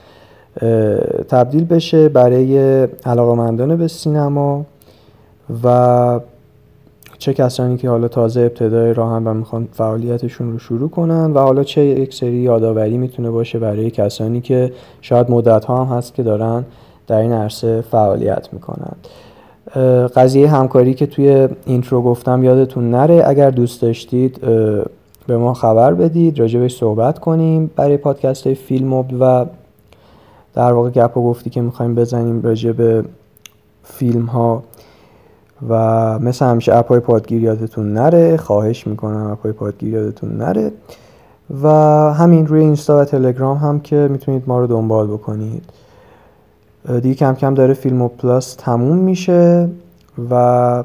تبدیل 1.29 1.65
بشه 1.65 2.09
برای 2.09 2.83
علاقمندان 3.07 3.77
به 3.77 3.89
سینما 3.89 4.65
و 5.65 6.21
چه 7.19 7.35
کسانی 7.35 7.77
که 7.77 7.89
حالا 7.89 8.09
تازه 8.09 8.41
ابتدای 8.41 8.95
راهن 8.95 9.25
و 9.25 9.35
می‌خوان 9.35 9.69
فعالیتشون 9.73 10.53
رو 10.53 10.59
شروع 10.59 10.91
کنن 10.91 11.33
و 11.33 11.39
حالا 11.39 11.65
چه 11.65 11.85
یک 11.85 12.15
سری 12.15 12.37
یادآوری 12.37 12.99
می‌تونه 12.99 13.31
باشه 13.31 13.59
برای 13.59 13.91
کسانی 13.91 14.41
که 14.41 14.73
شاید 15.01 15.31
مدت 15.31 15.65
ها 15.65 15.85
هم 15.85 15.97
هست 15.97 16.15
که 16.15 16.23
دارن 16.23 16.65
در 17.13 17.19
این 17.19 17.33
عرصه 17.33 17.81
فعالیت 17.81 18.49
می‌کنن 18.53 18.93
قضیه 20.17 20.49
همکاری 20.51 20.95
که 20.95 21.07
توی 21.07 21.49
اینترو 21.67 22.03
گفتم 22.03 22.45
یادتون 22.45 22.91
نره 22.91 23.23
اگر 23.27 23.51
دوست 23.51 23.83
داشتید 23.83 24.41
به 25.27 25.37
ما 25.37 25.55
خبر 25.55 25.95
بدید 25.95 26.39
راجبش 26.39 26.77
صحبت 26.77 27.19
کنیم 27.19 27.71
برای 27.77 27.97
پادکست 27.97 28.55
فیلم 28.55 28.93
و 28.93 29.45
در 30.55 30.73
واقع 30.73 30.91
گپ 30.91 31.17
و 31.17 31.23
گفتی 31.23 31.51
که 31.51 31.61
می‌خوایم 31.61 31.95
بزنیم 31.95 32.43
راجع 32.43 32.73
به 32.73 33.05
فیلم 33.85 34.27
ها 34.27 34.63
و 35.69 35.75
مثل 36.19 36.45
همیشه 36.45 36.77
اپای 36.77 37.01
پادگیر 37.01 37.43
یادتون 37.43 37.93
نره 37.93 38.37
خواهش 38.37 38.87
می‌کنم 38.87 39.31
اپای 39.31 39.53
پادگیر 39.53 39.95
یادتون 39.95 40.37
نره. 40.37 40.73
و 41.63 41.69
همین 42.13 42.47
روی 42.47 42.61
اینستا 42.61 42.99
و 42.99 43.05
تلگرام 43.05 43.57
هم 43.57 43.81
که 43.81 44.09
می‌تونید 44.11 44.43
ما 44.47 44.59
رو 44.59 44.67
دنبال 44.67 45.07
بکنید. 45.07 45.65
دیگه 47.03 47.15
کم 47.15 47.35
کم 47.35 47.55
داره 47.55 47.75
فیلم 47.75 48.03
و 48.03 48.09
پلاس 48.09 48.55
تموم 48.55 48.99
میشه 48.99 49.69
و 50.31 50.85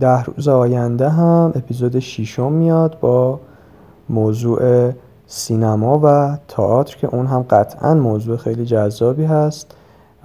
ده 0.00 0.24
روز 0.24 0.48
آینده 0.48 1.08
هم 1.08 1.52
اپیزود 1.54 1.98
شیشم 1.98 2.52
میاد 2.52 2.98
با 3.00 3.40
موضوع 4.08 4.90
سینما 5.26 6.00
و 6.04 6.38
تئاتر 6.48 6.96
که 6.96 7.14
اون 7.14 7.26
هم 7.26 7.42
قطعا 7.50 7.94
موضوع 7.94 8.36
خیلی 8.36 8.64
جذابی 8.64 9.24
هست 9.24 9.74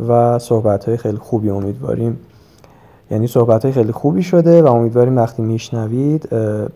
و 0.07 0.39
صحبت 0.39 0.85
های 0.85 0.97
خیلی 0.97 1.17
خوبی 1.17 1.49
امیدواریم. 1.49 2.19
یعنی 3.11 3.27
صحبت 3.27 3.63
های 3.65 3.71
خیلی 3.71 3.91
خوبی 3.91 4.23
شده 4.23 4.61
و 4.61 4.67
امیدواریم 4.67 5.17
وقتی 5.17 5.41
میشنوید 5.41 6.29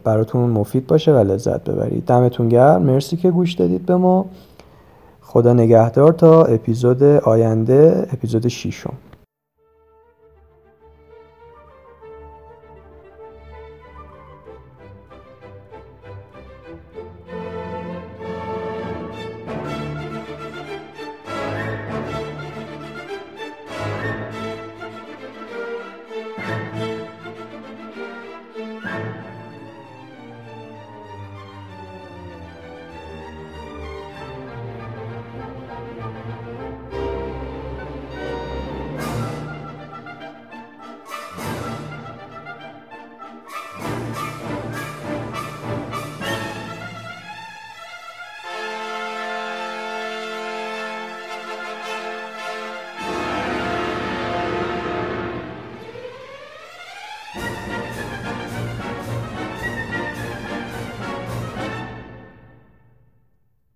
براتون 0.04 0.50
مفید 0.50 0.88
باشه 0.88 1.14
و 1.14 1.18
لذت 1.18 1.64
ببرید. 1.64 2.06
دمتون 2.06 2.50
گرم. 2.50 2.82
مرسی 2.82 3.18
که 3.18 3.32
گوش 3.32 3.54
دادید 3.54 3.86
به 3.86 3.95
ما. 3.95 4.26
خدا 5.38 5.54
نگهدار 5.54 6.14
تا 6.14 6.44
اپیزود 6.44 7.04
آینده 7.04 8.08
اپیزود 8.14 8.48
شیشم 8.48 8.94